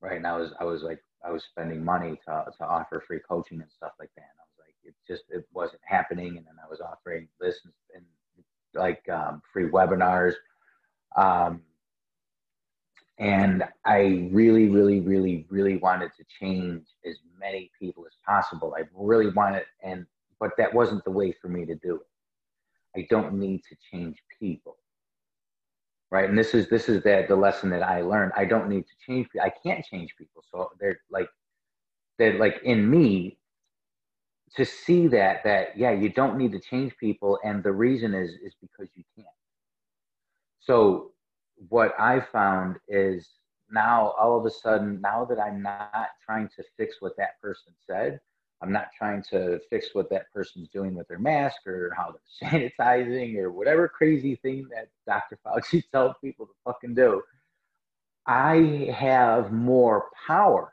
Right 0.00 0.16
and 0.16 0.26
i 0.26 0.36
was 0.36 0.52
i 0.60 0.64
was 0.64 0.82
like 0.82 1.02
i 1.24 1.30
was 1.30 1.44
spending 1.44 1.84
money 1.84 2.18
to, 2.26 2.44
to 2.58 2.64
offer 2.64 3.02
free 3.06 3.20
coaching 3.26 3.60
and 3.60 3.70
stuff 3.70 3.92
like 3.98 4.10
that. 4.16 4.22
And 4.22 4.40
i 4.40 4.44
was 4.44 4.66
like 4.66 4.74
it 4.84 4.94
just 5.06 5.24
it 5.30 5.46
wasn't 5.52 5.82
happening. 5.84 6.36
And 6.36 6.46
then 6.46 6.56
i 6.64 6.68
was 6.68 6.80
offering 6.80 7.28
this 7.40 7.60
and, 7.64 7.72
and 7.94 8.04
like 8.74 9.08
um, 9.08 9.40
free 9.52 9.68
webinars. 9.68 10.34
Um, 11.16 11.62
and 13.18 13.64
I 13.84 14.28
really, 14.32 14.68
really, 14.68 15.00
really, 15.00 15.46
really 15.48 15.76
wanted 15.76 16.10
to 16.16 16.24
change 16.40 16.84
as 17.06 17.16
many 17.38 17.70
people 17.78 18.04
as 18.06 18.16
possible. 18.26 18.74
I 18.76 18.82
really 18.94 19.30
wanted, 19.30 19.64
and 19.82 20.06
but 20.40 20.50
that 20.58 20.74
wasn't 20.74 21.04
the 21.04 21.10
way 21.10 21.32
for 21.40 21.48
me 21.48 21.64
to 21.66 21.74
do 21.76 21.96
it. 21.96 23.00
I 23.00 23.06
don't 23.10 23.34
need 23.34 23.62
to 23.68 23.76
change 23.92 24.16
people, 24.40 24.76
right? 26.10 26.28
And 26.28 26.36
this 26.38 26.54
is 26.54 26.68
this 26.68 26.88
is 26.88 27.02
that 27.04 27.28
the 27.28 27.36
lesson 27.36 27.70
that 27.70 27.82
I 27.82 28.02
learned. 28.02 28.32
I 28.36 28.44
don't 28.44 28.68
need 28.68 28.84
to 28.86 28.94
change. 29.06 29.28
I 29.40 29.52
can't 29.64 29.84
change 29.84 30.14
people. 30.18 30.42
So 30.50 30.70
they're 30.80 31.00
like 31.10 31.28
they're 32.18 32.38
like 32.38 32.60
in 32.64 32.88
me 32.90 33.38
to 34.56 34.64
see 34.64 35.08
that 35.08 35.42
that 35.44 35.76
yeah 35.76 35.90
you 35.90 36.08
don't 36.08 36.36
need 36.36 36.52
to 36.52 36.60
change 36.60 36.96
people 36.98 37.38
and 37.44 37.62
the 37.62 37.72
reason 37.72 38.14
is 38.14 38.30
is 38.44 38.54
because 38.60 38.88
you 38.94 39.02
can't 39.16 39.26
so 40.60 41.12
what 41.68 41.94
I 41.98 42.20
found 42.20 42.76
is 42.88 43.28
now 43.70 44.14
all 44.18 44.38
of 44.38 44.46
a 44.46 44.50
sudden, 44.50 45.00
now 45.00 45.24
that 45.24 45.40
I'm 45.40 45.62
not 45.62 46.10
trying 46.24 46.48
to 46.56 46.64
fix 46.76 46.96
what 47.00 47.16
that 47.16 47.40
person 47.40 47.72
said, 47.86 48.20
I'm 48.62 48.72
not 48.72 48.88
trying 48.96 49.22
to 49.30 49.60
fix 49.68 49.88
what 49.92 50.08
that 50.10 50.32
person's 50.32 50.68
doing 50.68 50.94
with 50.94 51.08
their 51.08 51.18
mask 51.18 51.66
or 51.66 51.92
how 51.96 52.12
they're 52.12 52.50
sanitizing 52.50 53.36
or 53.36 53.50
whatever 53.50 53.88
crazy 53.88 54.36
thing 54.36 54.66
that 54.70 54.88
Dr. 55.06 55.38
Fauci 55.44 55.82
tells 55.92 56.14
people 56.22 56.46
to 56.46 56.52
fucking 56.64 56.94
do. 56.94 57.22
I 58.26 58.90
have 58.96 59.52
more 59.52 60.06
power, 60.26 60.72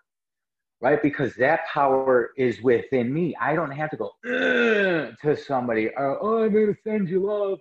right? 0.80 1.02
Because 1.02 1.36
that 1.36 1.68
power 1.68 2.32
is 2.38 2.62
within 2.62 3.14
me. 3.14 3.36
I 3.42 3.56
don't 3.56 3.72
have 3.72 3.90
to 3.90 3.98
go 3.98 4.12
to 4.24 5.36
somebody. 5.36 5.90
Or, 5.90 6.18
oh, 6.22 6.44
I'm 6.44 6.54
gonna 6.54 6.78
send 6.86 7.10
you 7.10 7.26
love. 7.26 7.60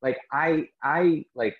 Like 0.00 0.18
I, 0.32 0.68
I 0.82 1.26
like 1.34 1.56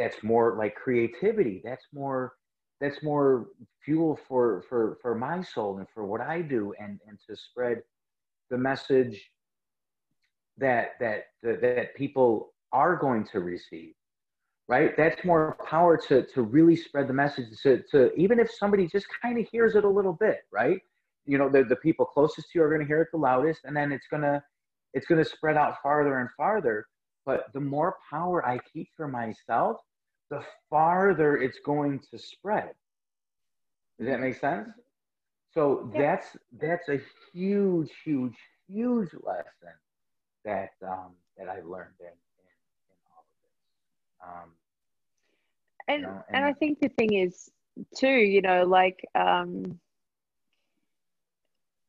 that's 0.00 0.22
more 0.22 0.56
like 0.56 0.74
creativity 0.74 1.60
that's 1.64 1.86
more 1.92 2.32
that's 2.80 3.02
more 3.02 3.48
fuel 3.84 4.18
for 4.26 4.64
for 4.68 4.98
for 5.02 5.14
my 5.14 5.42
soul 5.42 5.78
and 5.78 5.86
for 5.94 6.06
what 6.06 6.20
i 6.20 6.40
do 6.40 6.72
and 6.80 6.98
and 7.06 7.18
to 7.28 7.36
spread 7.36 7.82
the 8.50 8.58
message 8.58 9.30
that 10.58 10.90
that 11.00 11.24
that, 11.42 11.94
people 11.96 12.52
are 12.72 12.96
going 12.96 13.24
to 13.24 13.40
receive 13.40 13.94
right? 14.68 14.96
That's 14.96 15.24
more 15.24 15.58
power 15.68 15.96
to 16.08 16.24
to 16.26 16.42
really 16.42 16.76
spread 16.76 17.08
the 17.08 17.12
message 17.12 17.46
to, 17.64 17.82
to 17.90 18.14
even 18.14 18.38
if 18.38 18.48
somebody 18.52 18.86
just 18.86 19.06
kind 19.20 19.36
of 19.36 19.48
hears 19.50 19.74
it 19.74 19.84
a 19.84 19.88
little 19.88 20.12
bit 20.12 20.42
right? 20.52 20.78
You 21.26 21.38
know 21.38 21.48
the, 21.48 21.64
the 21.64 21.76
people 21.76 22.06
closest 22.06 22.52
to 22.52 22.58
you 22.58 22.62
are 22.62 22.68
going 22.68 22.80
to 22.80 22.86
hear 22.86 23.02
it 23.02 23.08
the 23.12 23.18
loudest 23.18 23.62
and 23.64 23.76
then 23.76 23.90
it's 23.90 24.06
going 24.08 24.22
to 24.22 24.40
it's 24.94 25.06
going 25.06 25.22
to 25.22 25.28
spread 25.28 25.56
out 25.56 25.76
farther 25.82 26.20
and 26.20 26.28
farther. 26.36 26.86
But 27.26 27.46
the 27.52 27.60
more 27.60 27.96
power 28.08 28.46
i 28.46 28.58
keep 28.72 28.88
for 28.96 29.08
myself 29.08 29.78
the 30.30 30.42
farther 30.70 31.36
it's 31.36 31.58
going 31.64 32.00
to 32.10 32.18
spread. 32.18 32.70
Does 33.98 34.08
that 34.08 34.20
make 34.20 34.38
sense? 34.38 34.70
So 35.52 35.90
yeah. 35.92 36.00
that's 36.00 36.36
that's 36.58 36.88
a 36.88 37.00
huge, 37.32 37.90
huge, 38.04 38.36
huge 38.68 39.10
lesson 39.22 39.74
that 40.44 40.70
um, 40.82 41.12
that 41.36 41.48
I 41.48 41.56
learned 41.56 41.98
in, 42.00 42.06
in, 42.06 42.50
in 42.86 43.00
all 43.10 43.24
of 43.24 43.36
this. 43.42 43.52
Um, 44.24 44.50
and, 45.88 46.00
you 46.02 46.06
know, 46.06 46.24
and, 46.28 46.36
and 46.36 46.44
I 46.44 46.52
think 46.52 46.80
the 46.80 46.88
thing 46.88 47.14
is 47.14 47.50
too, 47.96 48.08
you 48.08 48.42
know, 48.42 48.64
like 48.64 49.04
um, 49.14 49.80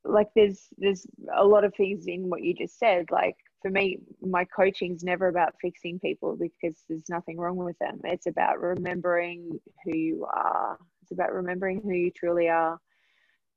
like 0.04 0.30
there's 0.36 0.68
there's 0.78 1.06
a 1.36 1.46
lot 1.46 1.64
of 1.64 1.76
things 1.76 2.08
in 2.08 2.30
what 2.30 2.42
you 2.42 2.56
just 2.56 2.80
said, 2.80 3.06
like 3.12 3.38
for 3.62 3.70
me, 3.70 4.00
my 4.22 4.46
coaching 4.46 4.94
is 4.96 5.04
never 5.04 5.28
about 5.28 5.56
fixing 5.62 6.00
people 6.00 6.36
because 6.36 6.76
there's 6.90 7.10
nothing 7.10 7.38
wrong 7.38 7.58
with 7.58 7.78
them. 7.80 8.02
It's 8.04 8.26
about 8.28 8.60
remembering 8.60 9.60
who 9.84 9.96
you 9.96 10.28
are. 10.32 10.78
It's 11.04 11.12
about 11.12 11.34
remembering 11.34 11.82
who 11.82 11.92
you 11.92 12.12
truly 12.12 12.50
are. 12.50 12.80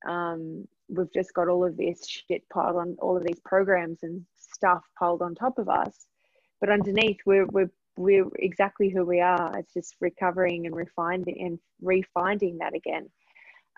Um, 0.07 0.69
we've 0.89 1.13
just 1.13 1.33
got 1.33 1.49
all 1.49 1.65
of 1.65 1.77
this 1.77 2.07
shit 2.07 2.47
piled 2.51 2.77
on 2.77 2.97
all 3.01 3.17
of 3.17 3.25
these 3.25 3.41
programs 3.45 3.99
and 4.03 4.23
stuff 4.37 4.83
piled 4.99 5.23
on 5.23 5.35
top 5.35 5.59
of 5.59 5.69
us, 5.69 6.07
but 6.61 6.69
underneath 6.69 7.19
we're 7.25 7.47
we're 7.47 7.71
we're 7.97 8.29
exactly 8.37 8.91
who 8.91 9.05
we 9.05 9.21
are. 9.21 9.57
It's 9.57 9.73
just 9.73 9.95
recovering 10.01 10.67
and 10.67 10.77
refining 10.77 11.41
and 11.41 11.59
refinding 11.83 12.59
that 12.59 12.75
again. 12.75 13.09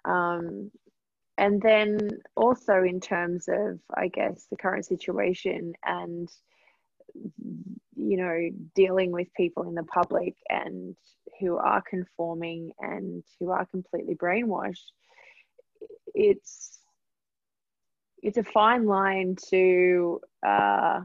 Um, 0.04 0.70
and 1.38 1.60
then 1.60 2.10
also 2.36 2.82
in 2.82 3.00
terms 3.00 3.48
of 3.48 3.78
i 3.94 4.08
guess 4.08 4.46
the 4.50 4.56
current 4.56 4.84
situation 4.84 5.72
and 5.84 6.28
you 7.96 8.16
know 8.16 8.48
dealing 8.74 9.10
with 9.10 9.32
people 9.36 9.68
in 9.68 9.74
the 9.74 9.82
public 9.84 10.34
and 10.48 10.96
who 11.40 11.56
are 11.56 11.82
conforming 11.82 12.70
and 12.80 13.22
who 13.38 13.50
are 13.50 13.66
completely 13.66 14.14
brainwashed 14.14 14.92
it's 16.14 16.78
it's 18.22 18.38
a 18.38 18.42
fine 18.42 18.86
line 18.86 19.36
to 19.50 20.20
uh, 20.44 21.00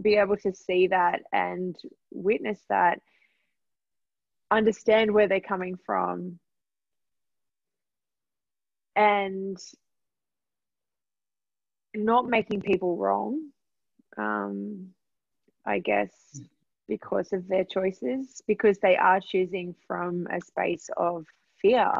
be 0.00 0.16
able 0.16 0.36
to 0.36 0.52
see 0.52 0.88
that 0.88 1.22
and 1.32 1.76
witness 2.10 2.60
that 2.68 3.00
understand 4.50 5.10
where 5.10 5.28
they're 5.28 5.40
coming 5.40 5.76
from 5.86 6.38
and 8.96 9.58
not 11.94 12.28
making 12.28 12.62
people 12.62 12.96
wrong, 12.96 13.50
um, 14.16 14.88
I 15.64 15.78
guess, 15.78 16.40
because 16.88 17.32
of 17.32 17.46
their 17.48 17.64
choices, 17.64 18.42
because 18.46 18.78
they 18.78 18.96
are 18.96 19.20
choosing 19.20 19.74
from 19.86 20.26
a 20.28 20.40
space 20.40 20.88
of 20.96 21.26
fear. 21.60 21.92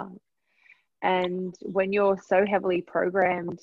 And 1.03 1.55
when 1.63 1.93
you're 1.93 2.19
so 2.19 2.47
heavily 2.47 2.81
programmed 2.81 3.61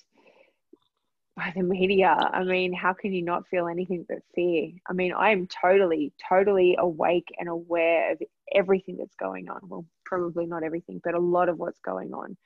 by 1.36 1.52
the 1.56 1.64
media, 1.64 2.16
I 2.32 2.44
mean, 2.44 2.74
how 2.74 2.94
can 2.94 3.14
you 3.14 3.24
not 3.24 3.48
feel 3.48 3.68
anything 3.68 4.06
but 4.08 4.20
fear? 4.36 4.70
I 4.88 4.94
mean, 4.94 5.14
I 5.14 5.32
am 5.32 5.48
totally, 5.48 6.14
totally 6.30 6.76
awake 6.78 7.30
and 7.40 7.50
aware 7.50 8.12
of 8.12 8.22
everything 8.54 8.98
that's 8.98 9.16
going 9.16 9.50
on. 9.50 9.62
Well, 9.64 9.86
probably 10.06 10.46
not 10.46 10.64
everything, 10.64 11.02
but 11.04 11.16
a 11.16 11.20
lot 11.20 11.50
of 11.50 11.58
what's 11.58 11.80
going 11.80 12.14
on. 12.14 12.38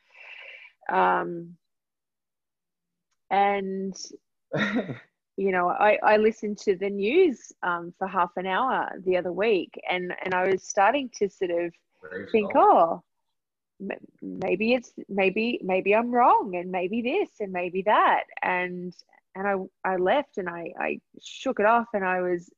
Um, 0.92 1.58
and 3.30 3.96
you 5.38 5.52
know, 5.52 5.70
I, 5.70 6.00
I 6.04 6.18
listened 6.18 6.58
to 6.60 6.76
the 6.76 6.90
news 6.90 7.52
um, 7.62 7.94
for 7.98 8.08
half 8.08 8.32
an 8.38 8.48
hour 8.48 8.90
the 9.06 9.18
other 9.18 9.32
week, 9.32 9.80
and 9.90 10.14
and 10.24 10.34
I 10.34 10.48
was 10.48 10.64
starting 10.64 11.10
to 11.18 11.30
sort 11.30 11.52
of 11.52 11.74
Very 12.10 12.28
think, 12.32 12.52
oh, 12.56 13.04
maybe 14.22 14.74
it's 14.74 14.94
maybe 15.08 15.60
maybe 15.64 15.96
I'm 15.96 16.12
wrong, 16.12 16.56
and 16.56 16.72
maybe 16.72 17.02
this, 17.02 17.30
and 17.40 17.52
maybe 17.52 17.84
that, 17.84 18.24
and 18.42 18.94
and 19.36 19.48
I 19.48 19.92
I 19.94 19.96
left 19.98 20.38
and 20.38 20.50
I 20.50 20.74
I 20.80 21.00
shook 21.22 21.60
it 21.60 21.66
off, 21.66 21.88
and 21.94 22.04
I 22.04 22.22
was 22.22 22.50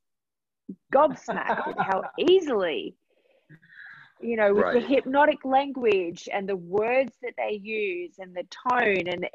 gobsmacked 0.93 1.67
at 1.67 1.79
how 1.79 2.03
easily 2.17 2.95
you 4.21 4.35
know, 4.35 4.53
with 4.53 4.63
right. 4.63 4.73
the 4.73 4.87
hypnotic 4.87 5.43
language 5.45 6.27
and 6.31 6.47
the 6.47 6.55
words 6.55 7.13
that 7.21 7.33
they 7.37 7.59
use 7.61 8.15
and 8.19 8.35
the 8.35 8.45
tone 8.69 9.07
and 9.07 9.27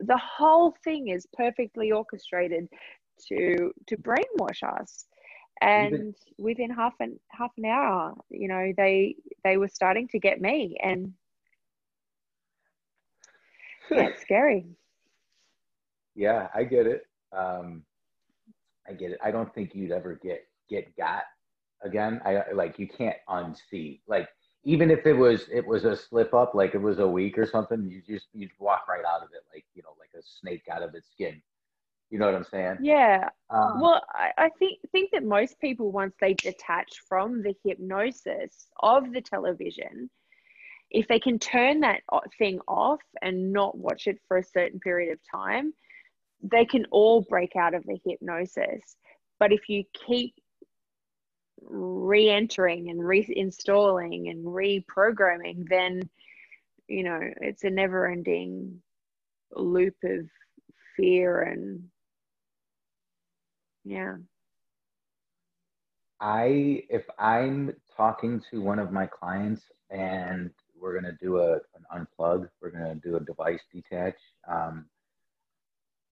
the 0.00 0.18
whole 0.18 0.74
thing 0.84 1.08
is 1.08 1.26
perfectly 1.32 1.92
orchestrated 1.92 2.68
to 3.28 3.72
to 3.86 3.96
brainwash 3.96 4.62
us. 4.62 5.06
And 5.62 5.94
Even, 5.94 6.14
within 6.36 6.70
half 6.70 6.94
an 7.00 7.18
half 7.30 7.52
an 7.56 7.64
hour, 7.64 8.14
you 8.28 8.48
know, 8.48 8.72
they 8.76 9.16
they 9.44 9.56
were 9.56 9.68
starting 9.68 10.06
to 10.08 10.18
get 10.18 10.40
me, 10.40 10.76
and 10.82 11.14
yeah, 13.90 14.08
it's 14.08 14.20
scary. 14.20 14.66
Yeah, 16.14 16.48
I 16.54 16.64
get 16.64 16.86
it. 16.86 17.06
Um, 17.32 17.84
I 18.86 18.92
get 18.92 19.12
it. 19.12 19.18
I 19.22 19.30
don't 19.30 19.52
think 19.54 19.74
you'd 19.74 19.92
ever 19.92 20.18
get 20.22 20.46
get 20.68 20.94
got 20.96 21.22
again. 21.86 22.20
I 22.24 22.42
like 22.52 22.78
you 22.78 22.88
can't 22.88 23.16
unsee. 23.28 24.00
Like 24.06 24.28
even 24.64 24.90
if 24.90 25.06
it 25.06 25.14
was 25.14 25.46
it 25.52 25.66
was 25.66 25.84
a 25.84 25.96
slip 25.96 26.34
up, 26.34 26.54
like 26.54 26.74
it 26.74 26.82
was 26.82 26.98
a 26.98 27.06
week 27.06 27.38
or 27.38 27.46
something, 27.46 27.88
you 27.88 28.02
just 28.06 28.26
you'd 28.34 28.50
walk 28.58 28.88
right 28.88 29.04
out 29.04 29.22
of 29.22 29.28
it, 29.32 29.42
like 29.54 29.64
you 29.74 29.82
know, 29.82 29.94
like 29.98 30.10
a 30.18 30.22
snake 30.22 30.64
out 30.70 30.82
of 30.82 30.94
its 30.94 31.08
skin. 31.12 31.40
You 32.10 32.18
know 32.18 32.26
what 32.26 32.34
I'm 32.34 32.44
saying? 32.44 32.78
Yeah. 32.80 33.28
Um, 33.50 33.80
well, 33.80 34.02
I, 34.12 34.30
I 34.38 34.48
think 34.58 34.78
think 34.92 35.10
that 35.12 35.24
most 35.24 35.58
people 35.60 35.90
once 35.92 36.14
they 36.20 36.34
detach 36.34 37.00
from 37.08 37.42
the 37.42 37.54
hypnosis 37.64 38.66
of 38.80 39.12
the 39.12 39.20
television, 39.20 40.10
if 40.90 41.08
they 41.08 41.18
can 41.18 41.38
turn 41.38 41.80
that 41.80 42.00
thing 42.38 42.60
off 42.68 43.00
and 43.22 43.52
not 43.52 43.76
watch 43.76 44.06
it 44.06 44.18
for 44.28 44.36
a 44.36 44.44
certain 44.44 44.80
period 44.80 45.12
of 45.12 45.18
time, 45.32 45.74
they 46.42 46.64
can 46.64 46.86
all 46.90 47.22
break 47.22 47.56
out 47.56 47.74
of 47.74 47.84
the 47.84 47.98
hypnosis. 48.04 48.96
But 49.38 49.52
if 49.52 49.68
you 49.68 49.84
keep 50.06 50.34
re-entering 51.62 52.90
and 52.90 53.00
reinstalling 53.00 54.30
and 54.30 54.44
reprogramming, 54.44 55.68
then 55.68 56.08
you 56.88 57.02
know 57.02 57.20
it's 57.40 57.64
a 57.64 57.70
never-ending 57.70 58.80
loop 59.54 59.94
of 60.04 60.26
fear 60.96 61.42
and 61.42 61.82
yeah. 63.84 64.16
I 66.20 66.82
if 66.88 67.04
I'm 67.18 67.74
talking 67.96 68.42
to 68.50 68.60
one 68.60 68.78
of 68.78 68.92
my 68.92 69.06
clients 69.06 69.62
and 69.90 70.50
we're 70.78 70.94
gonna 70.94 71.16
do 71.20 71.38
a 71.38 71.54
an 71.54 71.86
unplug, 71.94 72.48
we're 72.60 72.70
gonna 72.70 72.96
do 72.96 73.16
a 73.16 73.20
device 73.20 73.62
detach. 73.72 74.16
Um, 74.48 74.86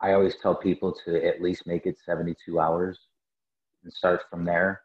I 0.00 0.12
always 0.12 0.36
tell 0.36 0.54
people 0.54 0.94
to 1.04 1.26
at 1.26 1.40
least 1.40 1.66
make 1.66 1.86
it 1.86 1.96
72 2.04 2.60
hours 2.60 2.98
and 3.82 3.92
start 3.92 4.22
from 4.30 4.44
there. 4.44 4.82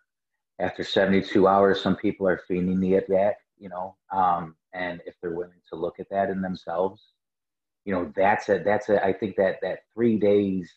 After 0.59 0.83
72 0.83 1.47
hours, 1.47 1.81
some 1.81 1.95
people 1.95 2.27
are 2.27 2.41
feeling 2.47 2.79
the 2.79 3.01
that, 3.07 3.35
you 3.57 3.69
know, 3.69 3.95
um, 4.11 4.55
and 4.73 5.01
if 5.05 5.15
they're 5.21 5.33
willing 5.33 5.61
to 5.69 5.75
look 5.75 5.99
at 5.99 6.09
that 6.11 6.29
in 6.29 6.41
themselves, 6.41 7.01
you 7.85 7.93
know, 7.93 8.11
that's 8.15 8.49
a 8.49 8.59
that's 8.59 8.89
a 8.89 9.03
I 9.03 9.13
think 9.13 9.35
that 9.37 9.57
that 9.61 9.79
three 9.93 10.17
days 10.17 10.71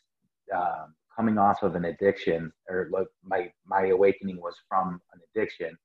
um, 0.55 0.95
coming 1.15 1.37
off 1.37 1.63
of 1.63 1.75
an 1.75 1.87
addiction 1.87 2.53
or 2.69 2.89
like 2.91 3.09
my 3.25 3.53
my 3.67 3.87
awakening 3.87 4.41
was 4.41 4.55
from 4.69 5.01
an 5.13 5.21
addiction 5.35 5.77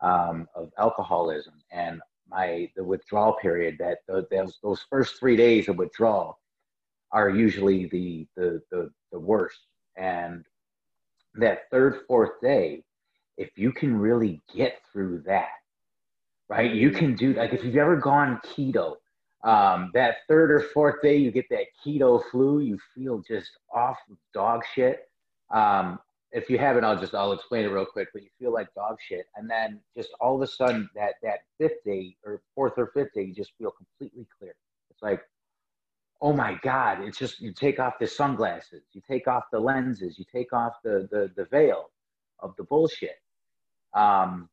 um, 0.00 0.46
of 0.54 0.70
alcoholism 0.78 1.54
and 1.70 2.00
my 2.28 2.68
the 2.76 2.84
withdrawal 2.84 3.34
period 3.40 3.76
that 3.78 3.98
those 4.08 4.58
those 4.62 4.84
first 4.90 5.18
three 5.18 5.36
days 5.36 5.68
of 5.68 5.76
withdrawal 5.76 6.38
are 7.12 7.30
usually 7.30 7.86
the 7.86 8.26
the 8.36 8.60
the, 8.70 8.90
the 9.12 9.18
worst. 9.18 9.60
And 9.96 10.44
that 11.34 11.70
third 11.70 12.00
fourth 12.06 12.40
day 12.42 12.82
if 13.36 13.50
you 13.56 13.72
can 13.72 13.96
really 13.96 14.40
get 14.54 14.80
through 14.92 15.22
that 15.26 15.48
right 16.48 16.74
you 16.74 16.90
can 16.90 17.14
do 17.14 17.32
like 17.34 17.52
if 17.52 17.64
you've 17.64 17.76
ever 17.76 17.96
gone 17.96 18.40
keto 18.44 18.96
um, 19.46 19.92
that 19.94 20.16
third 20.28 20.50
or 20.50 20.60
fourth 20.60 21.00
day, 21.02 21.16
you 21.16 21.30
get 21.30 21.48
that 21.50 21.66
keto 21.84 22.20
flu. 22.32 22.58
You 22.60 22.78
feel 22.94 23.20
just 23.20 23.50
off 23.72 23.96
dog 24.34 24.62
shit. 24.74 25.08
Um, 25.54 26.00
if 26.32 26.50
you 26.50 26.58
haven't, 26.58 26.84
I'll 26.84 26.98
just 26.98 27.14
I'll 27.14 27.32
explain 27.32 27.64
it 27.64 27.68
real 27.68 27.86
quick. 27.86 28.08
But 28.12 28.24
you 28.24 28.28
feel 28.40 28.52
like 28.52 28.74
dog 28.74 28.96
shit, 29.00 29.26
and 29.36 29.48
then 29.48 29.80
just 29.96 30.10
all 30.20 30.34
of 30.34 30.42
a 30.42 30.48
sudden, 30.48 30.90
that 30.96 31.14
that 31.22 31.40
fifth 31.58 31.84
day 31.84 32.16
or 32.24 32.42
fourth 32.56 32.72
or 32.76 32.88
fifth 32.88 33.14
day, 33.14 33.22
you 33.22 33.34
just 33.34 33.52
feel 33.56 33.70
completely 33.70 34.26
clear. 34.36 34.56
It's 34.90 35.02
like, 35.02 35.22
oh 36.20 36.32
my 36.32 36.58
god! 36.62 37.02
It's 37.02 37.16
just 37.16 37.40
you 37.40 37.52
take 37.52 37.78
off 37.78 38.00
the 38.00 38.08
sunglasses, 38.08 38.82
you 38.94 39.00
take 39.08 39.28
off 39.28 39.44
the 39.52 39.60
lenses, 39.60 40.18
you 40.18 40.24
take 40.34 40.52
off 40.52 40.72
the 40.82 41.08
the 41.12 41.30
the 41.36 41.44
veil 41.44 41.90
of 42.40 42.54
the 42.56 42.64
bullshit. 42.64 43.18
Um, 43.94 44.48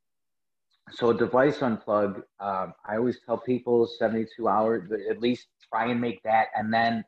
so 0.92 1.12
a 1.12 1.18
device 1.18 1.60
unplug 1.60 2.24
um, 2.42 2.74
i 2.86 2.98
always 2.98 3.18
tell 3.26 3.38
people 3.38 3.88
72 3.88 4.50
hours 4.50 4.92
at 5.10 5.22
least 5.22 5.48
try 5.72 5.90
and 5.90 6.00
make 6.00 6.22
that 6.24 6.48
and 6.56 6.74
then 6.74 7.06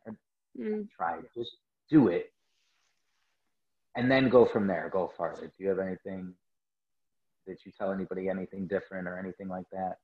mm. 0.57 0.88
try 0.97 1.19
just 1.36 1.57
do 1.89 2.07
it. 2.07 2.32
And 3.95 4.11
then 4.11 4.30
go 4.30 4.45
from 4.45 4.67
there. 4.67 4.89
Go 4.91 5.11
farther. 5.17 5.47
Do 5.47 5.63
you 5.63 5.69
have 5.69 5.80
anything 5.80 6.34
did 7.47 7.59
you 7.63 7.71
tell 7.78 7.91
anybody 7.91 8.28
anything 8.28 8.65
different 8.65 9.07
or 9.07 9.19
anything 9.19 9.47
like 9.47 9.67
that 9.71 9.97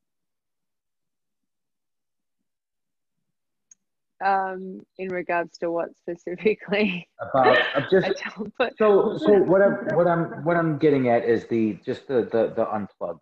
um, 4.23 4.81
in 4.97 5.09
regards 5.09 5.57
to 5.59 5.71
what 5.71 5.89
specifically? 5.97 7.07
About 7.33 7.57
just 7.91 8.07
so 8.77 9.17
so 9.17 9.37
what 9.43 9.61
i'm 9.61 9.73
what 9.95 10.07
i'm 10.07 10.43
what 10.43 10.57
i'm 10.57 10.77
getting 10.77 11.09
at 11.09 11.23
is 11.23 11.45
the 11.47 11.73
just 11.85 12.07
the 12.07 12.23
the, 12.31 12.53
the 12.55 12.65
unplug 12.65 13.19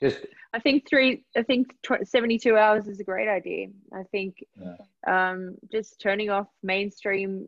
just 0.00 0.26
i 0.52 0.58
think 0.58 0.88
three 0.88 1.24
i 1.36 1.42
think 1.42 1.74
72 2.04 2.56
hours 2.56 2.88
is 2.88 2.98
a 2.98 3.04
great 3.04 3.28
idea. 3.28 3.68
I 3.92 4.02
think 4.10 4.44
yeah. 4.60 4.76
um, 5.06 5.56
just 5.70 6.00
turning 6.00 6.28
off 6.28 6.48
mainstream 6.62 7.46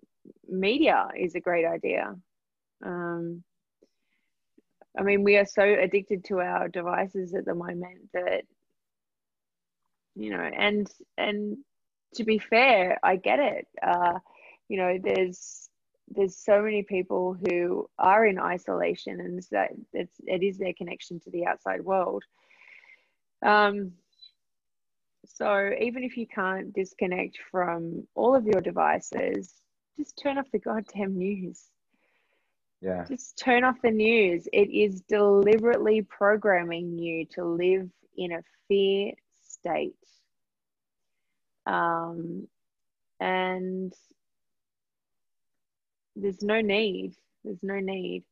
media 0.49 1.09
is 1.19 1.35
a 1.35 1.41
great 1.41 1.67
idea. 1.67 2.15
Um, 2.85 3.43
i 4.99 5.03
mean 5.03 5.25
we 5.25 5.37
are 5.37 5.47
so 5.47 5.63
addicted 5.63 6.25
to 6.25 6.41
our 6.41 6.69
devices 6.69 7.35
at 7.35 7.45
the 7.45 7.55
moment 7.55 8.09
that 8.13 8.45
you 10.15 10.31
know 10.31 10.41
and 10.41 10.89
and 11.19 11.57
to 12.15 12.25
be 12.25 12.39
fair 12.39 12.99
i 13.03 13.17
get 13.17 13.39
it 13.39 13.67
uh, 13.83 14.19
you 14.69 14.77
know 14.77 14.99
there's 15.03 15.69
there's 16.09 16.37
so 16.37 16.61
many 16.61 16.83
people 16.83 17.35
who 17.35 17.89
are 17.99 18.27
in 18.27 18.39
isolation 18.39 19.21
and 19.21 19.43
that 19.51 19.71
it's 19.93 20.17
it 20.27 20.43
is 20.43 20.59
their 20.59 20.75
connection 20.75 21.19
to 21.21 21.31
the 21.31 21.47
outside 21.47 21.83
world 21.83 22.23
um, 23.45 23.93
so 25.27 25.71
even 25.81 26.05
if 26.05 26.17
you 26.17 26.27
can't 26.27 26.73
disconnect 26.73 27.39
from 27.51 28.07
all 28.15 28.35
of 28.35 28.47
your 28.47 28.61
devices, 28.61 29.53
just 29.97 30.19
turn 30.23 30.39
off 30.39 30.51
the 30.53 30.59
goddamn 30.59 31.17
news. 31.17 31.63
Yeah. 32.81 33.05
Just 33.09 33.39
turn 33.39 33.65
off 33.65 33.77
the 33.83 33.91
news. 33.91 34.47
It 34.53 34.71
is 34.71 35.01
deliberately 35.03 36.03
programming 36.03 36.99
you 36.99 37.27
to 37.33 37.45
live 37.45 37.89
in 38.17 38.33
a 38.33 38.43
fear 38.69 39.13
state. 39.43 39.97
Um, 41.67 42.49
and 43.21 43.93
there's 46.17 46.43
no 46.43 46.61
need. 46.61 47.15
There's 47.45 47.63
no 47.63 47.81
need. 47.81 48.25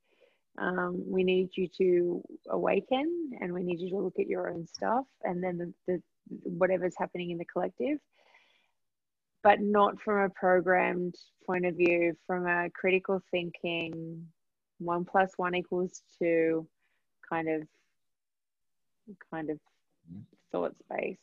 Um, 0.59 1.03
we 1.07 1.24
need 1.24 1.51
you 1.57 1.66
to 1.78 2.22
awaken 2.51 3.30
and 3.41 3.55
we 3.55 3.62
need 3.62 3.80
you 3.80 3.89
to 3.91 3.99
look 3.99 4.18
at 4.18 4.26
your 4.26 4.51
own 4.51 4.66
stuff 4.66 5.07
and 5.22 5.43
then 5.43 5.57
the, 5.57 5.72
the 5.87 6.03
whatever's 6.45 6.95
happening 6.99 7.30
in 7.30 7.39
the 7.39 7.45
collective 7.47 7.99
but 9.43 9.61
not 9.61 10.01
from 10.01 10.18
a 10.18 10.28
programmed 10.30 11.14
point 11.47 11.64
of 11.64 11.74
view 11.76 12.14
from 12.26 12.47
a 12.47 12.68
critical 12.70 13.20
thinking 13.30 14.26
one 14.78 15.05
plus 15.05 15.33
one 15.37 15.55
equals 15.55 16.03
two 16.18 16.66
kind 17.28 17.49
of 17.49 17.62
kind 19.33 19.51
of 19.51 19.59
thought 20.53 20.76
space 20.76 21.18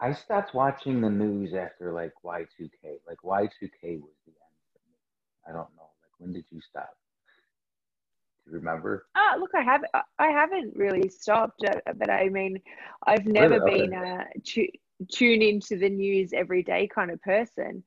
i 0.00 0.12
stopped 0.12 0.54
watching 0.54 1.00
the 1.00 1.10
news 1.10 1.54
after 1.54 1.92
like 1.92 2.12
y2k 2.24 2.98
like 3.06 3.22
y2k 3.24 3.98
was 3.98 4.16
the 4.26 4.32
end 4.32 4.58
for 4.72 4.80
me 4.88 4.96
i 5.48 5.52
don't 5.52 5.74
know 5.76 5.90
Like 6.02 6.12
when 6.18 6.32
did 6.32 6.46
you 6.50 6.60
stop? 6.60 6.96
Do 8.46 8.52
you 8.52 8.58
remember? 8.58 9.06
Ah, 9.16 9.36
look, 9.38 9.50
I 9.54 9.62
have 9.62 9.82
I 10.18 10.28
haven't 10.30 10.76
really 10.76 11.08
stopped, 11.08 11.64
uh, 11.64 11.92
but 11.96 12.10
I 12.10 12.28
mean, 12.28 12.58
I've 13.06 13.26
never 13.26 13.60
really? 13.60 13.60
been 13.60 13.92
a 13.94 14.24
tu- 14.44 14.68
tune 15.10 15.42
into 15.42 15.76
the 15.76 15.88
news 15.90 16.32
every 16.32 16.62
day 16.62 16.88
kind 16.94 17.10
of 17.10 17.20
person. 17.22 17.84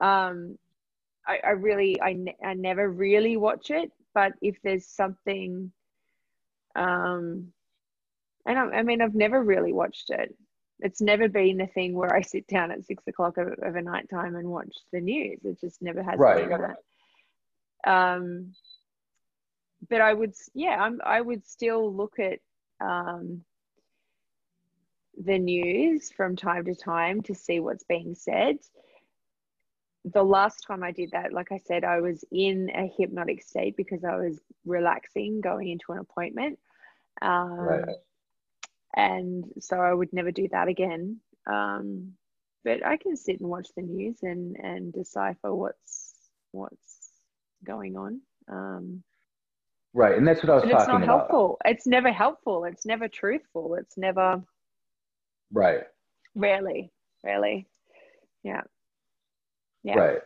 Um, 0.00 0.58
I, 1.26 1.40
I 1.44 1.50
really 1.50 2.00
I, 2.02 2.14
ne- 2.14 2.36
I 2.44 2.54
never 2.54 2.90
really 2.90 3.36
watch 3.36 3.70
it, 3.70 3.92
but 4.14 4.32
if 4.42 4.56
there's 4.62 4.86
something, 4.86 5.72
um, 6.76 7.52
and 8.46 8.58
I, 8.58 8.64
I 8.78 8.82
mean, 8.82 9.00
I've 9.02 9.14
never 9.14 9.42
really 9.42 9.72
watched 9.72 10.10
it 10.10 10.34
it's 10.84 11.00
never 11.00 11.28
been 11.28 11.56
the 11.56 11.66
thing 11.66 11.94
where 11.94 12.14
I 12.14 12.20
sit 12.20 12.46
down 12.46 12.70
at 12.70 12.84
six 12.84 13.02
o'clock 13.06 13.38
of, 13.38 13.48
of 13.62 13.74
a 13.74 13.80
night 13.80 14.08
time 14.10 14.36
and 14.36 14.46
watch 14.46 14.76
the 14.92 15.00
news. 15.00 15.40
It 15.42 15.58
just 15.58 15.80
never 15.80 16.02
has 16.02 16.18
right. 16.18 16.46
been 16.46 16.60
that. 16.60 17.90
Um, 17.90 18.52
but 19.88 20.02
I 20.02 20.12
would, 20.12 20.34
yeah, 20.52 20.76
I'm, 20.78 21.00
I 21.02 21.22
would 21.22 21.46
still 21.46 21.92
look 21.92 22.18
at 22.18 22.40
um, 22.82 23.44
the 25.16 25.38
news 25.38 26.12
from 26.12 26.36
time 26.36 26.66
to 26.66 26.74
time 26.74 27.22
to 27.22 27.34
see 27.34 27.60
what's 27.60 27.84
being 27.84 28.14
said. 28.14 28.58
The 30.04 30.22
last 30.22 30.66
time 30.66 30.82
I 30.82 30.90
did 30.90 31.12
that, 31.12 31.32
like 31.32 31.50
I 31.50 31.60
said, 31.64 31.84
I 31.84 32.02
was 32.02 32.26
in 32.30 32.70
a 32.74 32.92
hypnotic 32.98 33.42
state 33.42 33.74
because 33.74 34.04
I 34.04 34.16
was 34.16 34.38
relaxing 34.66 35.40
going 35.40 35.70
into 35.70 35.92
an 35.92 35.98
appointment. 35.98 36.58
Um, 37.22 37.58
right. 37.58 37.88
And 38.96 39.44
so 39.60 39.76
I 39.80 39.92
would 39.92 40.12
never 40.12 40.30
do 40.30 40.48
that 40.52 40.68
again. 40.68 41.20
Um, 41.46 42.12
but 42.64 42.84
I 42.84 42.96
can 42.96 43.16
sit 43.16 43.40
and 43.40 43.48
watch 43.48 43.68
the 43.76 43.82
news 43.82 44.18
and, 44.22 44.56
and 44.56 44.92
decipher 44.92 45.54
what's 45.54 46.14
what's 46.52 47.10
going 47.64 47.96
on. 47.96 48.20
Um, 48.48 49.02
Right, 49.96 50.18
and 50.18 50.26
that's 50.26 50.42
what 50.42 50.50
I 50.50 50.54
was 50.54 50.62
talking 50.64 50.78
it's 50.80 50.88
not 50.88 50.96
about. 51.04 51.06
helpful. 51.06 51.58
It's 51.64 51.86
never 51.86 52.10
helpful. 52.10 52.64
It's 52.64 52.84
never 52.84 53.06
truthful. 53.06 53.76
It's 53.76 53.96
never 53.96 54.42
Right. 55.52 55.84
rarely, 56.34 56.90
rarely. 57.22 57.68
Yeah. 58.42 58.62
Yeah. 59.84 59.96
Right. 59.96 60.18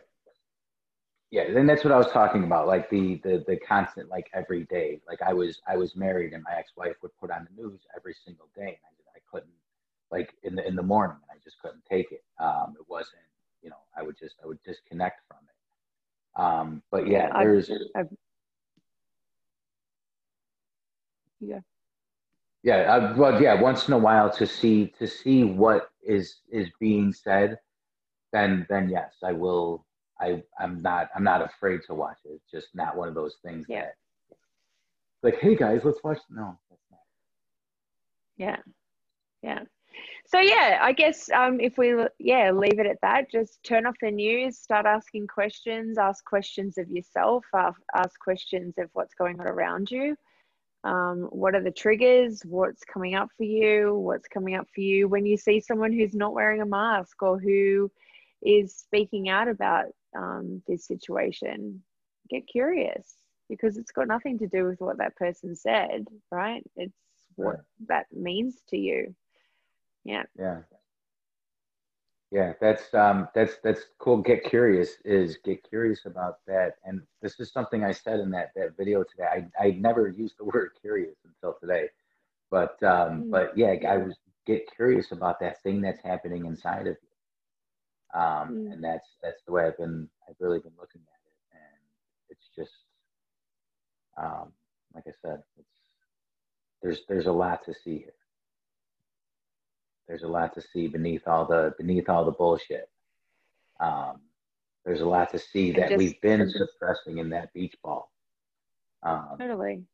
Yeah, 1.31 1.43
and 1.43 1.69
that's 1.69 1.83
what 1.83 1.93
I 1.93 1.97
was 1.97 2.11
talking 2.11 2.43
about, 2.43 2.65
like 2.67 2.89
the 2.89 3.21
the 3.23 3.43
the 3.47 3.57
constant, 3.57 4.09
like 4.09 4.29
every 4.33 4.63
day. 4.65 4.99
Like 5.07 5.21
I 5.21 5.33
was 5.33 5.61
I 5.67 5.77
was 5.77 5.95
married, 5.95 6.33
and 6.33 6.43
my 6.43 6.55
ex-wife 6.57 6.95
would 7.03 7.15
put 7.19 7.29
on 7.29 7.47
the 7.55 7.61
news 7.61 7.81
every 7.95 8.15
single 8.25 8.47
day, 8.55 8.79
and 8.83 8.95
I, 9.13 9.17
I 9.17 9.19
couldn't, 9.31 9.51
like 10.11 10.33
in 10.43 10.55
the 10.55 10.67
in 10.67 10.75
the 10.75 10.81
morning, 10.81 11.17
and 11.29 11.39
I 11.39 11.43
just 11.43 11.59
couldn't 11.61 11.85
take 11.85 12.11
it. 12.11 12.23
Um, 12.39 12.75
it 12.79 12.85
wasn't, 12.89 13.21
you 13.61 13.69
know, 13.69 13.77
I 13.95 14.01
would 14.01 14.17
just 14.17 14.37
I 14.43 14.47
would 14.47 14.61
disconnect 14.63 15.21
from 15.27 15.37
it. 15.47 16.41
Um, 16.41 16.83
but 16.89 17.07
yeah, 17.07 17.29
I've- 17.31 17.43
there's 17.43 17.69
I've- 17.95 18.17
Yeah. 21.41 21.61
yeah, 22.63 22.77
I, 22.95 23.17
well, 23.17 23.39
yeah, 23.41 23.61
once 23.61 23.87
in 23.87 23.93
a 23.93 23.99
while 23.99 24.31
to 24.31 24.47
see 24.47 24.87
to 24.97 25.07
see 25.07 25.43
what 25.43 25.91
is 26.03 26.37
is 26.51 26.71
being 26.79 27.13
said, 27.13 27.59
then 28.31 28.65
then 28.67 28.89
yes, 28.89 29.13
I 29.23 29.33
will. 29.33 29.85
I 30.21 30.43
I'm 30.59 30.81
not 30.81 31.09
I'm 31.15 31.23
not 31.23 31.41
afraid 31.41 31.81
to 31.87 31.93
watch 31.93 32.17
it. 32.25 32.29
It's 32.29 32.51
just 32.51 32.75
not 32.75 32.95
one 32.95 33.07
of 33.07 33.15
those 33.15 33.35
things 33.43 33.65
Yeah. 33.69 33.81
that 33.81 33.93
like, 35.23 35.39
hey 35.39 35.55
guys, 35.55 35.81
let's 35.83 36.03
watch. 36.03 36.19
No, 36.29 36.57
that's 36.69 36.81
not. 36.91 36.99
Yeah. 38.37 38.57
Yeah. 39.41 39.63
So 40.27 40.39
yeah, 40.39 40.79
I 40.81 40.91
guess 40.93 41.29
um, 41.31 41.59
if 41.59 41.77
we 41.77 41.93
yeah 42.19 42.51
leave 42.51 42.79
it 42.79 42.85
at 42.85 43.01
that, 43.01 43.31
just 43.31 43.61
turn 43.63 43.85
off 43.85 43.95
the 44.01 44.11
news, 44.11 44.57
start 44.59 44.85
asking 44.85 45.27
questions, 45.27 45.97
ask 45.97 46.23
questions 46.23 46.77
of 46.77 46.89
yourself, 46.89 47.43
ask 47.53 48.19
questions 48.19 48.75
of 48.77 48.89
what's 48.93 49.15
going 49.15 49.39
on 49.39 49.47
around 49.47 49.89
you. 49.89 50.15
Um, 50.83 51.27
what 51.31 51.55
are 51.55 51.63
the 51.63 51.71
triggers? 51.71 52.41
What's 52.45 52.83
coming 52.85 53.15
up 53.15 53.29
for 53.35 53.43
you? 53.43 53.95
What's 53.95 54.27
coming 54.27 54.55
up 54.55 54.67
for 54.73 54.81
you 54.81 55.07
when 55.07 55.25
you 55.25 55.35
see 55.35 55.59
someone 55.59 55.91
who's 55.91 56.13
not 56.13 56.33
wearing 56.33 56.61
a 56.61 56.65
mask 56.65 57.21
or 57.21 57.39
who 57.39 57.91
is 58.41 58.75
speaking 58.75 59.27
out 59.29 59.47
about 59.49 59.87
um, 60.17 60.61
this 60.67 60.85
situation? 60.85 61.83
Get 62.29 62.47
curious 62.47 63.15
because 63.49 63.77
it's 63.77 63.91
got 63.91 64.07
nothing 64.07 64.37
to 64.39 64.47
do 64.47 64.65
with 64.65 64.79
what 64.81 64.97
that 64.99 65.15
person 65.15 65.55
said, 65.55 66.05
right? 66.31 66.63
It's 66.75 66.93
what 67.35 67.57
Right. 67.57 67.65
that 67.87 68.05
means 68.11 68.61
to 68.69 68.77
you. 68.77 69.15
Yeah. 70.05 70.23
Yeah. 70.37 70.61
Yeah, 72.31 72.53
that's 72.61 72.93
um 72.93 73.27
that's 73.33 73.57
that's 73.63 73.81
cool. 73.99 74.17
Get 74.21 74.43
curious 74.43 74.97
is 75.05 75.37
get 75.43 75.63
curious 75.67 76.05
about 76.05 76.39
that. 76.47 76.75
And 76.85 77.01
this 77.21 77.39
is 77.39 77.51
something 77.51 77.83
I 77.83 77.91
said 77.91 78.19
in 78.19 78.29
that 78.31 78.51
that 78.55 78.77
video 78.77 79.03
today. 79.03 79.47
I 79.59 79.67
I 79.67 79.71
never 79.71 80.07
used 80.09 80.37
the 80.37 80.43
word 80.53 80.71
curious 80.81 81.15
until 81.25 81.55
today. 81.59 81.89
But 82.51 82.81
um 82.83 83.25
Mm. 83.25 83.31
but 83.31 83.57
yeah, 83.57 83.75
I 83.87 83.97
was 83.97 84.17
get 84.45 84.69
curious 84.75 85.11
about 85.11 85.39
that 85.41 85.61
thing 85.63 85.81
that's 85.81 86.01
happening 86.03 86.45
inside 86.45 86.87
of 86.87 86.97
you. 87.01 87.08
Um 88.13 88.49
Mm. 88.55 88.73
and 88.73 88.83
that's 88.83 89.07
that's 89.21 89.41
the 89.45 89.51
way 89.51 89.65
I've 89.65 89.77
been 89.77 90.09
I've 90.27 90.35
really 90.39 90.59
been 90.59 90.73
looking 90.79 91.01
at 91.01 91.21
it. 91.27 91.57
And 91.57 91.81
it's 92.29 92.49
just 92.55 92.71
um 94.17 94.51
like 94.93 95.05
I 95.07 95.13
said, 95.21 95.43
it's 95.57 95.67
there's 96.81 97.01
there's 97.07 97.27
a 97.27 97.31
lot 97.31 97.63
to 97.65 97.73
see 97.73 97.99
here 97.99 98.13
there's 100.07 100.23
a 100.23 100.27
lot 100.27 100.55
to 100.55 100.61
see 100.73 100.87
beneath 100.87 101.27
all 101.27 101.45
the 101.45 101.75
beneath 101.77 102.09
all 102.09 102.25
the 102.25 102.31
bullshit. 102.31 102.89
Um, 103.79 104.19
there's 104.83 105.01
a 105.01 105.05
lot 105.05 105.29
to 105.33 105.37
see 105.39 105.71
that 105.73 105.89
just- 105.89 105.97
we've 105.97 106.19
been 106.21 106.49
suppressing 106.49 107.19
in 107.19 107.29
that 107.29 107.53
beach 107.53 107.75
ball. 107.83 108.11
Um, 109.03 109.35
Totally. 109.37 109.85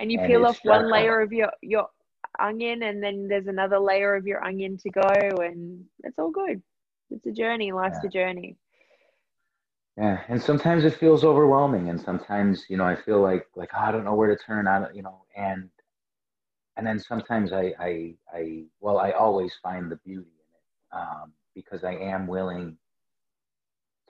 And 0.00 0.10
you 0.10 0.18
And 0.18 0.26
peel 0.26 0.46
off 0.46 0.58
one 0.64 0.90
layer 0.90 1.20
of 1.20 1.32
your 1.32 1.52
your 1.62 1.88
onion, 2.40 2.82
and 2.82 3.00
then 3.02 3.28
there's 3.28 3.46
another 3.46 3.78
layer 3.78 4.16
of 4.16 4.26
your 4.26 4.44
onion 4.44 4.76
to 4.78 4.90
go, 4.90 5.08
and 5.42 5.84
it's 6.02 6.18
all 6.18 6.30
good. 6.32 6.60
It's 7.10 7.26
a 7.26 7.32
journey. 7.32 7.72
Life's 7.72 8.02
a 8.04 8.08
journey. 8.08 8.56
yeah, 9.96 10.22
and 10.28 10.42
sometimes 10.42 10.84
it 10.84 10.94
feels 10.94 11.24
overwhelming, 11.24 11.88
and 11.90 12.00
sometimes 12.00 12.66
you 12.68 12.76
know 12.76 12.84
I 12.84 12.96
feel 12.96 13.20
like 13.22 13.46
like 13.56 13.70
oh, 13.74 13.80
I 13.80 13.92
don't 13.92 14.04
know 14.04 14.14
where 14.14 14.34
to 14.34 14.42
turn. 14.44 14.68
I 14.68 14.80
don't, 14.80 14.94
you 14.94 15.02
know, 15.02 15.24
and 15.36 15.70
and 16.76 16.86
then 16.86 16.98
sometimes 16.98 17.52
I 17.52 17.74
I 17.80 18.14
I 18.32 18.64
well 18.80 18.98
I 18.98 19.12
always 19.12 19.54
find 19.62 19.90
the 19.90 19.96
beauty 19.96 20.30
in 20.30 20.96
it 20.98 21.00
um, 21.00 21.32
because 21.54 21.84
I 21.84 21.94
am 21.94 22.26
willing 22.26 22.78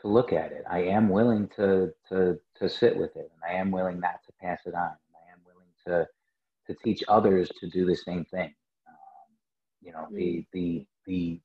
to 0.01 0.09
look 0.09 0.33
at 0.33 0.53
it. 0.53 0.65
I 0.71 0.81
am 0.85 1.09
willing 1.09 1.49
to 1.57 1.93
to 2.11 2.39
to 2.57 2.69
sit 2.69 2.97
with 2.97 3.17
it, 3.17 3.31
and 3.35 3.43
I 3.49 3.59
am 3.61 3.71
willing 3.71 4.01
not 4.01 4.21
to 4.27 4.33
pass 4.41 4.61
it 4.67 4.75
on. 4.75 4.91
And 4.91 5.15
I 5.17 5.33
am 5.33 5.41
willing 5.47 5.71
to 5.87 6.07
to 6.67 6.75
teach 6.85 7.03
others 7.09 7.51
to 7.61 7.69
do 7.69 7.87
the 7.87 7.97
same 7.97 8.25
thing. 8.27 8.55
Um, 8.87 9.29
you 9.83 9.93
know, 9.93 10.07
the 10.13 10.45
the 10.53 10.87
the 11.07 11.41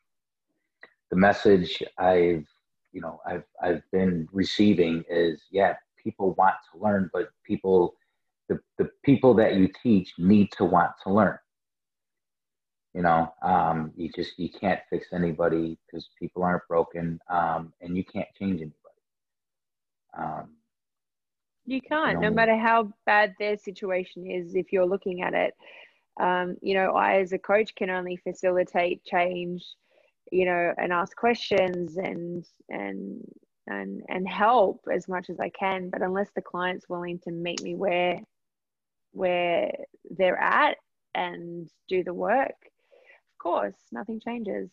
the 1.14 1.20
message 1.20 1.84
I've 2.00 2.48
you 2.92 3.02
know 3.02 3.22
I've 3.24 3.44
I've 3.62 3.84
been 3.92 4.28
receiving 4.32 5.04
is 5.08 5.44
yeah, 5.52 5.76
people 6.04 6.34
want 6.40 6.56
to 6.72 6.84
learn, 6.84 7.12
but 7.14 7.30
people 7.44 7.94
the 8.50 8.60
the 8.80 8.90
people 9.06 9.36
that 9.36 9.54
you 9.54 9.70
teach 9.84 10.14
need 10.18 10.52
to 10.54 10.66
want 10.66 10.92
to 11.04 11.14
learn. 11.14 11.38
You 12.96 13.04
know, 13.04 13.32
um, 13.44 13.92
you 13.96 14.10
just 14.12 14.40
you 14.40 14.50
can't 14.50 14.80
fix 14.90 15.08
anybody 15.14 15.78
because 15.86 16.10
people 16.20 16.44
aren't 16.44 16.68
broken, 16.68 17.20
um, 17.30 17.74
and 17.82 17.96
you 17.96 18.04
can't 18.04 18.28
change 18.40 18.62
anybody. 18.62 19.02
Um, 20.18 20.50
You 21.66 21.80
can't, 21.80 22.22
no 22.22 22.30
know- 22.30 22.36
matter 22.36 22.58
how 22.58 22.92
bad 23.06 23.36
their 23.38 23.58
situation 23.58 24.26
is, 24.26 24.56
if 24.56 24.74
you're 24.74 24.92
looking 24.94 25.22
at 25.22 25.36
it. 25.36 25.54
Um, 26.20 26.58
you 26.62 26.74
know, 26.74 26.94
I 26.94 27.20
as 27.20 27.34
a 27.34 27.40
coach 27.40 27.76
can 27.76 27.92
only 27.92 28.18
facilitate 28.18 29.04
change, 29.04 29.64
you 30.34 30.46
know, 30.46 30.74
and 30.80 30.92
ask 30.92 31.16
questions 31.16 31.98
and 31.98 32.44
and 32.70 33.22
and 33.68 34.02
and 34.10 34.28
help 34.28 34.82
as 34.92 35.08
much 35.08 35.30
as 35.30 35.40
I 35.40 35.50
can. 35.50 35.92
But 35.92 36.02
unless 36.02 36.32
the 36.36 36.42
client's 36.42 36.90
willing 36.90 37.20
to 37.20 37.32
meet 37.32 37.62
me 37.62 37.76
where 37.76 38.20
where 39.12 39.72
they're 40.10 40.40
at 40.40 40.78
and 41.14 41.70
do 41.88 42.04
the 42.04 42.16
work, 42.16 42.50
of 42.50 43.38
course, 43.38 43.76
nothing 43.92 44.20
changes. 44.20 44.72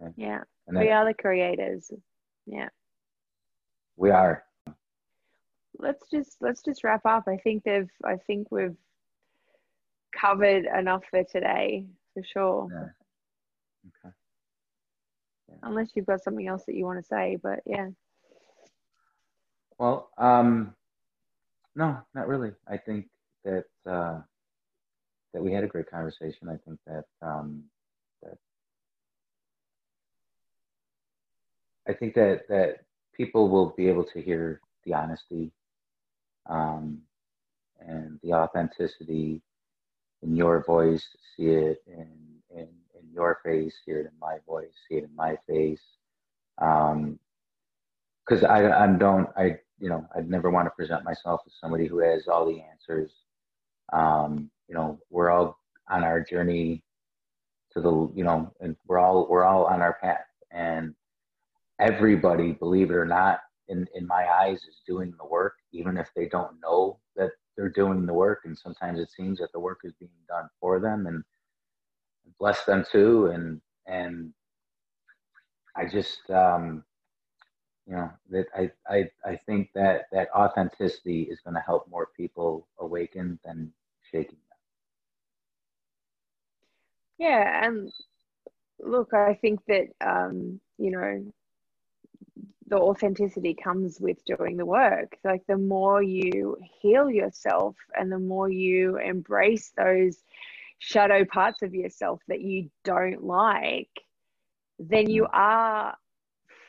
right. 0.00 0.12
Yeah, 0.16 0.40
we 0.68 0.90
are 0.90 1.04
the 1.04 1.14
creators. 1.14 1.92
Yeah. 2.44 2.68
we 3.96 4.10
are. 4.10 4.42
let's 5.78 6.10
just 6.10 6.38
let's 6.40 6.62
just 6.62 6.82
wrap 6.82 7.06
up. 7.06 7.28
I 7.28 7.36
think 7.36 7.62
they've 7.62 7.88
I 8.04 8.16
think 8.26 8.48
we've 8.50 8.76
covered 10.20 10.64
enough 10.64 11.04
for 11.08 11.22
today 11.22 11.86
for 12.16 12.24
sure. 12.24 12.68
Yeah. 12.72 14.08
Okay. 14.08 14.14
Unless 15.62 15.90
you've 15.94 16.06
got 16.06 16.22
something 16.22 16.46
else 16.48 16.64
that 16.64 16.74
you 16.74 16.86
want 16.86 16.98
to 16.98 17.06
say, 17.06 17.36
but 17.42 17.60
yeah. 17.66 17.88
Well, 19.78 20.10
um, 20.16 20.74
no, 21.74 21.98
not 22.14 22.26
really. 22.26 22.52
I 22.66 22.78
think 22.78 23.06
that 23.44 23.64
uh, 23.84 24.20
that 25.34 25.42
we 25.42 25.52
had 25.52 25.62
a 25.62 25.66
great 25.68 25.90
conversation. 25.90 26.48
I 26.48 26.56
think 26.64 26.78
that 26.86 27.04
um, 27.20 27.64
that 28.22 28.38
I 31.86 31.92
think 31.92 32.14
that 32.14 32.48
that 32.48 32.84
people 33.14 33.50
will 33.50 33.74
be 33.76 33.88
able 33.88 34.04
to 34.04 34.22
hear 34.22 34.60
the 34.84 34.94
honesty 34.94 35.52
um, 36.48 37.02
and 37.80 38.18
the 38.22 38.32
authenticity 38.32 39.42
in 40.22 40.36
your 40.36 40.64
voice, 40.64 41.06
see 41.36 41.48
it 41.48 41.82
in, 41.86 42.08
in 42.50 42.68
in 42.98 43.12
your 43.12 43.38
face, 43.44 43.74
hear 43.84 44.00
it 44.00 44.06
in 44.06 44.18
my 44.20 44.38
voice, 44.46 44.72
see 44.88 44.96
it 44.96 45.04
in 45.04 45.14
my 45.16 45.36
face. 45.48 45.82
Um, 46.58 47.18
because 48.26 48.44
I 48.44 48.84
I 48.84 48.86
don't 48.88 49.28
I 49.36 49.58
you 49.78 49.88
know 49.88 50.06
I'd 50.16 50.30
never 50.30 50.50
want 50.50 50.66
to 50.66 50.70
present 50.70 51.04
myself 51.04 51.42
as 51.46 51.52
somebody 51.60 51.86
who 51.86 51.98
has 52.00 52.28
all 52.28 52.46
the 52.46 52.60
answers. 52.62 53.12
Um, 53.92 54.50
you 54.68 54.74
know, 54.74 54.98
we're 55.10 55.30
all 55.30 55.58
on 55.88 56.02
our 56.04 56.20
journey 56.22 56.82
to 57.72 57.80
the 57.80 58.10
you 58.14 58.24
know, 58.24 58.52
and 58.60 58.76
we're 58.86 58.98
all 58.98 59.26
we're 59.28 59.44
all 59.44 59.64
on 59.66 59.80
our 59.82 59.94
path, 60.02 60.26
and 60.50 60.94
everybody, 61.80 62.52
believe 62.52 62.90
it 62.90 62.96
or 62.96 63.06
not, 63.06 63.40
in 63.68 63.86
in 63.94 64.06
my 64.06 64.26
eyes, 64.28 64.58
is 64.68 64.82
doing 64.86 65.14
the 65.18 65.26
work, 65.26 65.54
even 65.72 65.96
if 65.96 66.10
they 66.16 66.26
don't 66.26 66.60
know 66.60 66.98
that 67.16 67.30
they're 67.56 67.68
doing 67.70 68.06
the 68.06 68.14
work. 68.14 68.42
And 68.44 68.56
sometimes 68.58 69.00
it 69.00 69.10
seems 69.10 69.38
that 69.38 69.52
the 69.52 69.60
work 69.60 69.80
is 69.84 69.92
being 69.98 70.10
done 70.28 70.48
for 70.60 70.80
them, 70.80 71.06
and 71.06 71.24
bless 72.38 72.64
them 72.64 72.84
too. 72.90 73.26
And 73.26 73.60
and 73.86 74.32
I 75.76 75.86
just 75.86 76.28
um, 76.30 76.84
you 77.86 77.94
know 77.96 78.10
that 78.30 78.46
I, 78.56 78.70
I 78.88 79.10
i 79.24 79.36
think 79.46 79.70
that 79.74 80.06
that 80.12 80.28
authenticity 80.34 81.22
is 81.22 81.40
going 81.40 81.54
to 81.54 81.60
help 81.60 81.88
more 81.88 82.08
people 82.16 82.68
awaken 82.78 83.38
than 83.44 83.72
shaking 84.10 84.38
them 84.48 84.58
Yeah, 87.18 87.66
and 87.66 87.92
look, 88.80 89.14
I 89.14 89.34
think 89.34 89.60
that 89.68 89.86
um, 90.00 90.60
you 90.78 90.90
know, 90.90 91.32
the 92.68 92.76
authenticity 92.76 93.54
comes 93.54 94.00
with 94.00 94.24
doing 94.24 94.56
the 94.56 94.66
work. 94.66 95.16
Like 95.24 95.42
the 95.46 95.56
more 95.56 96.02
you 96.02 96.56
heal 96.80 97.10
yourself 97.10 97.76
and 97.98 98.10
the 98.10 98.18
more 98.18 98.50
you 98.50 98.98
embrace 98.98 99.72
those 99.76 100.22
shadow 100.78 101.24
parts 101.24 101.62
of 101.62 101.74
yourself 101.74 102.20
that 102.28 102.40
you 102.40 102.70
don't 102.84 103.22
like, 103.22 103.90
then 104.78 105.08
you 105.08 105.24
mm. 105.24 105.30
are 105.32 105.96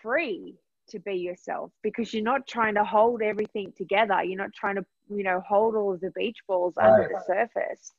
free 0.01 0.55
to 0.89 0.99
be 0.99 1.15
yourself 1.15 1.71
because 1.83 2.13
you're 2.13 2.23
not 2.23 2.47
trying 2.47 2.75
to 2.75 2.83
hold 2.83 3.21
everything 3.21 3.73
together. 3.75 4.23
You're 4.23 4.37
not 4.37 4.53
trying 4.53 4.75
to, 4.75 4.85
you 5.09 5.23
know, 5.23 5.41
hold 5.45 5.75
all 5.75 5.93
of 5.93 5.99
the 5.99 6.11
beach 6.11 6.37
balls 6.47 6.75
right. 6.77 6.89
under 6.89 7.09
the 7.09 7.21
surface. 7.25 7.93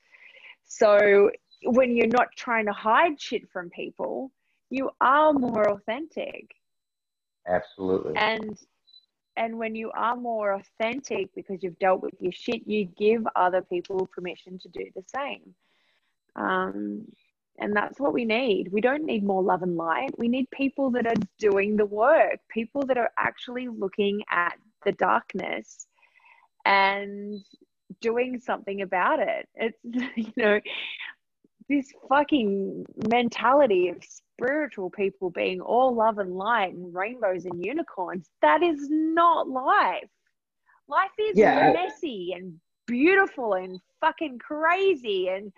So 0.65 1.31
when 1.65 1.97
you're 1.97 2.07
not 2.07 2.29
trying 2.37 2.67
to 2.67 2.73
hide 2.73 3.21
shit 3.21 3.51
from 3.51 3.71
people, 3.71 4.31
you 4.71 4.91
are 5.01 5.33
more 5.33 5.71
authentic. 5.71 6.55
Absolutely. 7.49 8.17
And 8.17 8.57
and 9.37 9.57
when 9.57 9.77
you 9.77 9.93
are 9.93 10.17
more 10.17 10.55
authentic 10.55 11.33
because 11.35 11.63
you've 11.63 11.79
dealt 11.79 12.03
with 12.03 12.15
your 12.19 12.33
shit, 12.33 12.67
you 12.67 12.87
give 12.87 13.23
other 13.37 13.63
people 13.63 14.09
permission 14.13 14.59
to 14.59 14.69
do 14.69 14.85
the 14.97 15.05
same. 15.07 15.55
Um, 16.35 17.07
and 17.61 17.75
that's 17.75 18.01
what 18.01 18.13
we 18.13 18.25
need. 18.25 18.73
We 18.73 18.81
don't 18.81 19.05
need 19.05 19.23
more 19.23 19.43
love 19.43 19.63
and 19.63 19.77
light. 19.77 20.11
We 20.19 20.29
need 20.29 20.51
people 20.51 20.91
that 20.91 21.07
are 21.07 21.23
doing 21.39 21.77
the 21.77 21.87
work, 21.87 22.39
people 22.49 22.85
that 22.87 22.99
are 22.99 23.11
actually 23.17 23.69
looking 23.69 24.23
at 24.31 24.57
the 24.85 24.93
darkness 24.93 25.87
and 26.65 27.41
doing 28.01 28.41
something 28.41 28.83
about 28.83 29.21
it. 29.21 29.49
It's, 29.55 29.79
you 30.17 30.33
know, 30.37 30.61
this 31.69 31.93
fucking 32.09 32.87
mentality 33.09 33.89
of 33.89 33.99
spiritual 34.39 34.91
people 34.91 35.31
being 35.31 35.61
all 35.61 35.95
love 35.95 36.19
and 36.19 36.37
light 36.37 36.73
and 36.73 36.95
rainbows 36.95 37.45
and 37.45 37.65
unicorns. 37.65 38.29
That 38.43 38.63
is 38.63 38.89
not 38.89 39.49
life. 39.49 40.09
Life 40.89 41.11
is 41.19 41.37
yeah, 41.37 41.73
messy 41.73 42.33
and 42.35 42.55
beautiful 42.87 43.55
and 43.55 43.81
fucking 44.01 44.39
crazy 44.39 45.29
and 45.29 45.53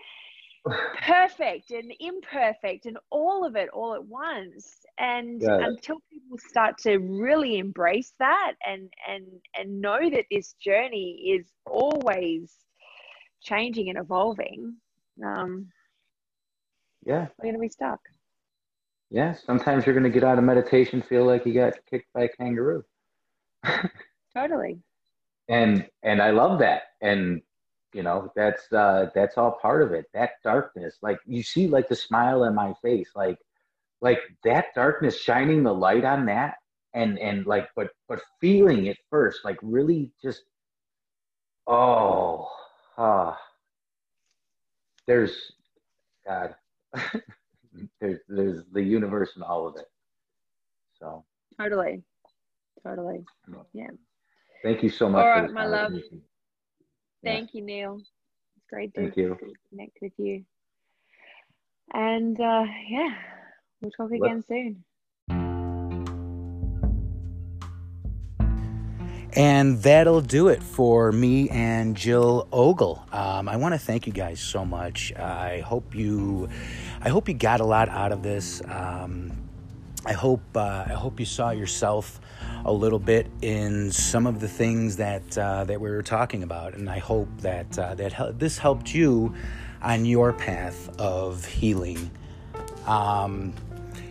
perfect 1.02 1.70
and 1.70 1.92
imperfect 2.00 2.86
and 2.86 2.98
all 3.10 3.46
of 3.46 3.56
it 3.56 3.68
all 3.70 3.94
at 3.94 4.04
once 4.04 4.80
and 4.98 5.40
yeah. 5.40 5.58
until 5.62 5.96
people 6.12 6.36
start 6.36 6.76
to 6.76 6.98
really 6.98 7.56
embrace 7.56 8.12
that 8.18 8.52
and 8.66 8.92
and 9.08 9.24
and 9.58 9.80
know 9.80 10.10
that 10.10 10.26
this 10.30 10.52
journey 10.62 11.34
is 11.34 11.46
always 11.64 12.52
changing 13.42 13.88
and 13.88 13.98
evolving 13.98 14.74
um 15.24 15.66
yeah 17.06 17.26
we're 17.38 17.44
going 17.44 17.54
to 17.54 17.60
be 17.60 17.68
stuck 17.70 18.00
yeah 19.10 19.34
sometimes 19.46 19.84
you're 19.84 19.94
going 19.94 20.04
to 20.04 20.10
get 20.10 20.24
out 20.24 20.38
of 20.38 20.44
meditation 20.44 21.02
feel 21.02 21.24
like 21.24 21.44
you 21.46 21.54
got 21.54 21.74
kicked 21.90 22.12
by 22.14 22.22
a 22.22 22.28
kangaroo. 22.28 22.84
Totally. 24.34 24.78
And 25.48 25.88
and 26.02 26.22
i 26.22 26.30
love 26.30 26.58
that. 26.60 26.82
And 27.00 27.42
you 27.92 28.02
know 28.02 28.32
that's 28.36 28.72
uh 28.72 29.10
that's 29.14 29.36
all 29.36 29.58
part 29.60 29.82
of 29.82 29.92
it. 29.92 30.06
That 30.14 30.32
darkness 30.44 30.96
like 31.02 31.18
you 31.26 31.42
see 31.42 31.66
like 31.66 31.88
the 31.88 31.96
smile 31.96 32.44
in 32.44 32.54
my 32.54 32.72
face 32.82 33.10
like 33.16 33.38
like 34.00 34.20
that 34.44 34.66
darkness 34.74 35.20
shining 35.20 35.62
the 35.62 35.74
light 35.74 36.04
on 36.04 36.26
that 36.26 36.54
and 36.94 37.18
and 37.18 37.46
like 37.46 37.68
but 37.76 37.90
but 38.08 38.20
feeling 38.40 38.86
it 38.86 38.98
first 39.10 39.44
like 39.44 39.58
really 39.62 40.10
just 40.22 40.44
oh 41.66 42.48
ah. 42.98 43.38
There's 45.06 45.52
god 46.26 46.54
there's 48.00 48.20
there's 48.28 48.62
the 48.72 48.82
universe 48.82 49.32
and 49.34 49.44
all 49.44 49.66
of 49.66 49.76
it 49.76 49.86
so 50.98 51.24
totally 51.58 52.02
totally 52.82 53.24
yeah 53.72 53.88
thank 54.62 54.82
you 54.82 54.90
so 54.90 55.08
much 55.08 55.24
all 55.24 55.30
right 55.30 55.52
my 55.52 55.66
love 55.66 55.92
Thank 57.22 57.54
you, 57.54 57.62
Neil. 57.62 57.98
It's 58.56 58.66
great 58.70 58.94
to, 58.94 59.10
to 59.10 59.36
connect 59.68 59.98
with 60.00 60.12
you. 60.16 60.44
And 61.92 62.40
uh, 62.40 62.64
yeah, 62.88 63.14
we'll 63.80 63.90
talk 63.90 64.12
again 64.12 64.42
soon. 64.46 64.84
And 69.34 69.80
that'll 69.82 70.22
do 70.22 70.48
it 70.48 70.60
for 70.60 71.12
me 71.12 71.48
and 71.50 71.96
Jill 71.96 72.48
Ogle. 72.52 73.04
Um, 73.12 73.48
I 73.48 73.56
want 73.56 73.74
to 73.74 73.78
thank 73.78 74.06
you 74.06 74.12
guys 74.12 74.40
so 74.40 74.64
much. 74.64 75.12
I 75.14 75.60
hope 75.60 75.94
you, 75.94 76.48
I 77.02 77.08
hope 77.08 77.28
you 77.28 77.34
got 77.34 77.60
a 77.60 77.64
lot 77.64 77.88
out 77.88 78.12
of 78.12 78.22
this. 78.22 78.60
Um, 78.66 79.32
I 80.04 80.12
hope 80.12 80.42
uh, 80.54 80.84
I 80.86 80.92
hope 80.92 81.20
you 81.20 81.26
saw 81.26 81.50
yourself 81.50 82.20
a 82.64 82.72
little 82.72 82.98
bit 82.98 83.26
in 83.42 83.90
some 83.90 84.26
of 84.26 84.40
the 84.40 84.48
things 84.48 84.96
that 84.96 85.36
uh, 85.36 85.64
that 85.64 85.80
we 85.80 85.90
were 85.90 86.02
talking 86.02 86.42
about, 86.42 86.74
and 86.74 86.88
I 86.88 86.98
hope 86.98 87.28
that 87.38 87.78
uh, 87.78 87.94
that 87.94 88.38
this 88.38 88.58
helped 88.58 88.94
you 88.94 89.34
on 89.82 90.04
your 90.04 90.32
path 90.32 90.90
of 90.98 91.44
healing. 91.44 92.10
Um, 92.86 93.52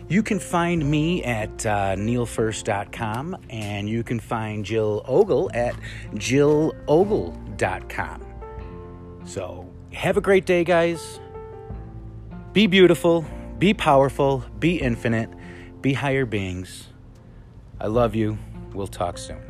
you 0.08 0.22
can 0.24 0.38
find 0.40 0.88
me 0.88 1.22
at 1.22 1.64
uh, 1.64 1.94
neilfirst.com 1.94 3.36
and 3.48 3.88
you 3.88 4.02
can 4.02 4.18
find 4.18 4.64
Jill 4.64 5.04
Ogle 5.06 5.52
at 5.54 5.76
jillogle.com. 6.14 6.74
So, 9.24 9.70
have 9.92 10.16
a 10.16 10.20
great 10.20 10.46
day, 10.46 10.64
guys. 10.64 11.20
Be 12.52 12.66
beautiful, 12.66 13.24
be 13.60 13.74
powerful, 13.74 14.44
be 14.58 14.80
infinite, 14.80 15.30
be 15.80 15.92
higher 15.92 16.26
beings. 16.26 16.88
I 17.80 17.86
love 17.86 18.16
you. 18.16 18.38
We'll 18.74 18.88
talk 18.88 19.18
soon. 19.18 19.49